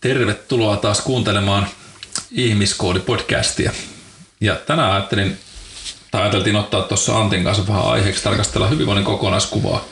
Tervetuloa 0.00 0.76
taas 0.76 1.00
kuuntelemaan 1.00 1.66
Ihmiskoodi-podcastia. 2.32 3.72
Ja 4.40 4.54
tänään 4.54 4.92
ajattelin, 4.92 5.38
tai 6.10 6.22
ajateltiin 6.22 6.56
ottaa 6.56 6.82
tuossa 6.82 7.18
Antin 7.18 7.44
kanssa 7.44 7.66
vähän 7.66 7.84
aiheeksi 7.84 8.24
tarkastella 8.24 8.68
hyvinvoinnin 8.68 9.04
kokonaiskuvaa. 9.04 9.84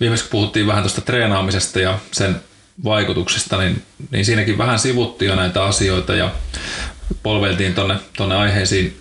Viimeksi 0.00 0.28
puhuttiin 0.30 0.66
vähän 0.66 0.82
tuosta 0.82 1.00
treenaamisesta 1.00 1.80
ja 1.80 1.98
sen 2.12 2.40
vaikutuksista, 2.84 3.58
niin, 3.58 3.82
niin 4.10 4.24
siinäkin 4.24 4.58
vähän 4.58 4.78
sivuttiin 4.78 5.28
jo 5.28 5.36
näitä 5.36 5.64
asioita 5.64 6.14
ja 6.14 6.30
polveltiin 7.22 7.74
tonne, 7.74 7.96
tonne 8.16 8.36
aiheisiin 8.36 9.00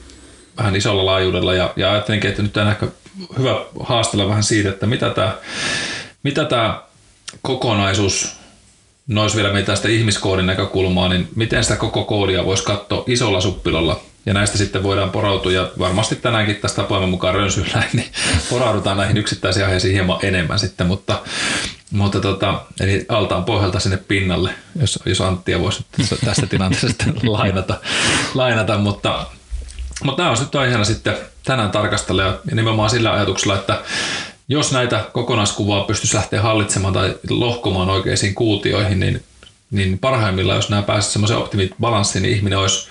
vähän 0.57 0.75
isolla 0.75 1.05
laajuudella 1.05 1.53
ja, 1.53 1.73
ja 1.75 1.91
ajattelinkin, 1.91 2.29
että 2.29 2.41
nyt 2.41 2.57
on 2.57 2.69
ehkä 2.69 2.87
hyvä 3.37 3.65
haastella 3.79 4.27
vähän 4.27 4.43
siitä, 4.43 4.69
että 4.69 4.85
mitä 4.85 5.09
tämä 5.09 5.37
mitä 6.23 6.45
tämä 6.45 6.81
kokonaisuus 7.41 8.38
nois 9.09 9.35
vielä 9.35 9.53
meitä 9.53 9.65
tästä 9.65 9.87
ihmiskoodin 9.87 10.45
näkökulmaa, 10.45 11.09
niin 11.09 11.27
miten 11.35 11.63
sitä 11.63 11.75
koko 11.75 12.03
koodia 12.03 12.45
voisi 12.45 12.63
katsoa 12.63 13.03
isolla 13.07 13.41
suppilolla 13.41 13.99
ja 14.25 14.33
näistä 14.33 14.57
sitten 14.57 14.83
voidaan 14.83 15.09
porautua 15.09 15.51
ja 15.51 15.71
varmasti 15.79 16.15
tänäänkin 16.15 16.55
tästä 16.55 16.81
tapoimme 16.81 17.07
mukaan 17.07 17.35
rönsyllä, 17.35 17.83
niin 17.93 18.07
poraudutaan 18.49 18.97
näihin 18.97 19.17
yksittäisiin 19.17 19.65
aiheisiin 19.65 19.93
hieman 19.93 20.19
enemmän 20.23 20.59
sitten, 20.59 20.87
mutta, 20.87 21.21
mutta 21.91 22.19
tota, 22.19 22.61
eli 22.79 23.05
altaan 23.09 23.45
pohjalta 23.45 23.79
sinne 23.79 23.97
pinnalle, 23.97 24.51
jos, 24.81 24.99
jos 25.05 25.21
Anttia 25.21 25.59
voisi 25.59 25.85
tästä 26.25 26.47
tilanteesta 26.47 26.87
sitten 26.87 27.13
lainata, 27.31 27.79
lainata 28.33 28.77
mutta, 28.77 29.25
mutta 30.03 30.23
nämä 30.23 30.31
on 30.31 30.39
nyt 30.39 30.55
aiheena 30.55 30.83
sitten 30.83 31.17
tänään 31.43 31.71
tarkastella 31.71 32.21
ja 32.21 32.39
nimenomaan 32.51 32.89
sillä 32.89 33.13
ajatuksella, 33.13 33.55
että 33.55 33.81
jos 34.49 34.71
näitä 34.71 35.05
kokonaiskuvaa 35.13 35.83
pystyisi 35.83 36.15
lähteä 36.15 36.41
hallitsemaan 36.41 36.93
tai 36.93 37.15
lohkomaan 37.29 37.89
oikeisiin 37.89 38.35
kuutioihin, 38.35 38.99
niin, 38.99 39.23
niin 39.71 39.99
parhaimmillaan, 39.99 40.55
jos 40.55 40.69
nämä 40.69 40.81
pääsisivät 40.81 41.13
semmoisen 41.13 41.37
optimibalanssiin, 41.37 42.23
niin 42.23 42.35
ihminen 42.35 42.59
olisi 42.59 42.89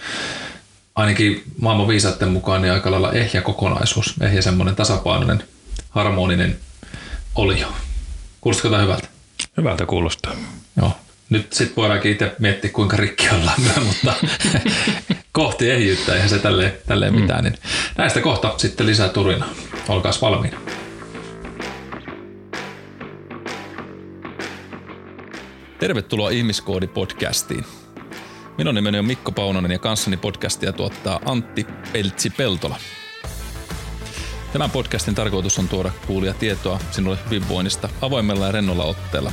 ainakin 0.95 1.43
maailman 1.61 1.89
viisaiden 1.89 2.29
mukaan 2.29 2.63
niin 2.63 2.73
aika 2.73 2.91
lailla 2.91 3.13
ehjä 3.13 3.41
kokonaisuus, 3.41 4.15
ehjä 4.21 4.43
semmoinen 4.43 4.77
tasapainoinen, 4.77 5.45
harmoninen 5.91 6.59
olio. 7.35 7.73
Kuulostiko 8.41 8.69
tämä 8.69 8.83
hyvältä? 8.83 9.09
Hyvältä 9.57 9.87
kuulostaa. 9.87 10.33
Joo. 10.77 10.93
Nyt 11.31 11.53
sitten 11.53 11.77
voidaankin 11.77 12.13
itse 12.13 12.33
miettiä, 12.39 12.71
kuinka 12.71 12.97
rikki 12.97 13.29
ollaan 13.35 13.61
myö, 13.61 13.85
mutta 13.87 14.15
kohti 15.33 15.71
ehjyyttä, 15.71 16.15
eihän 16.15 16.29
se 16.29 16.39
tälleen, 16.39 16.73
tälleen 16.87 17.15
mm. 17.15 17.21
mitään. 17.21 17.45
Niin 17.45 17.55
näistä 17.99 18.21
kohta 18.21 18.55
sitten 18.57 18.87
lisää 18.87 19.09
turina. 19.09 19.47
Olkaas 19.89 20.23
valmiina. 20.23 20.61
Tervetuloa 25.79 26.31
Ihmiskoodi-podcastiin. 26.31 27.65
Minun 28.59 28.75
nimeni 28.75 28.99
on 28.99 29.05
Mikko 29.05 29.33
Paunonen 29.33 29.71
ja 29.71 29.79
kanssani 29.79 30.17
podcastia 30.17 30.73
tuottaa 30.73 31.21
Antti 31.25 31.67
Peltsi-Peltola. 31.93 32.77
Tämän 34.53 34.71
podcastin 34.71 35.15
tarkoitus 35.15 35.59
on 35.59 35.69
tuoda 35.69 35.91
kuulia 36.07 36.35
tietoa 36.35 36.81
sinulle 36.91 37.19
hyvinvoinnista 37.25 37.89
avoimella 38.03 38.47
ja 38.47 38.53
rennolla 38.53 38.85
otteella. 38.85 39.33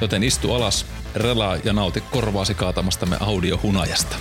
Joten 0.00 0.22
istu 0.22 0.52
alas, 0.52 0.86
relaa 1.14 1.56
ja 1.64 1.72
nauti 1.72 2.00
korvaasi 2.00 2.54
kaatamastamme 2.54 3.16
audiohunajasta. 3.20 4.16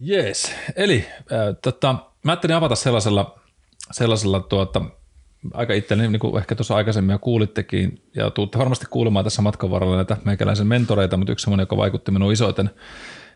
Jees, 0.00 0.54
eli 0.76 1.06
äh, 1.18 1.56
tota, 1.62 1.92
mä 2.24 2.32
ajattelin 2.32 2.56
avata 2.56 2.74
sellaisella, 2.74 3.38
sellaisella 3.90 4.40
tuota, 4.40 4.82
aika 5.54 5.74
itselleni, 5.74 6.08
niin 6.08 6.20
kuin 6.20 6.38
ehkä 6.38 6.54
tuossa 6.54 6.76
aikaisemmin 6.76 7.12
jo 7.12 7.18
kuulittekin, 7.18 8.02
ja 8.16 8.30
tuutte 8.30 8.58
varmasti 8.58 8.86
kuulemaan 8.90 9.24
tässä 9.24 9.42
matkan 9.42 9.70
varrella 9.70 9.96
näitä 9.96 10.16
meikäläisen 10.24 10.66
mentoreita, 10.66 11.16
mutta 11.16 11.32
yksi 11.32 11.42
semmoinen, 11.42 11.62
joka 11.62 11.76
vaikutti 11.76 12.12
minun 12.12 12.32
isoiten. 12.32 12.70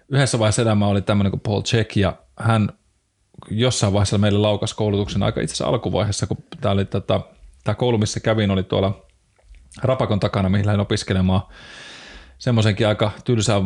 Yhdessä 0.08 0.38
vaiheessa 0.38 0.62
elämää 0.62 0.88
oli 0.88 1.02
tämmöinen 1.02 1.30
kuin 1.30 1.40
Paul 1.40 1.62
Check, 1.62 1.96
ja 1.96 2.16
hän 2.38 2.68
jossain 3.50 3.92
vaiheessa 3.92 4.18
meille 4.18 4.38
laukas 4.38 4.74
koulutuksen 4.74 5.22
aika 5.22 5.40
itse 5.40 5.52
asiassa 5.52 5.66
alkuvaiheessa, 5.66 6.26
kun 6.26 6.36
tämä 6.60 6.72
oli 6.72 6.84
tätä, 6.84 7.20
tämä 7.64 7.74
koulu, 7.74 7.98
missä 7.98 8.20
kävin, 8.20 8.50
oli 8.50 8.62
tuolla 8.62 9.06
Rapakon 9.82 10.20
takana, 10.20 10.48
mihin 10.48 10.66
lähdin 10.66 10.80
opiskelemaan 10.80 11.42
semmoisenkin 12.38 12.88
aika 12.88 13.10
tylsää 13.24 13.62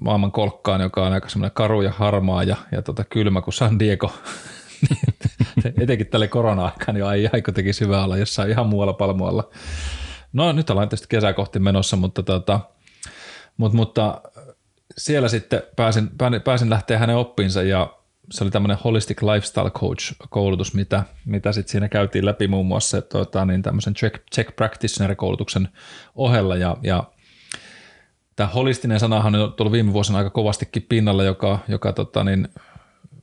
maailman 0.00 0.32
kolkkaan, 0.32 0.80
joka 0.80 1.06
on 1.06 1.12
aika 1.12 1.28
semmoinen 1.28 1.54
karu 1.54 1.82
ja 1.82 1.92
harmaa 1.92 2.42
ja, 2.42 2.56
ja 2.72 2.82
tota 2.82 3.04
kylmä 3.04 3.40
kuin 3.40 3.54
San 3.54 3.78
Diego 3.78 4.12
etenkin 5.82 6.06
tälle 6.06 6.28
korona-aikaan, 6.28 6.94
niin 6.94 7.04
ai, 7.04 7.28
aiko 7.32 7.52
teki 7.52 7.72
syvää 7.72 8.04
olla 8.04 8.16
jossain 8.16 8.50
ihan 8.50 8.66
muualla 8.66 8.92
palmualla. 8.92 9.50
No 10.32 10.52
nyt 10.52 10.70
ollaan 10.70 10.88
tietysti 10.88 11.08
kesää 11.08 11.32
kohti 11.32 11.58
menossa, 11.58 11.96
mutta, 11.96 12.22
tota, 12.22 12.60
mutta, 13.56 13.76
mutta 13.76 14.22
siellä 14.98 15.28
sitten 15.28 15.62
pääsin, 15.76 16.10
pääsin 16.44 16.70
lähteä 16.70 16.98
hänen 16.98 17.16
oppiinsa 17.16 17.62
ja 17.62 17.96
se 18.30 18.44
oli 18.44 18.50
tämmöinen 18.50 18.78
Holistic 18.84 19.22
Lifestyle 19.22 19.70
Coach-koulutus, 19.70 20.74
mitä, 20.74 21.02
mitä 21.24 21.52
sitten 21.52 21.72
siinä 21.72 21.88
käytiin 21.88 22.26
läpi 22.26 22.48
muun 22.48 22.66
muassa 22.66 23.02
tuota, 23.02 23.44
niin 23.44 23.62
tämmöisen 23.62 23.94
check, 23.94 24.22
check 24.34 24.56
Practitioner-koulutuksen 24.56 25.68
ohella 26.14 26.56
ja, 26.56 26.76
ja 26.82 27.04
tämä 28.36 28.48
holistinen 28.48 29.00
sanahan 29.00 29.34
on 29.34 29.52
tullut 29.52 29.72
viime 29.72 29.92
vuosina 29.92 30.18
aika 30.18 30.30
kovastikin 30.30 30.86
pinnalle, 30.88 31.24
joka, 31.24 31.58
joka 31.68 31.92
tota, 31.92 32.24
niin, 32.24 32.48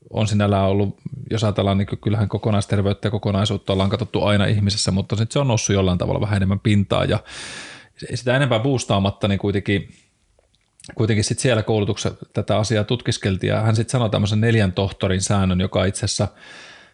on 0.10 0.28
sinällään 0.28 0.66
ollut, 0.66 0.98
jos 1.32 1.44
ajatellaan, 1.44 1.78
niin 1.78 1.88
kyllähän 2.02 2.30
kokonaisterveyttä 2.30 3.08
ja 3.08 3.12
kokonaisuutta 3.12 3.74
ollaan 3.74 3.90
katsottu 3.90 4.24
aina 4.24 4.46
ihmisessä, 4.46 4.92
mutta 4.92 5.16
se 5.30 5.40
on 5.40 5.48
noussut 5.48 5.74
jollain 5.74 5.98
tavalla 5.98 6.22
vähän 6.22 6.38
enemmän 6.38 6.60
pintaa 6.60 7.06
ja 7.06 7.20
sitä 8.14 8.36
enempää 8.36 8.60
boostaamatta, 8.60 9.28
niin 9.28 9.40
kuitenkin, 9.40 9.90
kuitenkin 10.96 11.24
sit 11.24 11.40
siellä 11.40 11.64
koulutuksessa 11.64 12.26
tätä 12.34 12.58
asiaa 12.58 12.84
tutkiskeltiin 12.84 13.50
ja 13.50 13.62
hän 13.62 13.76
sitten 13.76 13.92
sanoi 13.92 14.10
tämmöisen 14.10 14.42
neljän 14.42 14.72
tohtorin 14.72 15.22
säännön, 15.22 15.62
joka 15.62 15.86
itse 15.86 16.06
asiassa 16.06 16.28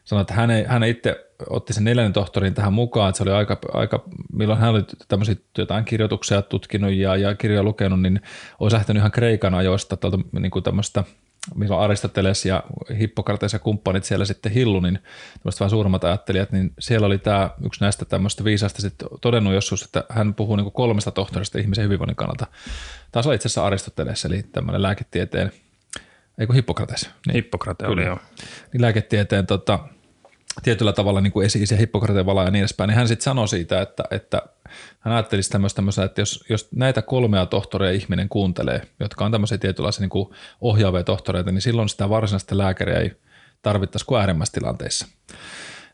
sanoi, 0.03 0.21
että 0.21 0.33
hän, 0.33 0.51
ei, 0.51 0.63
hän 0.67 0.83
itse 0.83 1.25
otti 1.49 1.73
sen 1.73 1.83
neljännen 1.83 2.13
tohtorin 2.13 2.53
tähän 2.53 2.73
mukaan, 2.73 3.09
että 3.09 3.17
se 3.17 3.23
oli 3.23 3.31
aika, 3.31 3.57
aika 3.73 4.03
milloin 4.33 4.59
hän 4.59 4.69
oli 4.69 4.83
tämmöisiä 5.07 5.35
jotain 5.57 5.85
kirjoituksia 5.85 6.41
tutkinut 6.41 6.93
ja, 6.93 7.15
ja 7.15 7.35
kirjoja 7.35 7.63
lukenut, 7.63 8.01
niin 8.01 8.21
olisi 8.59 8.75
lähtenyt 8.75 9.01
ihan 9.01 9.11
Kreikan 9.11 9.53
ajoista 9.53 9.97
niin 10.31 10.51
kuin 10.51 10.63
tämmöistä– 10.63 11.03
milloin 11.55 11.81
Aristoteles 11.81 12.45
ja 12.45 12.63
Hippokrates 12.99 13.53
ja 13.53 13.59
kumppanit 13.59 14.03
siellä 14.03 14.25
sitten 14.25 14.51
hillu, 14.51 14.79
niin 14.79 14.99
tämmöiset 15.39 15.59
vähän 15.59 15.69
suuremmat 15.69 16.03
ajattelijat, 16.03 16.51
niin 16.51 16.73
siellä 16.79 17.07
oli 17.07 17.17
tämä 17.17 17.49
yksi 17.65 17.81
näistä 17.81 18.05
tämmöistä 18.05 18.43
viisaista 18.43 18.81
sitten 18.81 19.07
todennut 19.21 19.53
joskus, 19.53 19.83
että 19.83 20.03
hän 20.09 20.33
puhuu 20.33 20.55
niin 20.55 20.71
kolmesta 20.71 21.11
tohtorista 21.11 21.59
ihmisen 21.59 21.83
hyvinvoinnin 21.83 22.15
kannalta. 22.15 22.47
Taas 23.11 23.27
oli 23.27 23.35
itse 23.35 23.47
asiassa 23.47 23.65
Aristoteles, 23.65 24.25
eli 24.25 24.43
tämmöinen 24.43 24.81
lääketieteen, 24.81 25.51
eikö 26.37 26.53
Hippokrates? 26.53 27.09
Niin, 27.27 27.33
Hippokrate 27.33 27.87
oli 27.87 28.05
joo. 28.05 28.19
Niin 28.73 28.81
lääketieteen 28.81 29.47
tota, 29.47 29.79
tietyllä 30.63 30.93
tavalla 30.93 31.21
niin 31.21 31.33
kuin 31.33 31.45
esi-isä 31.45 31.75
Hippokrateen 31.75 32.25
vala 32.25 32.43
ja 32.43 32.51
niin 32.51 32.61
edespäin, 32.61 32.87
niin 32.87 32.97
hän 32.97 33.07
sitten 33.07 33.23
sanoi 33.23 33.47
siitä, 33.47 33.81
että, 33.81 34.03
että 34.11 34.41
hän 34.99 35.13
ajattelisi 35.13 35.49
tämmöistä, 35.49 36.03
että 36.05 36.21
jos, 36.21 36.43
jos 36.49 36.67
näitä 36.71 37.01
kolmea 37.01 37.45
tohtoria 37.45 37.91
ihminen 37.91 38.29
kuuntelee, 38.29 38.81
jotka 38.99 39.25
on 39.25 39.31
tämmöisiä 39.31 39.57
tietynlaisia 39.57 40.07
niin 40.07 40.27
ohjaavia 40.61 41.03
tohtoreita, 41.03 41.51
niin 41.51 41.61
silloin 41.61 41.89
sitä 41.89 42.09
varsinaista 42.09 42.57
lääkäriä 42.57 42.99
ei 42.99 43.11
tarvittaisi 43.61 44.05
kuin 44.05 44.19
äärimmäistilanteissa. 44.19 45.07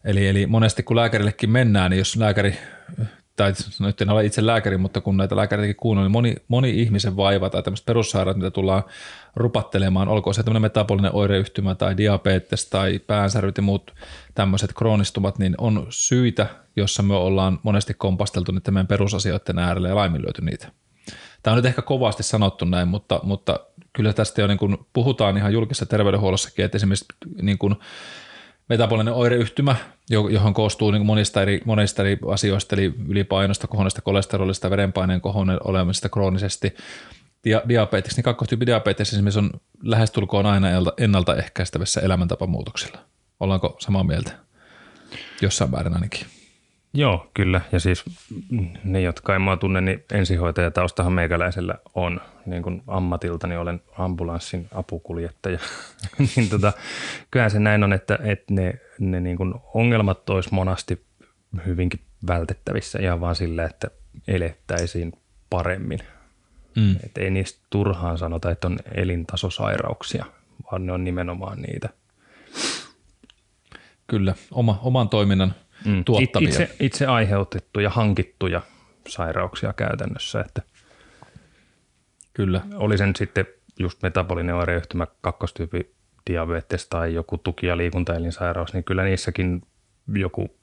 Eli, 0.06 0.28
eli 0.28 0.46
monesti 0.46 0.84
kun 0.84 0.96
lääkärillekin 0.96 1.50
mennään, 1.50 1.92
niin 1.92 1.98
jos 1.98 2.16
lääkäri 2.16 2.58
tai 3.42 3.54
nyt 3.80 4.02
en 4.02 4.10
ole 4.10 4.26
itse 4.26 4.46
lääkäri, 4.46 4.78
mutta 4.78 5.02
kun 5.02 5.18
näitä 5.18 5.36
lääkäriäkin 5.36 5.76
kuunnellut, 5.76 6.08
niin 6.08 6.12
moni, 6.12 6.36
moni 6.48 6.82
ihmisen 6.82 7.18
vaiva 7.18 7.50
tai 7.50 7.64
tämmöiset 7.64 7.86
perussairaat, 7.86 8.38
mitä 8.38 8.52
tullaan 8.52 8.84
rupattelemaan, 9.36 10.08
olkoon 10.08 10.34
se 10.34 10.44
tämmöinen 10.44 10.62
metabolinen 10.62 11.16
oireyhtymä 11.16 11.76
tai 11.76 11.98
diabetes 11.98 12.66
tai 12.66 13.00
päänsäryt 13.00 13.58
ja 13.58 13.64
muut 13.64 13.96
tämmöiset 14.36 14.74
kroonistumat, 14.74 15.40
niin 15.40 15.56
on 15.58 15.88
syitä, 15.90 16.48
jossa 16.76 17.04
me 17.04 17.16
ollaan 17.16 17.60
monesti 17.64 17.94
kompasteltu 17.94 18.52
niiden 18.52 18.74
meidän 18.74 18.88
perusasioiden 18.88 19.60
äärelle 19.60 19.90
ja 19.90 19.96
laiminlyöty 19.96 20.42
niitä. 20.42 20.72
Tämä 21.44 21.52
on 21.52 21.58
nyt 21.58 21.66
ehkä 21.66 21.82
kovasti 21.82 22.24
sanottu 22.24 22.66
näin, 22.66 22.88
mutta, 22.88 23.20
mutta 23.24 23.60
kyllä 23.94 24.14
tästä 24.14 24.42
jo 24.42 24.48
niin 24.48 24.58
kuin 24.58 24.78
puhutaan 24.94 25.38
ihan 25.38 25.54
julkisessa 25.54 25.86
terveydenhuollossakin, 25.86 26.66
että 26.66 26.76
esimerkiksi 26.76 27.06
niin 27.42 27.58
kuin 27.58 27.76
metabolinen 28.72 29.14
oireyhtymä, 29.14 29.76
johon 30.10 30.54
koostuu 30.54 30.92
niin 30.92 31.06
monista, 31.06 31.42
eri, 31.42 31.62
monista 31.66 32.02
eri 32.02 32.20
asioista, 32.28 32.76
eli 32.76 32.94
ylipainosta, 33.08 33.68
kohonnesta 33.68 34.02
kolesterolista, 34.02 34.70
verenpaineen 34.70 35.22
kohonen 35.22 35.60
olemisesta 35.64 36.10
kroonisesti, 36.10 36.76
dia, 37.44 37.62
diabetes, 37.70 38.16
niin 38.16 38.24
kakkostyyppi 38.24 38.66
diabetes 38.66 39.14
esimerkiksi 39.14 39.40
on 39.40 39.50
lähestulkoon 39.84 40.46
aina 40.46 40.68
ennaltaehkäistävissä 40.98 42.02
elämäntapamuutoksilla. 42.02 43.00
Ollaanko 43.40 43.76
samaa 43.80 44.04
mieltä? 44.04 44.32
Jossain 45.42 45.72
määrin 45.72 45.94
ainakin. 45.94 46.26
Joo, 46.94 47.28
kyllä. 47.34 47.62
Ja 47.72 47.80
siis 47.80 48.06
ne, 48.84 49.02
jotka 49.02 49.36
en 49.36 49.42
mua 49.42 49.58
tunne, 49.58 49.82
niin 49.82 50.04
ensihoitajataustahan 50.14 51.14
meikäläisellä 51.14 51.76
on 51.96 52.22
niin 52.46 52.64
kuin 52.64 52.84
ammatilta, 52.88 53.48
niin 53.48 53.60
olen 53.60 53.82
ambulanssin 53.98 54.68
apukuljettaja. 54.74 55.60
niin 56.36 56.50
tota, 56.50 56.74
kyllähän 57.32 57.52
se 57.52 57.60
näin 57.60 57.84
on, 57.84 57.94
että, 57.94 58.20
että 58.24 58.54
ne, 58.54 58.74
ne 59.00 59.20
niin 59.20 59.38
kuin 59.38 59.54
ongelmat 59.74 60.30
olisi 60.30 60.54
monasti 60.54 61.06
hyvinkin 61.66 62.00
vältettävissä 62.28 63.00
ihan 63.00 63.22
vaan 63.22 63.36
sillä, 63.36 63.66
että 63.66 63.88
elettäisiin 64.28 65.12
paremmin. 65.50 66.00
Mm. 66.76 66.96
Et 67.04 67.18
ei 67.18 67.30
niistä 67.30 67.60
turhaan 67.70 68.18
sanota, 68.18 68.52
että 68.52 68.68
on 68.68 68.80
elintasosairauksia, 68.94 70.26
vaan 70.72 70.86
ne 70.86 70.92
on 70.92 71.04
nimenomaan 71.04 71.62
niitä. 71.62 71.90
Kyllä, 74.08 74.36
oma, 74.52 74.80
oman 74.84 75.10
toiminnan 75.10 75.56
mm. 75.86 76.04
tuottamia. 76.04 76.50
Itse, 76.50 76.76
itse 76.80 77.06
aiheutettuja, 77.06 77.90
hankittuja 77.90 78.62
sairauksia 79.08 79.74
käytännössä, 79.74 80.42
että 80.42 80.62
Kyllä. 82.34 82.62
oli 82.74 82.98
sen 82.98 83.16
sitten 83.16 83.46
just 83.80 84.04
metabolinen 84.04 84.56
oireyhtymä, 84.56 85.08
kakkostyyppi 85.22 85.94
diabetes 86.30 86.88
tai 86.88 87.14
joku 87.14 87.38
tuki- 87.38 87.68
ja 87.68 87.78
liikuntaelinsairaus, 87.78 88.74
niin 88.74 88.84
kyllä 88.84 89.04
niissäkin 89.04 89.62
joku 90.16 90.56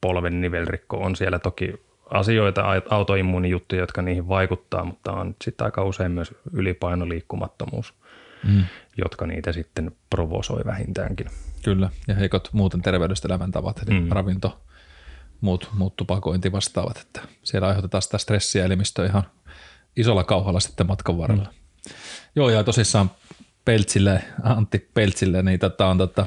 polven 0.00 0.40
nivelrikko 0.40 0.96
on 0.96 1.16
siellä 1.16 1.38
toki 1.38 1.74
asioita, 2.10 2.64
autoimmuunijuttuja, 2.90 3.80
jotka 3.80 4.02
niihin 4.02 4.28
vaikuttaa, 4.28 4.84
mutta 4.84 5.12
on 5.12 5.36
sitten 5.44 5.64
aika 5.64 5.84
usein 5.84 6.12
myös 6.12 6.34
ylipainoliikkumattomuus, 6.52 7.94
mm. 8.48 8.64
jotka 8.96 9.26
niitä 9.26 9.52
sitten 9.52 9.92
provosoi 10.10 10.60
vähintäänkin. 10.66 11.26
Kyllä, 11.62 11.90
ja 12.08 12.14
heikot 12.14 12.48
muuten 12.52 12.82
terveydestä 12.82 13.28
elämäntavat, 13.28 13.82
eli 13.82 14.00
mm. 14.00 14.08
ravinto, 14.08 14.60
muut, 15.40 15.68
muut 15.72 15.96
tupakointi 15.96 16.52
vastaavat, 16.52 16.98
että 16.98 17.20
siellä 17.42 17.68
aiheutetaan 17.68 18.02
sitä 18.02 18.18
stressiä 18.18 18.64
elimistöä 18.64 19.06
ihan 19.06 19.22
isolla 19.96 20.24
kauhalla 20.24 20.60
sitten 20.60 20.86
matkan 20.86 21.18
varrella. 21.18 21.44
Mm. 21.44 21.94
Joo, 22.36 22.50
ja 22.50 22.64
tosissaan 22.64 23.10
Peltsille, 23.64 24.24
Antti 24.42 24.90
Peltsille, 24.94 25.42
niin 25.42 25.60
tota 25.60 25.86
on 25.86 25.98
tota, 25.98 26.26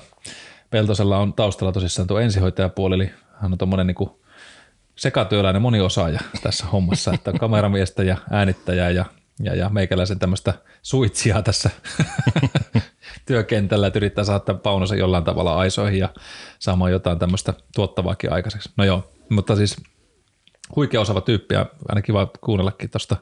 Peltosella 0.70 1.18
on 1.18 1.34
taustalla 1.34 1.72
tosissaan 1.72 2.08
tuo 2.08 2.20
ensihoitajapuoli, 2.20 2.96
eli 2.96 3.12
hän 3.42 3.52
on 3.52 3.58
tuommoinen 3.58 3.88
niin 3.88 4.10
sekatyöläinen 4.96 5.62
moniosaaja 5.62 6.20
tässä 6.44 6.66
hommassa, 6.66 7.14
että 7.14 7.32
on 7.32 7.40
kameramiestä 7.40 8.04
ja 8.04 8.18
äänittäjää 8.32 8.90
ja, 8.90 9.06
ja, 9.40 9.56
ja 9.56 9.70
meikäläisen 9.70 10.20
tämmöistä 10.20 10.54
suitsia 10.82 11.42
tässä 11.42 11.70
työkentällä, 13.26 13.88
että 13.88 14.00
yrittää 14.00 14.24
saada 14.24 14.54
Paunosen 14.54 15.00
jollain 15.00 15.24
tavalla 15.24 15.56
aisoihin 15.56 16.00
ja 16.00 16.10
saamaan 16.60 16.92
jotain 16.92 17.20
tämmöistä 17.20 17.54
tuottavaakin 17.76 18.34
aikaiseksi. 18.34 18.70
No 18.78 18.84
joo, 18.84 19.04
mutta 19.30 19.56
siis 19.56 19.76
huikea 20.76 21.02
osaava 21.02 21.22
tyyppi 21.22 21.56
ja 21.56 21.66
aina 21.90 22.02
kiva 22.02 22.28
kuunnellakin 22.42 22.90
tuosta 22.90 23.18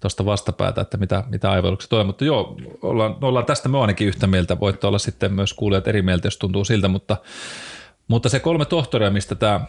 tosta 0.00 0.24
vastapäätä, 0.24 0.80
että 0.80 0.96
mitä, 0.96 1.24
mitä 1.30 1.50
aivalluksia 1.50 1.88
toi. 1.88 2.04
Mutta 2.04 2.24
joo, 2.24 2.56
ollaan, 2.82 3.16
ollaan 3.20 3.46
tästä 3.46 3.68
me 3.68 3.78
ainakin 3.78 4.08
yhtä 4.08 4.26
mieltä. 4.26 4.60
Voitte 4.60 4.86
olla 4.86 4.98
sitten 4.98 5.32
myös 5.32 5.54
kuulijat 5.54 5.88
eri 5.88 6.02
mieltä, 6.02 6.26
jos 6.26 6.36
tuntuu 6.36 6.64
siltä, 6.64 6.88
mutta, 6.88 7.16
mutta 8.08 8.28
se 8.28 8.40
kolme 8.40 8.64
tohtoria, 8.64 9.10
mistä 9.10 9.34
tämä 9.34 9.60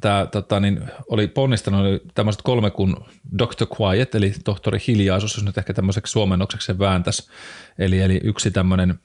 tämä 0.00 0.26
tota, 0.32 0.60
niin, 0.60 0.80
oli 1.08 1.26
ponnistanut, 1.26 1.80
oli 1.80 2.00
tämmöiset 2.14 2.42
kolme 2.42 2.70
kuin 2.70 2.96
Dr. 3.38 3.66
Quiet, 3.80 4.14
eli 4.14 4.34
tohtori 4.44 4.78
hiljaisuus, 4.86 5.36
jos 5.36 5.44
nyt 5.44 5.58
ehkä 5.58 5.74
tämmöiseksi 5.74 6.10
suomennokseksi 6.10 6.66
se 6.66 6.78
vääntäisi. 6.78 7.30
Eli, 7.78 8.00
eli 8.00 8.20
yksi 8.24 8.50
tämmöinen 8.50 9.00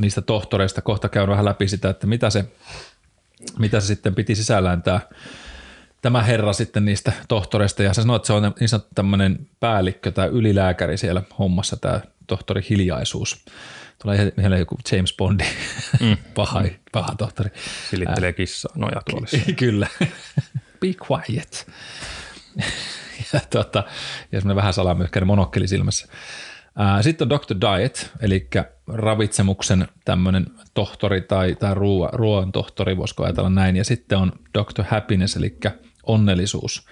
niistä 0.00 0.22
tohtoreista, 0.22 0.82
kohta 0.82 1.08
käyn 1.08 1.28
vähän 1.28 1.44
läpi 1.44 1.68
sitä, 1.68 1.90
että 1.90 2.06
mitä 2.06 2.30
se, 2.30 2.44
mitä 3.58 3.80
se 3.80 3.86
sitten 3.86 4.14
piti 4.14 4.34
sisällään 4.34 4.82
tämä 4.82 5.00
tämä 6.02 6.22
herra 6.22 6.52
sitten 6.52 6.84
niistä 6.84 7.12
tohtoreista, 7.28 7.82
ja 7.82 7.94
se 7.94 8.00
sanoi, 8.02 8.16
että 8.16 8.26
se 8.26 8.32
on 8.32 8.54
niin 8.60 8.68
sanottu 8.68 8.90
tämmöinen 8.94 9.46
päällikkö 9.60 10.10
tai 10.10 10.28
ylilääkäri 10.28 10.98
siellä 10.98 11.22
hommassa, 11.38 11.76
tämä 11.76 12.00
tohtori 12.26 12.62
hiljaisuus. 12.70 13.44
Tulee 14.02 14.32
mieleen 14.36 14.58
joku 14.58 14.78
James 14.92 15.14
Bondi, 15.16 15.44
mm. 16.00 16.16
paha, 16.34 16.62
paha 16.92 17.14
tohtori. 17.18 17.50
Silittelee 17.90 18.32
kissaa 18.32 18.72
nojatuolissa. 18.74 19.38
Kyllä. 19.56 19.86
Be 20.80 20.94
quiet. 21.10 21.70
ja, 23.32 23.40
tuota, 23.50 23.84
ja 24.32 24.40
semmoinen 24.40 24.56
vähän 24.56 24.72
salamyhkäinen 24.72 25.26
monokkeli 25.26 25.68
silmässä. 25.68 26.06
Sitten 27.00 27.32
on 27.32 27.40
Dr. 27.40 27.56
Diet, 27.60 28.10
eli 28.20 28.48
ravitsemuksen 28.86 29.88
tämmöinen 30.04 30.46
tohtori 30.74 31.20
tai, 31.20 31.54
tai 31.54 31.74
ruoan, 31.74 32.12
ruoan 32.12 32.52
tohtori, 32.52 32.96
voisiko 32.96 33.24
ajatella 33.24 33.50
näin. 33.50 33.76
Ja 33.76 33.84
sitten 33.84 34.18
on 34.18 34.32
Dr. 34.58 34.84
Happiness, 34.90 35.36
eli 35.36 35.56
onnellisuus. 36.02 36.86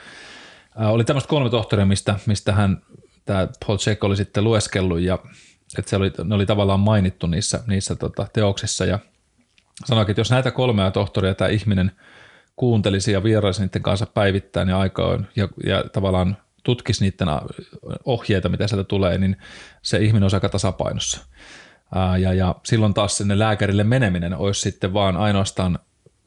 Oli 0.76 1.04
tämmöistä 1.04 1.28
kolme 1.28 1.50
tohtoria, 1.50 1.86
mistä, 1.86 2.18
mistä 2.26 2.52
hän, 2.52 2.82
tämä 3.24 3.48
Paul 3.66 3.78
Check 3.78 4.04
oli 4.04 4.16
sitten 4.16 4.44
lueskellut 4.44 5.00
ja 5.00 5.18
että 5.78 5.90
se 5.90 5.96
oli, 5.96 6.12
ne 6.24 6.34
oli 6.34 6.46
tavallaan 6.46 6.80
mainittu 6.80 7.26
niissä, 7.26 7.60
niissä 7.66 7.94
tota, 7.94 8.26
teoksissa 8.32 8.84
ja 8.84 8.98
sanoikin, 9.84 10.10
että 10.10 10.20
jos 10.20 10.30
näitä 10.30 10.50
kolmea 10.50 10.90
tohtoria 10.90 11.34
tämä 11.34 11.48
ihminen 11.48 11.92
kuuntelisi 12.56 13.12
ja 13.12 13.22
vieraisi 13.22 13.62
niiden 13.62 13.82
kanssa 13.82 14.06
päivittäin 14.06 14.68
ja 14.68 14.78
aikaan 14.78 15.28
ja, 15.36 15.48
ja 15.66 15.84
tavallaan 15.92 16.36
tutkisi 16.62 17.04
niiden 17.04 17.28
ohjeita, 18.04 18.48
mitä 18.48 18.66
sieltä 18.66 18.84
tulee, 18.84 19.18
niin 19.18 19.36
se 19.82 19.98
ihminen 19.98 20.24
on 20.24 20.30
aika 20.34 20.48
tasapainossa. 20.48 21.26
ja, 22.18 22.32
ja 22.32 22.54
silloin 22.64 22.94
taas 22.94 23.16
sinne 23.16 23.38
lääkärille 23.38 23.84
meneminen 23.84 24.36
olisi 24.36 24.60
sitten 24.60 24.92
vaan 24.92 25.16
ainoastaan 25.16 25.78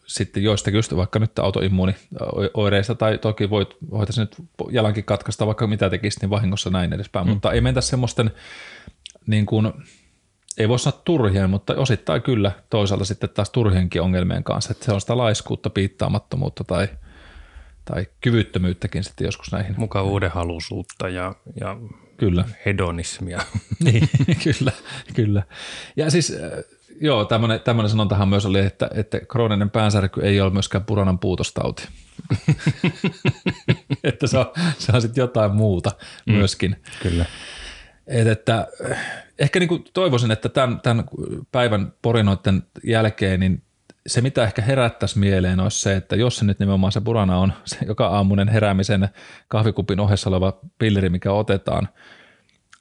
sitten 0.09 0.43
joistakin 0.43 0.77
just 0.77 0.95
vaikka 0.95 1.19
nyt 1.19 1.39
autoimmuunioireista 1.39 2.95
tai 2.95 3.17
toki 3.17 3.49
voit, 3.49 3.75
voitaisiin 3.91 4.27
nyt 4.27 4.47
jalankin 4.71 5.03
katkaista 5.03 5.45
vaikka 5.45 5.67
mitä 5.67 5.89
tekisi, 5.89 6.19
niin 6.19 6.29
vahingossa 6.29 6.69
näin 6.69 6.93
edespäin, 6.93 7.25
mm. 7.27 7.33
mutta 7.33 7.51
ei 7.51 7.61
mentä 7.61 7.81
semmoisten 7.81 8.31
niin 9.29 9.45
kuin, 9.45 9.73
ei 10.57 10.69
voi 10.69 10.79
sanoa 10.79 11.01
turhien, 11.05 11.49
mutta 11.49 11.75
osittain 11.75 12.21
kyllä 12.21 12.51
toisaalta 12.69 13.05
sitten 13.05 13.29
taas 13.29 13.49
turhienkin 13.49 14.01
ongelmien 14.01 14.43
kanssa, 14.43 14.71
että 14.71 14.85
se 14.85 14.91
on 14.91 15.01
sitä 15.01 15.17
laiskuutta, 15.17 15.69
piittaamattomuutta 15.69 16.63
tai, 16.63 16.87
tai 17.85 18.07
kyvyttömyyttäkin 18.21 19.03
sitten 19.03 19.25
joskus 19.25 19.51
näihin. 19.51 19.75
Mukavuuden 19.77 20.31
halusuutta 20.31 21.09
ja, 21.09 21.35
ja 21.59 21.77
kyllä. 22.17 22.45
hedonismia. 22.65 23.39
niin, 23.83 24.09
kyllä, 24.43 24.71
kyllä. 25.15 25.43
Ja 25.95 26.11
siis 26.11 26.37
joo, 27.01 27.25
tämmöinen, 27.25 27.59
tämmöinen 27.59 27.89
sanontahan 27.89 28.29
myös 28.29 28.45
oli, 28.45 28.59
että, 28.59 28.89
että 28.93 29.19
krooninen 29.19 29.69
päänsärky 29.69 30.21
ei 30.21 30.41
ole 30.41 30.53
myöskään 30.53 30.85
puranan 30.85 31.19
puutostauti. 31.19 31.87
että 34.03 34.27
se 34.27 34.37
on, 34.37 34.45
se 34.77 34.91
on 34.95 35.01
sitten 35.01 35.21
jotain 35.21 35.55
muuta 35.55 35.91
mm, 36.25 36.33
myöskin. 36.33 36.75
Kyllä. 37.03 37.25
Et, 38.09 38.27
että 38.27 38.67
ehkä 39.39 39.59
niin 39.59 39.67
kuin 39.67 39.83
toivoisin, 39.93 40.31
että 40.31 40.49
tämän, 40.49 40.79
tämän 40.81 41.05
päivän 41.51 41.93
porinoiden 42.01 42.63
jälkeen 42.83 43.39
niin 43.39 43.63
se, 44.07 44.21
mitä 44.21 44.43
ehkä 44.43 44.61
herättäisi 44.61 45.19
mieleen, 45.19 45.59
olisi 45.59 45.81
se, 45.81 45.95
että 45.95 46.15
jos 46.15 46.37
se 46.37 46.45
nyt 46.45 46.59
nimenomaan 46.59 46.91
se 46.91 47.01
purana 47.01 47.37
on 47.37 47.53
se 47.65 47.77
joka 47.85 48.07
aamunen 48.07 48.47
heräämisen 48.47 49.09
kahvikupin 49.47 49.99
ohessa 49.99 50.29
oleva 50.29 50.59
pilleri, 50.79 51.09
mikä 51.09 51.31
otetaan, 51.31 51.89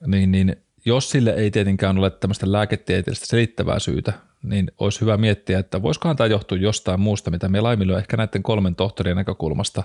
niin, 0.06 0.32
niin 0.32 0.56
jos 0.84 1.10
sille 1.10 1.30
ei 1.30 1.50
tietenkään 1.50 1.98
ole 1.98 2.10
tämmöistä 2.10 2.52
lääketieteellistä 2.52 3.26
selittävää 3.26 3.78
syytä, 3.78 4.12
niin 4.42 4.70
olisi 4.78 5.00
hyvä 5.00 5.16
miettiä, 5.16 5.58
että 5.58 5.82
voisikohan 5.82 6.16
tämä 6.16 6.26
johtua 6.26 6.58
jostain 6.58 7.00
muusta, 7.00 7.30
mitä 7.30 7.48
me 7.48 7.60
laiminlyö 7.60 7.98
ehkä 7.98 8.16
näiden 8.16 8.42
kolmen 8.42 8.74
tohtorien 8.74 9.16
näkökulmasta, 9.16 9.82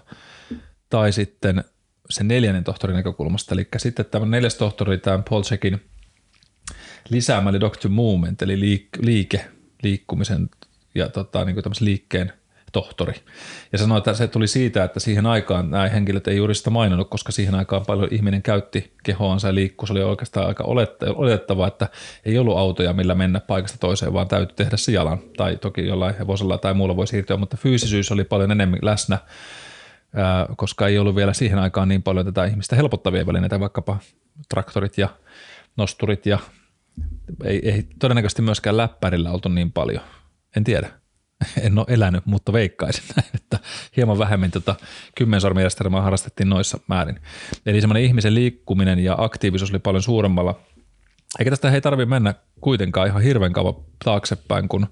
tai 0.89 1.12
sitten 1.12 1.63
sen 2.10 2.27
neljännen 2.27 2.63
tohtorin 2.63 2.95
näkökulmasta. 2.95 3.55
Eli 3.55 3.67
sitten 3.77 4.05
tämä 4.05 4.25
neljäs 4.25 4.55
tohtori, 4.55 4.98
tämä 4.98 5.24
Paul 5.29 5.43
Checkin 5.43 5.81
lisäämä, 7.10 7.50
eli 7.50 7.60
Doctor 7.60 7.91
Movement, 7.91 8.41
eli 8.41 8.60
liike, 9.01 9.45
liikkumisen 9.83 10.50
ja 10.95 11.10
tota, 11.10 11.45
niin 11.45 11.55
kuin 11.55 11.63
liikkeen 11.79 12.33
tohtori. 12.72 13.13
Ja 13.72 13.77
sanoi, 13.77 13.98
että 13.98 14.13
se 14.13 14.27
tuli 14.27 14.48
siitä, 14.48 14.83
että 14.83 15.00
siihen 15.00 15.25
aikaan 15.25 15.72
nämä 15.72 15.89
henkilöt 15.89 16.27
ei 16.27 16.38
juuri 16.38 16.55
sitä 16.55 16.69
maininnut, 16.69 17.10
koska 17.10 17.31
siihen 17.31 17.55
aikaan 17.55 17.86
paljon 17.86 18.07
ihminen 18.12 18.41
käytti 18.41 18.93
kehoansa 19.03 19.48
ja 19.48 19.55
liikkuu. 19.55 19.88
Se 19.88 19.93
oli 19.93 20.03
oikeastaan 20.03 20.48
aika 20.48 20.63
oletettavaa, 21.15 21.67
että 21.67 21.88
ei 22.25 22.38
ollut 22.38 22.57
autoja, 22.57 22.93
millä 22.93 23.15
mennä 23.15 23.39
paikasta 23.39 23.77
toiseen, 23.77 24.13
vaan 24.13 24.27
täytyy 24.27 24.55
tehdä 24.55 24.77
se 24.77 24.91
jalan. 24.91 25.19
Tai 25.38 25.57
toki 25.57 25.88
jollain 25.88 26.17
hevosella 26.17 26.57
tai 26.57 26.74
muulla 26.74 26.95
voi 26.95 27.07
siirtyä, 27.07 27.38
mutta 27.38 27.57
fyysisyys 27.57 28.12
oli 28.12 28.24
paljon 28.24 28.51
enemmän 28.51 28.79
läsnä, 28.81 29.17
koska 30.58 30.88
ei 30.88 30.98
ollut 30.98 31.15
vielä 31.15 31.34
siihen 31.34 31.60
aikaan 31.60 31.88
niin 31.88 32.03
paljon 32.03 32.25
tätä 32.25 32.46
ihmistä 32.46 32.75
helpottavia 32.75 33.27
välineitä, 33.27 33.60
vaikkapa 33.60 33.98
traktorit 34.50 34.98
ja 34.98 35.10
nosturit 35.77 36.25
ja 36.25 36.39
ei, 37.43 37.70
ei 37.72 37.88
todennäköisesti 38.00 38.41
myöskään 38.41 38.77
läppärillä 38.77 39.32
oltu 39.32 39.50
niin 39.50 39.72
paljon. 39.72 40.03
En 40.55 40.63
tiedä 40.63 40.89
en 41.65 41.77
ole 41.77 41.86
elänyt, 41.89 42.25
mutta 42.25 42.53
veikkaisin 42.53 43.03
näin, 43.15 43.29
että 43.36 43.60
hieman 43.98 44.17
vähemmän 44.17 44.51
tota 44.51 44.75
kymmensormijärjestelmää 45.15 46.01
harrastettiin 46.01 46.50
noissa 46.50 46.79
määrin. 46.88 47.20
Eli 47.65 47.82
semmoinen 47.82 48.03
ihmisen 48.03 48.36
liikkuminen 48.36 49.00
ja 49.00 49.15
aktiivisuus 49.17 49.72
oli 49.72 49.79
paljon 49.79 50.03
suuremmalla. 50.03 50.60
Eikä 51.39 51.50
tästä 51.50 51.72
ei 51.72 51.82
tarvitse 51.82 52.10
mennä 52.10 52.34
kuitenkaan 52.62 53.08
ihan 53.08 53.22
hirveän 53.22 53.53
kauan 53.53 53.75
taaksepäin, 54.05 54.70
kun 54.70 54.88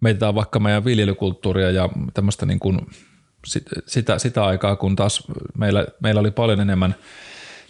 mietitään 0.00 0.34
vaikka 0.34 0.60
meidän 0.60 0.84
viljelykulttuuria 0.84 1.70
ja 1.70 1.88
tämmöistä 2.14 2.46
niin 2.46 2.58
kuin 2.58 2.86
sitä, 3.86 4.18
sitä 4.18 4.44
aikaa, 4.44 4.76
kun 4.76 4.96
taas 4.96 5.22
meillä, 5.58 5.86
meillä 6.00 6.20
oli 6.20 6.30
paljon 6.30 6.60
enemmän 6.60 6.94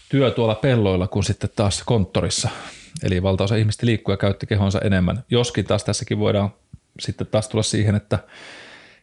työ 0.08 0.30
tuolla 0.30 0.54
pelloilla 0.54 1.06
kuin 1.06 1.24
sitten 1.24 1.50
taas 1.56 1.82
konttorissa. 1.86 2.48
Eli 3.02 3.22
valtaosa 3.22 3.56
ihmistä 3.56 3.86
liikkuu 3.86 4.12
ja 4.12 4.16
käytti 4.16 4.46
kehonsa 4.46 4.80
enemmän. 4.84 5.24
Joskin 5.30 5.64
taas 5.64 5.84
tässäkin 5.84 6.18
voidaan 6.18 6.50
sitten 7.00 7.26
taas 7.26 7.48
tulla 7.48 7.62
siihen, 7.62 7.94
että 7.94 8.18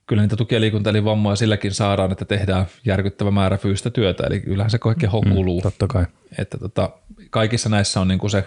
kyllä 0.08 0.22
niitä 0.22 0.36
tuki- 0.36 0.56
ja 0.56 0.62
liikuntaelinvammoja 0.62 1.36
silläkin 1.36 1.74
saadaan, 1.74 2.12
että 2.12 2.26
tehdään 2.26 2.66
järkyttävä 2.86 3.32
määrä 3.32 3.58
fyysistä 3.58 3.90
työtä, 3.90 4.24
eli 4.28 4.40
kyllähän 4.40 4.72
se 4.72 4.80
keho 5.00 5.22
kuluu. 5.22 5.60
Mm, 5.60 5.64
totta 5.64 5.88
kai. 5.88 6.06
Että 6.38 6.58
tota, 6.58 6.90
kaikissa 7.30 7.70
näissä 7.70 8.00
on 8.00 8.08
niin 8.08 8.20
kuin 8.20 8.32
se 8.32 8.44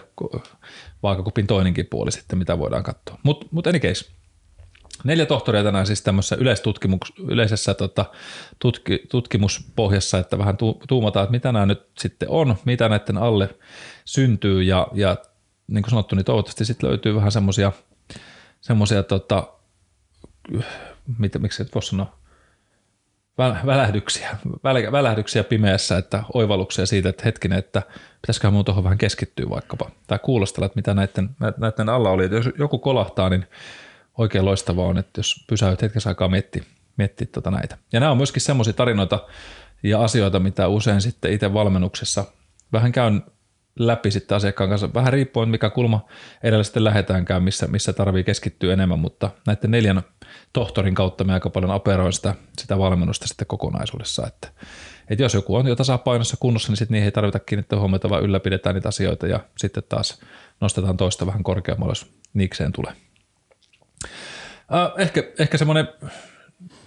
vaakakupin 1.02 1.46
toinenkin 1.46 1.86
puoli 1.90 2.12
sitten, 2.12 2.38
mitä 2.38 2.58
voidaan 2.58 2.82
katsoa. 2.82 3.18
Mutta 3.22 3.46
mut 3.50 3.66
any 3.66 3.78
case, 3.78 4.10
neljä 5.04 5.26
tohtoria 5.26 5.64
tänään 5.64 5.86
siis 5.86 6.02
tämmöisessä 6.02 6.36
yleisessä 7.18 7.74
tota, 7.74 8.04
tutki, 8.58 9.02
tutkimuspohjassa, 9.10 10.18
että 10.18 10.38
vähän 10.38 10.56
tu, 10.56 10.80
tuumataan, 10.88 11.24
että 11.24 11.32
mitä 11.32 11.52
nämä 11.52 11.66
nyt 11.66 11.82
sitten 11.98 12.28
on, 12.28 12.56
mitä 12.64 12.88
näiden 12.88 13.18
alle 13.18 13.48
syntyy 14.04 14.62
ja, 14.62 14.86
ja 14.92 15.16
niin 15.66 15.82
kuin 15.82 15.90
sanottu, 15.90 16.16
niin 16.16 16.24
toivottavasti 16.24 16.64
sitten 16.64 16.88
löytyy 16.88 17.14
vähän 17.14 17.32
semmoisia 17.32 17.72
semmoisia 18.62 19.02
tota, 19.02 19.48
mitä, 21.18 21.38
miksi 21.38 21.62
et 21.62 21.74
voi 21.74 21.82
sanoa, 21.82 22.16
välähdyksiä, 23.66 24.36
välähdyksiä 24.92 25.44
pimeässä, 25.44 25.98
että 25.98 26.22
oivalluksia 26.34 26.86
siitä, 26.86 27.08
että 27.08 27.22
hetkinen, 27.24 27.58
että 27.58 27.82
pitäisiköhän 28.22 28.54
mun 28.54 28.64
tuohon 28.64 28.84
vähän 28.84 28.98
keskittyä 28.98 29.50
vaikkapa, 29.50 29.90
tai 30.06 30.18
kuulostella, 30.18 30.66
että 30.66 30.76
mitä 30.76 30.94
näiden, 30.94 31.30
näiden 31.56 31.88
alla 31.88 32.10
oli. 32.10 32.24
Että 32.24 32.36
jos 32.36 32.48
joku 32.58 32.78
kolahtaa, 32.78 33.28
niin 33.28 33.46
oikein 34.18 34.44
loistavaa 34.44 34.86
on, 34.86 34.98
että 34.98 35.18
jos 35.18 35.44
pysäyt 35.48 35.82
hetkessä 35.82 36.10
aikaa 36.10 36.28
miettiä, 36.28 36.64
miettiä 36.96 37.26
tuota 37.32 37.50
näitä. 37.50 37.78
Ja 37.92 38.00
nämä 38.00 38.12
on 38.12 38.16
myöskin 38.16 38.42
semmoisia 38.42 38.72
tarinoita 38.72 39.26
ja 39.82 40.02
asioita, 40.02 40.40
mitä 40.40 40.68
usein 40.68 41.00
sitten 41.00 41.32
itse 41.32 41.54
valmennuksessa 41.54 42.24
vähän 42.72 42.92
käyn 42.92 43.22
läpi 43.78 44.10
sitten 44.10 44.36
asiakkaan 44.36 44.70
kanssa, 44.70 44.94
vähän 44.94 45.12
riippuen 45.12 45.48
mikä 45.48 45.70
kulma 45.70 46.06
edellä 46.42 46.64
sitten 46.64 46.84
lähdetäänkään, 46.84 47.42
missä, 47.42 47.66
missä 47.66 47.92
tarvii 47.92 48.24
keskittyä 48.24 48.72
enemmän, 48.72 48.98
mutta 48.98 49.30
näiden 49.46 49.70
neljän 49.70 50.02
tohtorin 50.52 50.94
kautta 50.94 51.24
me 51.24 51.32
aika 51.32 51.50
paljon 51.50 51.70
operoin 51.70 52.12
sitä, 52.12 52.34
sitä 52.58 52.78
valmennusta 52.78 53.26
sitten 53.26 53.46
kokonaisuudessa, 53.46 54.26
että, 54.26 54.48
että 55.08 55.24
jos 55.24 55.34
joku 55.34 55.54
on 55.54 55.66
jo 55.66 55.76
tasapainossa 55.76 56.36
kunnossa, 56.40 56.68
niin 56.68 56.76
sitten 56.76 56.92
niihin 56.92 57.04
ei 57.04 57.12
tarvita 57.12 57.38
kiinnittää 57.38 57.78
huomiota, 57.78 58.10
vaan 58.10 58.22
ylläpidetään 58.22 58.74
niitä 58.74 58.88
asioita 58.88 59.26
ja 59.26 59.40
sitten 59.58 59.82
taas 59.88 60.20
nostetaan 60.60 60.96
toista 60.96 61.26
vähän 61.26 61.42
korkeammalle, 61.42 61.90
jos 61.90 62.12
niikseen 62.34 62.72
tulee. 62.72 62.92
Ehkä, 64.98 65.22
ehkä 65.38 65.58
semmoinen, 65.58 65.88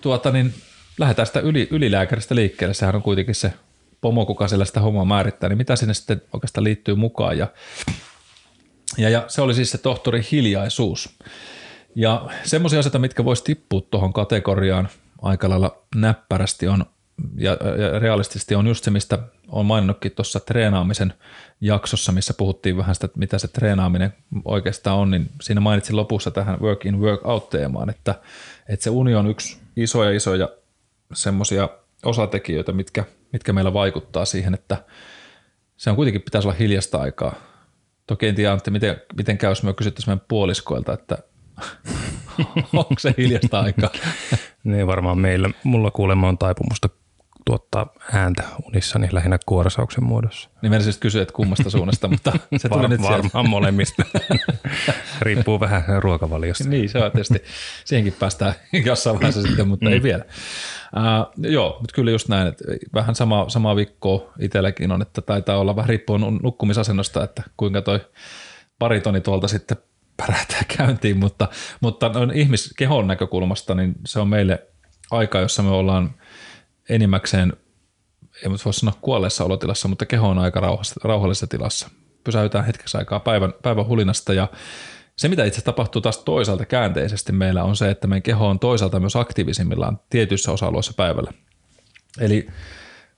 tuota 0.02 0.32
niin, 0.32 0.54
lähdetään 1.00 1.26
sitä 1.26 1.40
yli, 1.40 1.68
ylilääkäristä 1.72 2.36
liikkeelle, 2.36 2.74
sehän 2.74 2.96
on 2.96 3.02
kuitenkin 3.02 3.36
se 3.36 3.54
pomo, 4.02 4.26
kuka 4.26 4.48
siellä 4.48 4.66
sitä 4.66 4.80
hommaa 4.80 5.06
määrittää, 5.06 5.50
niin 5.50 5.58
mitä 5.58 5.76
sinne 5.76 5.94
sitten 5.94 6.22
oikeastaan 6.34 6.64
liittyy 6.64 6.96
mukaan. 6.96 7.38
Ja, 7.38 7.48
ja, 8.98 9.10
ja 9.10 9.26
se 9.28 9.42
oli 9.42 9.54
siis 9.54 9.72
se 9.72 9.78
tohtori 9.78 10.28
hiljaisuus. 10.32 11.18
Ja 11.96 12.30
semmoisia 12.44 12.80
asioita, 12.80 13.00
mitkä 13.00 13.26
voisi 13.26 13.44
tippua 13.44 13.82
tuohon 13.92 14.14
kategoriaan 14.14 14.90
aika 15.22 15.50
lailla 15.50 15.84
näppärästi 15.96 16.68
on, 16.68 16.86
ja, 17.38 17.52
ja 17.52 18.00
realistisesti 18.00 18.56
on 18.56 18.68
just 18.68 18.84
se, 18.84 18.92
mistä 18.92 19.20
on 19.56 19.66
maininnutkin 19.66 20.12
tuossa 20.12 20.40
treenaamisen 20.40 21.14
jaksossa, 21.62 22.12
missä 22.12 22.34
puhuttiin 22.34 22.78
vähän 22.78 22.96
sitä, 22.96 23.06
että 23.06 23.20
mitä 23.20 23.38
se 23.38 23.48
treenaaminen 23.48 24.14
oikeastaan 24.46 24.98
on, 24.98 25.12
niin 25.12 25.30
siinä 25.42 25.62
mainitsin 25.62 25.96
lopussa 25.96 26.32
tähän 26.32 26.62
work 26.62 26.86
in, 26.86 27.02
work 27.02 27.26
out 27.26 27.50
teemaan, 27.50 27.90
että, 27.90 28.16
että 28.70 28.84
se 28.84 28.90
uni 28.90 29.16
on 29.16 29.28
yksi 29.28 29.58
isoja 29.76 30.12
isoja 30.12 30.50
semmoisia 31.14 31.70
osatekijöitä, 32.06 32.72
mitkä, 32.72 33.04
mitkä 33.34 33.54
meillä 33.54 33.74
vaikuttaa 33.74 34.26
siihen, 34.26 34.54
että 34.54 34.78
se 35.78 35.90
on 35.90 35.96
kuitenkin 35.96 36.22
pitäisi 36.22 36.48
olla 36.48 36.58
hiljasta 36.58 36.98
aikaa. 36.98 37.36
Toki 38.08 38.28
en 38.28 38.36
tiedä, 38.36 38.52
Antti, 38.52 38.72
miten, 38.72 39.02
miten 39.18 39.38
käy, 39.38 39.52
jos 39.52 39.64
me 39.64 39.74
kysyttäisiin 39.74 40.12
meidän 40.12 40.26
puoliskoilta, 40.28 40.94
että 40.94 41.18
onko 42.74 42.96
se 43.00 43.14
hiljasta 43.18 43.60
aikaa? 43.60 43.90
niin 44.64 44.88
varmaan 44.88 45.18
meillä, 45.18 45.50
mulla 45.64 45.92
kuulemma 45.92 46.28
on 46.28 46.38
taipumusta 46.38 46.90
tuottaa 47.46 47.94
ääntä 48.14 48.44
unissani 48.66 49.08
lähinnä 49.12 49.38
kuorasauksen 49.46 50.04
muodossa. 50.04 50.50
Niin 50.62 50.70
meidän 50.70 50.84
siis 50.84 50.98
kysyä, 50.98 51.22
että 51.22 51.34
kummasta 51.34 51.70
suunnasta, 51.70 52.08
mutta 52.08 52.32
se 52.58 52.70
tuli 52.70 52.82
Var, 52.82 52.90
nyt 52.90 53.02
Varmaan 53.02 53.32
sieltä. 53.32 53.50
molemmista. 53.50 54.04
Riippuu 55.22 55.60
vähän 55.60 56.04
ruokavaliosta. 56.04 56.70
niin, 56.70 56.90
se 56.90 56.98
on 56.98 57.12
tietysti. 57.12 57.44
Siihenkin 57.86 58.14
päästään 58.20 58.54
jossain 58.86 59.16
vaiheessa 59.16 59.42
sitten, 59.42 59.68
mutta 59.68 59.86
mm. 59.86 59.94
ei 59.94 60.04
vielä. 60.04 60.26
Uh, 60.96 61.52
joo, 61.52 61.78
mutta 61.80 61.96
kyllä 61.96 62.12
just 62.12 62.30
näin, 62.30 62.48
että 62.48 62.64
vähän 62.94 63.16
sama, 63.16 63.50
sama 63.50 63.76
viikkoa 63.76 64.34
itselläkin 64.40 64.92
on, 64.92 65.02
että 65.02 65.22
taitaa 65.22 65.58
olla 65.58 65.76
vähän 65.76 65.90
riippuen 65.90 66.22
nukkumisasennosta, 66.44 67.24
että 67.24 67.44
kuinka 67.58 67.82
toi 67.82 68.00
paritoni 68.80 69.22
tuolta 69.22 69.48
sitten 69.48 69.78
pärähtää 70.18 70.62
käyntiin, 70.78 71.18
mutta, 71.18 71.48
mutta 71.82 72.12
ihmiskehon 72.34 73.08
näkökulmasta, 73.08 73.76
niin 73.76 73.96
se 74.06 74.20
on 74.20 74.28
meille 74.28 74.68
aika, 75.12 75.40
jossa 75.40 75.64
me 75.64 75.70
ollaan 75.70 76.14
enimmäkseen, 76.90 77.54
ei 78.44 78.50
voi 78.50 78.74
sanoa 78.74 78.98
kuolleessa 79.02 79.44
olotilassa, 79.44 79.88
mutta 79.88 80.06
keho 80.06 80.30
on 80.30 80.40
aika 80.40 80.60
rauhallisessa 81.04 81.48
tilassa. 81.48 81.90
Pysäytään 82.24 82.66
hetkeksi 82.66 82.98
aikaa 82.98 83.20
päivän, 83.20 83.54
päivän 83.64 83.88
hulinasta 83.88 84.34
ja 84.34 84.48
se, 85.16 85.28
mitä 85.28 85.46
itse 85.46 85.62
tapahtuu 85.62 86.02
taas 86.02 86.18
toisaalta 86.18 86.66
käänteisesti 86.66 87.32
meillä 87.32 87.64
on 87.64 87.76
se, 87.76 87.90
että 87.90 88.08
meidän 88.08 88.22
keho 88.22 88.48
on 88.48 88.60
toisaalta 88.60 89.00
myös 89.00 89.16
aktiivisimmillaan 89.16 90.00
tietyissä 90.10 90.52
osa-alueissa 90.52 90.94
päivällä. 90.94 91.32
Eli 92.20 92.48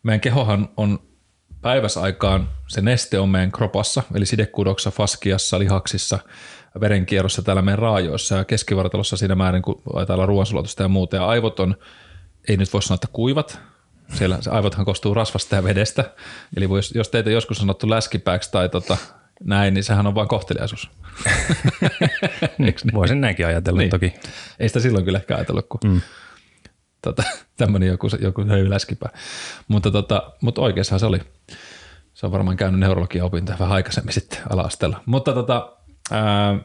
meidän 0.04 0.22
kehohan 0.22 0.70
on 0.78 1.00
päiväsaikaan, 1.62 2.50
se 2.68 2.82
neste 2.82 3.20
on 3.20 3.30
meidän 3.30 3.52
kropassa, 3.52 4.04
eli 4.16 4.26
sidekudoksessa, 4.26 4.92
faskiassa, 4.92 5.60
lihaksissa, 5.60 6.20
verenkierrossa 6.82 7.42
täällä 7.42 7.62
meidän 7.62 7.80
raajoissa 7.80 8.36
ja 8.36 8.46
keskivartalossa 8.46 9.18
siinä 9.18 9.36
määrin, 9.36 9.62
kun 9.62 9.82
täällä 10.08 10.26
ruoansulatusta 10.26 10.84
ja 10.84 10.90
muuta. 10.90 11.16
Ja 11.16 11.28
aivot 11.28 11.60
on, 11.60 11.76
ei 12.48 12.58
nyt 12.58 12.74
voi 12.74 12.82
sanoa, 12.82 12.96
että 12.96 13.08
kuivat, 13.14 13.60
siellä 14.14 14.42
se 14.42 14.50
aivothan 14.50 14.86
koostuu 14.86 15.14
rasvasta 15.14 15.56
ja 15.56 15.64
vedestä. 15.64 16.12
Eli 16.58 16.66
jos, 16.76 16.92
jos 16.96 17.10
teitä 17.10 17.30
joskus 17.30 17.58
sanottu 17.58 17.90
läskipääksi 17.90 18.52
tai 18.52 18.70
tota, 18.70 18.98
näin, 19.44 19.74
niin 19.74 19.84
sehän 19.84 20.08
on 20.08 20.16
vain 20.16 20.28
kohteliaisuus. 20.28 20.90
niin? 22.58 22.76
Voisin 22.94 23.22
näinkin 23.22 23.48
ajatella 23.48 23.80
niin. 23.80 23.90
toki. 23.90 24.14
Ei 24.60 24.68
sitä 24.68 24.80
silloin 24.80 25.06
kyllä 25.06 25.18
ehkä 25.18 25.36
ajatellut, 25.36 25.66
kun 25.70 25.80
mm. 25.86 26.02
tota, 27.02 27.24
tämmöinen 27.58 27.90
joku, 27.90 28.08
joku 28.20 28.46
höy 28.46 28.70
läskipää. 28.70 29.10
Mutta, 29.68 29.92
tota, 29.92 30.32
mutta 30.42 30.62
oikeassahan 30.62 31.00
se 31.00 31.06
oli. 31.06 31.20
Se 32.14 32.26
on 32.26 32.32
varmaan 32.32 32.58
käynyt 32.58 32.80
neurologian 32.80 33.26
opintoja 33.26 33.60
vähän 33.60 33.76
aikaisemmin 33.76 34.14
sitten 34.14 34.40
ala 34.50 34.70
Mutta, 35.06 35.34
tota, 35.34 35.74
ää, 36.12 36.60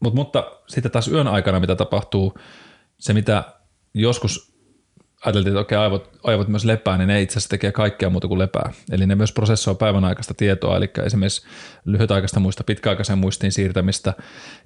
mutta, 0.00 0.16
mutta 0.16 0.52
sitten 0.66 0.92
taas 0.92 1.08
yön 1.08 1.28
aikana, 1.28 1.60
mitä 1.60 1.76
tapahtuu, 1.76 2.38
se 2.98 3.12
mitä 3.12 3.44
joskus 3.94 4.47
ajateltiin, 5.24 5.52
että 5.52 5.60
okei, 5.60 5.78
aivot, 5.78 6.18
aivot 6.22 6.48
myös 6.48 6.64
lepää, 6.64 6.98
niin 6.98 7.08
ne 7.08 7.22
itse 7.22 7.32
asiassa 7.32 7.50
tekee 7.50 7.72
kaikkea 7.72 8.10
muuta 8.10 8.28
kuin 8.28 8.38
lepää. 8.38 8.72
Eli 8.90 9.06
ne 9.06 9.14
myös 9.14 9.32
prosessoi 9.32 9.74
päivän 9.74 10.04
aikaista 10.04 10.34
tietoa, 10.34 10.76
eli 10.76 10.90
esimerkiksi 11.04 11.46
lyhytaikaista 11.84 12.40
muista, 12.40 12.64
pitkäaikaisen 12.64 13.18
muistiin 13.18 13.52
siirtämistä. 13.52 14.14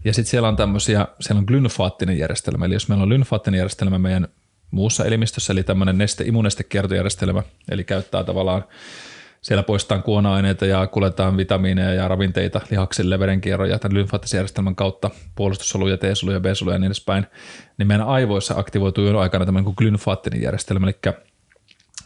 Ja 0.04 0.14
sitten 0.14 0.30
siellä 0.30 0.48
on 0.48 0.56
tämmöisiä, 0.56 1.06
siellä 1.20 1.38
on 1.38 1.44
glynfaattinen 1.44 2.18
järjestelmä, 2.18 2.64
eli 2.64 2.74
jos 2.74 2.88
meillä 2.88 3.02
on 3.02 3.08
lymfaattinen 3.08 3.58
järjestelmä 3.58 3.98
meidän 3.98 4.28
muussa 4.70 5.04
elimistössä, 5.04 5.52
eli 5.52 5.62
tämmöinen 5.62 5.98
neste, 5.98 6.24
immunestekiertojärjestelmä, 6.24 7.42
eli 7.70 7.84
käyttää 7.84 8.24
tavallaan 8.24 8.64
siellä 9.42 9.62
poistetaan 9.62 10.02
kuona-aineita 10.02 10.66
ja 10.66 10.86
kuljetaan 10.86 11.36
vitamiineja 11.36 11.94
ja 11.94 12.08
ravinteita 12.08 12.60
lihaksille, 12.70 13.18
verenkierroja 13.18 13.78
tämän 13.78 13.98
lymfaattisjärjestelmän 13.98 14.76
kautta, 14.76 15.10
puolustussoluja, 15.34 15.98
T-soluja, 15.98 16.40
B-soluja 16.40 16.74
ja 16.74 16.78
niin 16.78 16.86
edespäin, 16.86 17.26
niin 17.78 17.86
meidän 17.86 18.06
aivoissa 18.06 18.54
aktivoituu 18.58 19.04
jo 19.04 19.18
aikana 19.18 19.44
tämmöinen 19.44 19.64
kuin 19.64 19.76
glynfaattinen 19.78 20.42
järjestelmä, 20.42 20.86
eli 20.86 21.14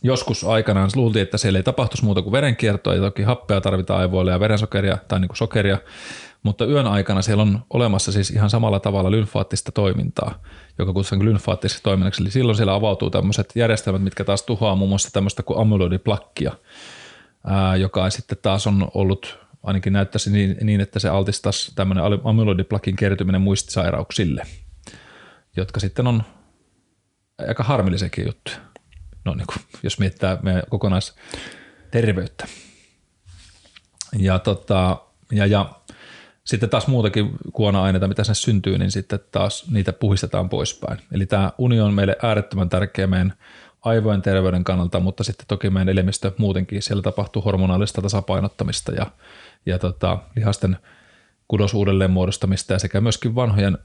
joskus 0.02 0.45
aikanaan 0.45 0.90
luultiin, 0.95 1.23
että 1.23 1.38
siellä 1.38 1.59
ei 1.59 1.62
tapahtuisi 1.62 2.05
muuta 2.05 2.23
kuin 2.23 2.33
verenkiertoa 2.33 2.95
ja 2.95 3.00
toki 3.00 3.23
happea 3.23 3.61
tarvitaan 3.61 4.00
aivoille 4.00 4.31
ja 4.31 4.40
verensokeria 4.40 4.99
tai 5.09 5.21
niin 5.21 5.28
kuin 5.28 5.37
sokeria, 5.37 5.78
mutta 6.43 6.64
yön 6.64 6.87
aikana 6.87 7.23
siellä 7.23 7.43
on 7.43 7.59
olemassa 7.71 8.12
siis 8.12 8.31
ihan 8.31 8.50
samalla 8.50 8.81
tavalla 8.81 9.11
lymfaattista 9.11 9.73
toimintaa, 9.73 10.43
joka 10.78 10.93
kutsutaan 10.93 11.25
lymfaattiseksi 11.25 11.83
toiminnaksi. 11.83 12.23
Eli 12.23 12.31
silloin 12.31 12.57
siellä 12.57 12.75
avautuu 12.75 13.11
tämmöiset 13.11 13.52
järjestelmät, 13.55 14.02
mitkä 14.02 14.25
taas 14.25 14.43
tuhoaa 14.43 14.75
muun 14.75 14.88
muassa 14.88 15.11
tämmöistä 15.12 15.43
kuin 15.43 15.61
amyloidiplakkia, 15.61 16.52
joka 17.79 18.11
sitten 18.11 18.38
taas 18.43 18.67
on 18.67 18.88
ollut, 18.95 19.38
ainakin 19.62 19.93
näyttäisi 19.93 20.31
niin, 20.31 20.57
niin 20.62 20.81
että 20.81 20.99
se 20.99 21.09
altistaisi 21.09 21.73
tämmöinen 21.75 22.05
amyloidiplakin 22.25 22.97
kertyminen 22.97 23.41
muistisairauksille, 23.41 24.43
jotka 25.57 25.81
sitten 25.81 26.07
on 26.07 26.23
aika 27.49 27.62
harmillisenkin 27.62 28.26
juttu. 28.26 28.50
No 29.25 29.35
niin 29.35 29.47
kuin, 29.47 29.65
jos 29.83 29.99
miettää 29.99 30.38
meidän 30.43 30.62
kokonaisterveyttä. 30.71 32.47
Ja, 34.19 34.38
tota, 34.38 35.00
ja, 35.33 35.47
ja 35.47 35.71
sitten 36.45 36.71
taas 36.71 36.87
muutakin 36.87 37.31
kuona-aineita, 37.53 38.09
mitä 38.09 38.25
sinne 38.25 38.35
syntyy, 38.35 38.79
niin 38.79 38.91
sitten 38.91 39.21
taas 39.31 39.71
niitä 39.71 39.93
puhistetaan 39.93 40.49
poispäin. 40.49 40.99
Eli 41.12 41.26
tämä 41.26 41.53
uni 41.59 41.81
on 41.81 41.95
meille 41.95 42.17
äärettömän 42.23 42.69
tärkeä 42.69 43.07
meidän 43.07 43.33
aivojen 43.83 44.23
terveyden 44.23 44.64
kannalta, 44.64 45.00
mutta 45.00 45.25
sitten 45.25 45.47
toki 45.47 45.71
meidän 45.71 45.88
elimistö 45.88 46.33
muutenkin, 46.38 46.83
siellä 46.83 47.02
tapahtuu 47.02 47.42
hormonaalista 47.42 48.02
tasapainottamista 48.02 48.92
ja, 48.92 49.06
ja 49.66 49.78
tota, 49.78 50.18
lihasten 50.37 50.76
kudosuudelleen 51.49 52.11
muodostamista 52.11 52.73
ja 52.73 52.78
sekä 52.78 53.00
myöskin 53.00 53.35
vanhojen 53.35 53.78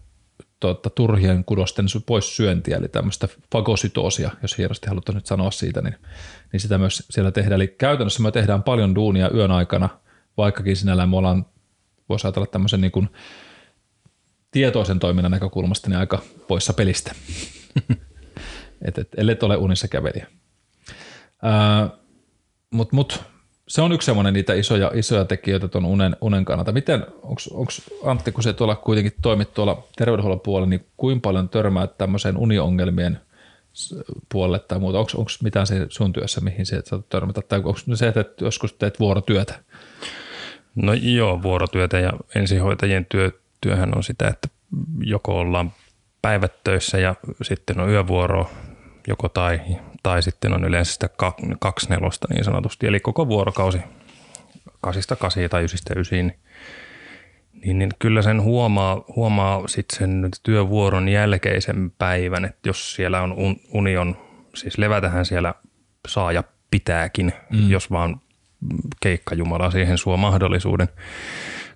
tuota, 0.60 0.90
turhien 0.90 1.46
kudosten 1.46 1.86
pois 2.06 2.36
syöntiä, 2.36 2.78
eli 2.78 2.88
tämmöistä 2.88 3.28
fagosytoosia, 3.52 4.32
jos 4.42 4.58
hienosti 4.58 4.88
halutaan 4.88 5.16
nyt 5.16 5.26
sanoa 5.26 5.52
siitä, 5.52 5.82
niin, 5.82 5.96
niin 6.52 6.60
sitä 6.60 6.78
myös 6.78 7.04
siellä 7.10 7.32
tehdään. 7.32 7.62
Eli 7.62 7.68
käytännössä 7.68 8.22
me 8.22 8.32
tehdään 8.32 8.64
paljon 8.64 8.96
duunia 8.96 9.30
yön 9.34 9.52
aikana, 9.52 9.90
vaikkakin 10.38 10.76
sinällään 10.76 11.10
me 11.10 11.18
ollaan, 11.18 11.46
voisi 12.10 12.28
ajatella 12.28 12.48
tämmöisen 12.48 12.82
niin 12.82 12.92
kuin 12.92 13.10
tietoisen 14.52 15.00
toiminnan 15.00 15.32
näkökulmasta, 15.32 15.90
niin 15.90 16.00
aika 16.00 16.22
poissa 16.48 16.74
pelistä. 16.74 17.16
et, 18.86 18.98
et, 18.98 19.08
ellei 19.18 19.36
ole 19.42 19.58
unissa 19.58 19.88
kävelijä. 19.88 20.28
Mutta 22.72 22.96
mut, 22.96 23.24
se 23.68 23.82
on 23.82 23.92
yksi 23.92 24.06
semmoinen 24.06 24.34
niitä 24.34 24.54
isoja, 24.54 24.92
isoja 24.94 25.26
tekijöitä 25.26 25.68
tuon 25.68 25.86
unen, 25.86 26.16
unen 26.22 26.46
kannalta. 26.46 26.72
Miten, 26.72 27.06
onko 27.22 27.72
Antti, 28.06 28.32
kun 28.32 28.44
se 28.44 28.54
tuolla 28.54 28.76
kuitenkin 28.76 29.14
toimit 29.22 29.54
tuolla 29.54 29.84
terveydenhuollon 29.98 30.40
puolella, 30.40 30.70
niin 30.70 30.86
kuinka 30.98 31.22
paljon 31.22 31.50
törmää 31.50 31.88
tämmöiseen 31.88 32.38
uniongelmien 32.38 33.20
puolelle 34.32 34.60
tai 34.60 34.80
muuta? 34.80 35.00
Onko 35.00 35.32
mitään 35.44 35.68
se 35.68 35.86
sun 35.90 36.14
työssä, 36.14 36.42
mihin 36.42 36.66
se 36.66 36.82
saat 36.86 37.10
törmätä? 37.10 37.42
Tai 37.42 37.60
onko 37.60 37.80
se, 37.94 38.08
että 38.08 38.26
joskus 38.42 38.74
teet 38.74 39.00
vuorotyötä? 39.00 39.60
No 40.76 40.94
joo, 40.94 41.44
vuorotyötä 41.44 42.00
ja 42.00 42.14
ensihoitajien 42.36 43.06
työ, 43.06 43.32
työhän 43.62 43.98
on 43.98 44.04
sitä, 44.04 44.28
että 44.28 44.48
joko 45.00 45.40
ollaan 45.40 45.74
päivät 46.22 46.54
töissä 46.64 46.98
ja 46.98 47.16
sitten 47.42 47.80
on 47.80 47.90
yövuoro 47.90 48.52
joko 49.08 49.30
tai, 49.30 49.62
tai 50.04 50.24
sitten 50.24 50.54
on 50.54 50.64
yleensä 50.64 50.94
sitä 50.94 51.10
kaksi 51.60 51.90
nelosta 51.90 52.28
niin 52.30 52.44
sanotusti, 52.44 52.88
eli 52.88 53.00
koko 53.00 53.28
vuorokausi 53.28 53.80
kasista 54.82 55.16
kasi 55.16 55.50
tai 55.50 55.64
ysistä 55.64 55.94
ysiin, 55.98 56.34
niin, 57.66 57.80
niin 57.80 57.92
kyllä 58.00 58.22
sen 58.22 58.42
huomaa, 58.42 59.04
huomaa 59.16 59.68
sitten 59.68 60.00
sen 60.00 60.30
työvuoron 60.44 61.10
jälkeisen 61.10 61.92
päivän, 61.98 62.46
että 62.46 62.70
jos 62.70 62.96
siellä 62.96 63.22
on 63.22 63.36
union, 63.74 64.18
siis 64.56 64.78
levätähän 64.78 65.26
siellä 65.26 65.54
saa 66.08 66.32
ja 66.32 66.44
pitääkin, 66.72 67.34
mm. 67.50 67.70
jos 67.70 67.92
vaan 67.92 68.22
keikka 69.02 69.36
Jumala 69.36 69.72
siihen 69.72 69.98
suo 69.98 70.18
mahdollisuuden, 70.18 70.90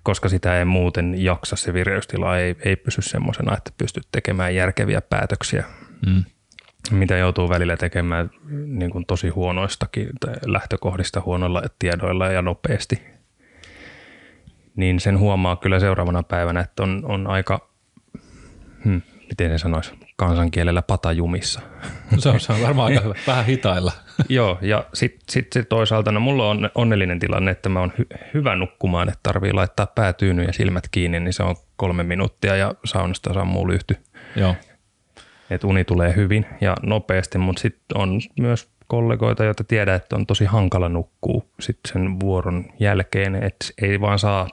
koska 0.02 0.28
sitä 0.28 0.58
ei 0.58 0.64
muuten 0.64 1.22
jaksa, 1.22 1.56
se 1.56 1.72
vireystila 1.72 2.38
ei, 2.38 2.56
ei 2.64 2.76
pysy 2.76 3.02
semmoisena, 3.02 3.56
että 3.56 3.70
pystyt 3.78 4.08
tekemään 4.12 4.54
järkeviä 4.54 5.00
päätöksiä. 5.00 5.64
Mm 6.06 6.24
mitä 6.90 7.16
joutuu 7.16 7.48
välillä 7.48 7.76
tekemään 7.76 8.30
niin 8.66 8.90
kuin 8.90 9.06
tosi 9.06 9.28
huonoistakin 9.28 10.10
lähtökohdista 10.46 11.22
huonoilla 11.26 11.62
tiedoilla 11.78 12.26
ja 12.26 12.42
nopeasti, 12.42 13.02
niin 14.76 15.00
sen 15.00 15.18
huomaa 15.18 15.56
kyllä 15.56 15.80
seuraavana 15.80 16.22
päivänä, 16.22 16.60
että 16.60 16.82
on, 16.82 17.02
on 17.04 17.26
aika, 17.26 17.68
hmm, 18.84 19.02
miten 19.28 19.50
se 19.50 19.58
sanoisi, 19.58 19.92
kansankielellä 20.16 20.82
patajumissa. 20.82 21.60
Se 22.18 22.28
on, 22.28 22.40
se 22.40 22.52
on 22.52 22.62
varmaan 22.62 22.86
aika 22.86 23.00
hyvä, 23.00 23.14
vähän 23.26 23.44
hitailla. 23.44 23.92
Joo, 24.28 24.58
ja 24.60 24.84
sitten 24.94 25.20
sit, 25.30 25.52
sit 25.52 25.68
toisaalta, 25.68 26.12
no 26.12 26.20
mulla 26.20 26.50
on 26.50 26.70
onnellinen 26.74 27.18
tilanne, 27.18 27.50
että 27.50 27.68
mä 27.68 27.80
oon 27.80 27.92
hy- 28.00 28.18
hyvä 28.34 28.56
nukkumaan, 28.56 29.08
että 29.08 29.20
tarvii 29.22 29.52
laittaa 29.52 29.86
pää 29.86 30.14
ja 30.46 30.52
silmät 30.52 30.88
kiinni, 30.90 31.20
niin 31.20 31.32
se 31.32 31.42
on 31.42 31.56
kolme 31.76 32.02
minuuttia 32.02 32.56
ja 32.56 32.74
saunasta 32.84 33.34
sammuu 33.34 33.68
lyhty. 33.68 33.96
Joo 34.36 34.54
että 35.50 35.66
uni 35.66 35.84
tulee 35.84 36.16
hyvin 36.16 36.46
ja 36.60 36.76
nopeasti, 36.82 37.38
mutta 37.38 37.62
sitten 37.62 37.98
on 37.98 38.20
myös 38.40 38.68
kollegoita, 38.86 39.44
joita 39.44 39.64
tiedä, 39.64 39.94
että 39.94 40.16
on 40.16 40.26
tosi 40.26 40.44
hankala 40.44 40.88
nukkuu 40.88 41.50
sitten 41.60 41.92
sen 41.92 42.20
vuoron 42.20 42.64
jälkeen, 42.78 43.34
että 43.34 43.66
ei 43.82 44.00
vaan 44.00 44.18
saa 44.18 44.48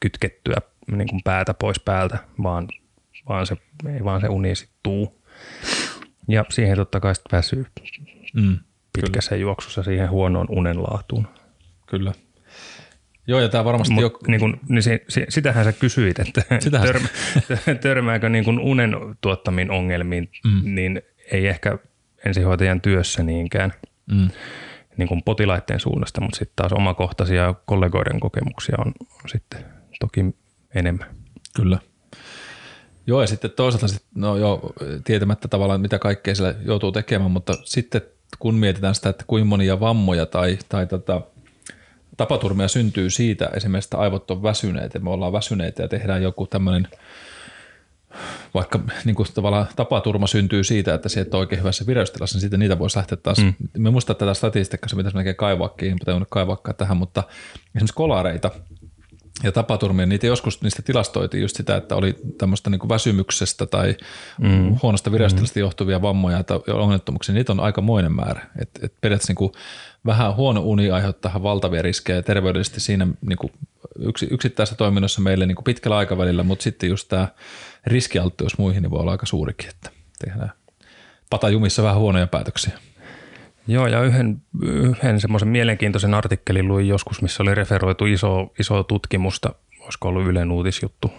kytkettyä 0.00 0.56
niin 0.90 1.08
kuin 1.08 1.20
päätä 1.24 1.54
pois 1.54 1.80
päältä, 1.80 2.18
vaan, 2.42 2.68
vaan 3.28 3.46
se, 3.46 3.56
ei 3.94 4.04
vaan 4.04 4.20
se 4.20 4.28
uni 4.28 4.54
sitten 4.54 4.78
tuu. 4.82 5.20
Ja 6.28 6.44
siihen 6.50 6.76
totta 6.76 7.00
kai 7.00 7.14
sitten 7.14 7.36
väsyy 7.36 7.66
mm, 8.34 8.58
pitkässä 8.92 9.30
kyllä. 9.30 9.40
juoksussa 9.40 9.82
siihen 9.82 10.10
huonoon 10.10 10.46
unenlaatuun. 10.50 11.26
Kyllä. 11.86 12.12
Joo, 13.30 13.40
ja 13.40 13.48
tämä 13.48 13.64
varmasti... 13.64 13.94
Mut, 13.94 14.02
jo... 14.02 14.18
niin 14.28 14.40
kun, 14.40 14.60
niin 14.68 14.82
se, 14.82 15.04
se, 15.08 15.26
sitähän 15.28 15.64
sä 15.64 15.72
kysyit, 15.72 16.18
että 16.18 16.42
törmä, 16.84 17.08
törmääkö 17.82 18.28
niin 18.28 18.44
kun 18.44 18.58
unen 18.58 18.96
tuottamiin 19.20 19.70
ongelmiin, 19.70 20.30
mm. 20.44 20.74
niin 20.74 21.02
ei 21.32 21.46
ehkä 21.46 21.78
ensihoitajan 22.26 22.80
työssä 22.80 23.22
niinkään 23.22 23.72
mm. 24.12 24.28
niin 24.96 25.08
kuin 25.08 25.22
potilaiden 25.22 25.80
suunnasta, 25.80 26.20
mutta 26.20 26.38
sitten 26.38 26.56
taas 26.56 26.72
omakohtaisia 26.72 27.54
kollegoiden 27.66 28.20
kokemuksia 28.20 28.76
on, 28.78 28.92
on 28.98 29.28
sitten 29.28 29.64
toki 30.00 30.24
enemmän. 30.74 31.08
Kyllä. 31.56 31.78
Joo, 33.06 33.20
ja 33.20 33.26
sitten 33.26 33.50
toisaalta, 33.50 33.88
sit, 33.88 34.04
no 34.14 34.36
joo, 34.36 34.72
tietämättä 35.04 35.48
tavallaan 35.48 35.80
mitä 35.80 35.98
kaikkea 35.98 36.34
siellä 36.34 36.54
joutuu 36.64 36.92
tekemään, 36.92 37.30
mutta 37.30 37.52
sitten 37.64 38.00
kun 38.38 38.54
mietitään 38.54 38.94
sitä, 38.94 39.08
että 39.08 39.24
kuinka 39.26 39.44
monia 39.44 39.80
vammoja 39.80 40.26
tai, 40.26 40.58
tai 40.68 40.86
tota, 40.86 41.22
tapaturmia 42.20 42.68
syntyy 42.68 43.10
siitä 43.10 43.50
esimerkiksi, 43.54 43.86
että 43.86 43.98
aivot 43.98 44.30
on 44.30 44.42
väsyneet 44.42 44.94
ja 44.94 45.00
me 45.00 45.10
ollaan 45.10 45.32
väsyneitä 45.32 45.82
ja 45.82 45.88
tehdään 45.88 46.22
joku 46.22 46.46
tämmöinen 46.46 46.88
vaikka 48.54 48.80
niin 49.04 49.16
kuin 49.16 49.28
tavallaan 49.34 49.66
tapaturma 49.76 50.26
syntyy 50.26 50.64
siitä, 50.64 50.94
että 50.94 51.08
se 51.08 51.20
et 51.20 51.34
ole 51.34 51.40
oikein 51.40 51.60
hyvässä 51.60 51.86
vireystilassa, 51.86 52.36
niin 52.36 52.40
sitten 52.40 52.60
niitä 52.60 52.78
voisi 52.78 52.96
lähteä 52.96 53.16
taas. 53.16 53.38
Mm. 53.38 53.54
Me 53.78 53.90
muistaa 53.90 54.14
tätä 54.14 54.34
statistiikkaa, 54.34 54.88
se 54.88 54.96
pitäisi 54.96 55.16
melkein 55.16 55.36
kaivaakin, 55.36 55.92
mutta 55.92 56.12
ei 56.12 56.20
kaivaakaan 56.30 56.76
tähän, 56.76 56.96
mutta 56.96 57.22
esimerkiksi 57.74 57.94
kolareita 57.94 58.50
ja 59.42 59.52
tapaturmia, 59.52 60.06
niitä 60.06 60.26
joskus 60.26 60.62
niistä 60.62 60.82
tilastoitiin 60.82 61.42
just 61.42 61.56
sitä, 61.56 61.76
että 61.76 61.96
oli 61.96 62.16
tämmöistä 62.38 62.70
niin 62.70 62.88
väsymyksestä 62.88 63.66
tai 63.66 63.96
mm. 64.40 64.76
huonosta 64.82 65.12
vireystilasta 65.12 65.58
mm. 65.58 65.60
johtuvia 65.60 66.02
vammoja 66.02 66.42
tai 66.42 66.58
onnettomuuksia, 66.72 67.34
niitä 67.34 67.52
on 67.52 67.60
aika 67.60 67.80
moinen 67.80 68.12
määrä. 68.12 68.46
Et, 68.58 68.70
et 68.82 68.94
periaatteessa 69.00 69.30
niin 69.30 69.36
kuin 69.36 69.52
vähän 70.06 70.36
huono 70.36 70.60
uni 70.60 70.90
aiheuttaa 70.90 71.42
valtavia 71.42 71.82
riskejä 71.82 72.22
terveydellisesti 72.22 72.80
siinä 72.80 73.06
niin 73.26 73.38
kuin 73.38 73.52
yksi, 73.98 74.28
yksittäisessä 74.30 74.76
toiminnassa 74.76 75.20
meille 75.20 75.46
niin 75.46 75.56
kuin 75.56 75.64
pitkällä 75.64 75.96
aikavälillä, 75.96 76.42
mutta 76.42 76.62
sitten 76.62 76.88
just 76.90 77.08
tämä 77.08 77.28
riskialttius 77.86 78.58
muihin 78.58 78.82
niin 78.82 78.90
voi 78.90 79.00
olla 79.00 79.10
aika 79.10 79.26
suurikin, 79.26 79.68
että 79.68 79.90
tehdään 80.24 80.52
patajumissa 81.30 81.82
vähän 81.82 81.98
huonoja 81.98 82.26
päätöksiä. 82.26 82.78
Joo, 83.66 83.86
ja 83.86 84.02
yhden, 84.02 84.42
yhden 84.62 85.20
semmoisen 85.20 85.48
mielenkiintoisen 85.48 86.14
artikkelin 86.14 86.68
luin 86.68 86.88
joskus, 86.88 87.22
missä 87.22 87.42
oli 87.42 87.54
referoitu 87.54 88.06
iso, 88.06 88.52
iso 88.58 88.82
tutkimusta, 88.82 89.54
olisiko 89.80 90.08
ollut 90.08 90.26
Ylen 90.26 90.52
uutisjuttu, 90.52 91.12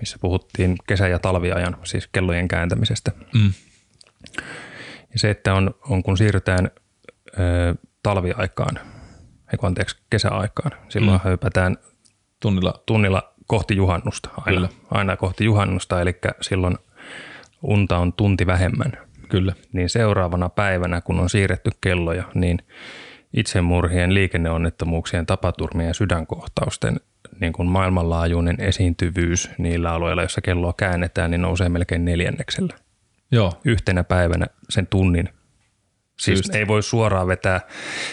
missä 0.00 0.18
puhuttiin 0.20 0.76
kesä- 0.86 1.08
ja 1.08 1.18
talviajan, 1.18 1.76
siis 1.84 2.08
kellojen 2.12 2.48
kääntämisestä. 2.48 3.12
Mm. 3.34 3.52
Ja 5.12 5.18
se, 5.18 5.30
että 5.30 5.54
on, 5.54 5.74
on 5.88 6.02
kun 6.02 6.18
siirrytään 6.18 6.70
ö, 7.38 7.74
talviaikaan, 8.04 8.78
ei 9.52 9.58
anteeksi, 9.62 9.96
kesäaikaan, 10.10 10.72
silloin 10.88 11.20
mm. 11.24 11.30
hypätään 11.30 11.76
tunnilla, 12.40 12.82
tunnilla 12.86 13.34
kohti 13.46 13.76
juhannusta, 13.76 14.28
aina, 14.36 14.68
aina 14.90 15.16
kohti 15.16 15.44
juhannusta, 15.44 16.00
eli 16.00 16.18
silloin 16.40 16.78
unta 17.62 17.98
on 17.98 18.12
tunti 18.12 18.46
vähemmän– 18.46 18.92
Kyllä. 19.28 19.52
Niin 19.72 19.88
seuraavana 19.88 20.48
päivänä, 20.48 21.00
kun 21.00 21.20
on 21.20 21.30
siirretty 21.30 21.70
kelloja, 21.80 22.24
niin 22.34 22.58
itsemurhien, 23.32 24.14
liikenneonnettomuuksien, 24.14 25.26
tapaturmien 25.26 25.86
ja 25.86 25.94
sydänkohtausten 25.94 27.00
niin 27.40 27.52
kuin 27.52 27.68
maailmanlaajuinen 27.68 28.56
esiintyvyys 28.60 29.50
niillä 29.58 29.92
alueilla, 29.92 30.22
joissa 30.22 30.40
kelloa 30.40 30.72
käännetään, 30.76 31.30
niin 31.30 31.42
nousee 31.42 31.68
melkein 31.68 32.04
neljänneksellä. 32.04 32.74
Joo. 33.30 33.52
Yhtenä 33.64 34.04
päivänä 34.04 34.46
sen 34.70 34.86
tunnin. 34.86 35.28
Siis 36.18 36.38
Syystä. 36.38 36.58
ei 36.58 36.66
voi 36.66 36.82
suoraan 36.82 37.26
vetää 37.26 37.60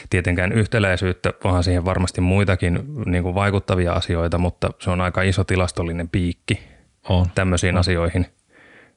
tietenkään 0.09 0.51
yhtäläisyyttä, 0.51 1.33
vaan 1.43 1.63
siihen 1.63 1.85
varmasti 1.85 2.21
muitakin 2.21 2.79
niin 3.05 3.23
kuin 3.23 3.35
vaikuttavia 3.35 3.93
asioita, 3.93 4.37
mutta 4.37 4.69
se 4.79 4.89
on 4.89 5.01
aika 5.01 5.21
iso 5.21 5.43
tilastollinen 5.43 6.09
piikki 6.09 6.59
on. 7.09 7.25
tämmöisiin 7.35 7.75
on. 7.75 7.79
asioihin 7.79 8.25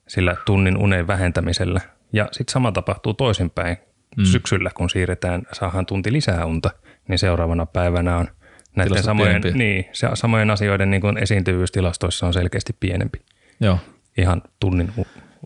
sillä 0.07 0.37
tunnin 0.47 0.77
unen 0.77 1.07
vähentämisellä– 1.07 1.81
ja 2.15 2.29
sitten 2.33 2.53
sama 2.53 2.73
tapahtuu 2.73 3.15
toisinpäin. 3.15 3.77
Mm. 4.17 4.25
Syksyllä, 4.25 4.71
kun 4.75 4.91
siirretään, 4.91 5.43
saadaan 5.53 5.87
tunti 5.87 6.13
lisää 6.13 6.47
unta, 6.47 6.71
niin 7.09 7.19
seuraavana 7.19 7.67
päivänä 7.67 8.19
on 8.19 8.29
näiden 8.77 9.03
samojen, 9.03 9.43
niin, 9.55 9.85
se, 9.93 10.09
samojen 10.15 10.51
asioiden 10.51 10.91
niin 10.91 11.01
kuin 11.01 11.19
esiintyvyystilastoissa 11.19 12.27
on 12.27 12.33
selkeästi 12.33 12.77
pienempi. 12.81 13.19
Joo. 13.61 13.79
Ihan 14.19 14.43
tunnin 14.61 14.93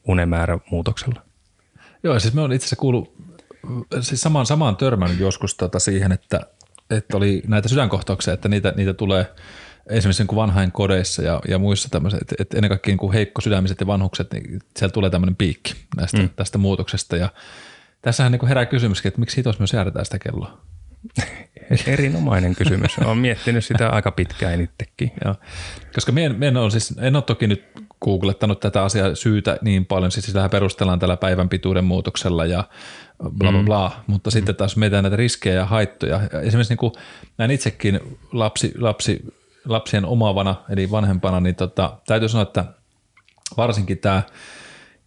unemäärä 0.09 0.59
muutoksella. 0.71 1.23
Joo, 2.03 2.21
siis 2.21 2.35
me 2.35 2.41
on 2.41 2.53
itse 2.53 2.65
asiassa 2.65 2.77
kuullut, 2.77 3.15
siis 4.01 4.21
samaan, 4.21 4.47
samaan 4.47 4.77
törmännyt 4.77 5.21
joskus 5.21 5.55
tota 5.55 5.79
siihen, 5.79 6.13
että, 6.13 6.41
että 6.91 7.17
oli 7.17 7.43
näitä 7.47 7.69
sydänkohtauksia, 7.69 8.35
että 8.35 8.49
niitä, 8.49 8.73
niitä 8.77 8.95
tulee– 8.95 9.27
esimerkiksi 9.89 10.25
niin 10.25 10.37
vanhain 10.37 10.73
kodeissa 10.73 11.23
ja, 11.23 11.41
ja 11.49 11.59
muissa 11.59 11.89
tämmöisissä, 11.89 12.23
että, 12.23 12.35
että 12.39 12.57
ennen 12.57 12.69
kaikkea 12.69 12.97
niin 13.01 13.13
heikkosydämiset 13.13 13.81
ja 13.81 13.87
vanhukset, 13.87 14.33
niin 14.33 14.61
siellä 14.77 14.93
tulee 14.93 15.11
tämmöinen 15.11 15.37
piikki 15.37 15.75
näistä, 15.97 16.19
mm. 16.19 16.29
tästä 16.37 16.59
muutoksesta. 16.59 17.17
Ja 17.17 17.29
tässähän 18.03 18.33
niin 18.33 18.49
herää 18.49 18.67
kysymys, 18.67 19.07
että 19.07 19.21
miksi 19.21 19.35
siitä 19.35 19.53
myös 19.59 19.73
jäädetään 19.73 20.05
sitä 20.05 20.19
kelloa? 20.19 20.61
Erinomainen 21.87 22.55
kysymys. 22.55 22.99
Olen 22.99 23.19
miettinyt 23.19 23.65
sitä 23.65 23.89
aika 23.89 24.11
pitkään 24.11 24.61
itsekin. 24.61 25.13
Joo. 25.25 25.35
Koska 25.95 26.13
mien, 26.13 26.39
mien 26.39 26.57
on 26.57 26.71
siis, 26.71 26.95
en 26.99 27.17
ole 27.17 27.23
toki 27.23 27.47
nyt 27.47 27.65
googlettanut 28.05 28.61
tätä 28.61 28.85
asiaa 28.85 29.15
syytä 29.15 29.59
niin 29.63 29.87
paljon, 29.87 30.11
siis 30.11 30.27
sitä 30.27 30.49
perustellaan 30.49 30.99
tällä 30.99 31.17
päivän 31.17 31.49
pituuden 31.49 31.85
muutoksella 31.85 32.47
ja 32.47 32.65
bla 33.39 33.53
bla 33.53 33.63
bla, 33.63 33.89
mm. 33.89 34.13
mutta 34.13 34.31
mm. 34.31 34.33
sitten 34.33 34.57
taas 34.57 34.77
mietitään 34.77 35.05
näitä 35.05 35.17
riskejä 35.17 35.55
ja 35.55 35.67
haittoja. 35.67 36.21
Esimerkiksi 36.43 36.73
niin 36.73 36.79
kuin 36.79 36.93
näin 37.39 37.51
itsekin 37.51 38.01
lapsi, 38.33 38.73
lapsi, 38.79 39.35
lapsien 39.65 40.05
omavana, 40.05 40.55
eli 40.71 40.91
vanhempana, 40.91 41.41
niin 41.41 41.55
tota, 41.55 41.99
täytyy 42.07 42.29
sanoa, 42.29 42.43
että 42.43 42.65
varsinkin 43.57 43.99
tämä 43.99 44.23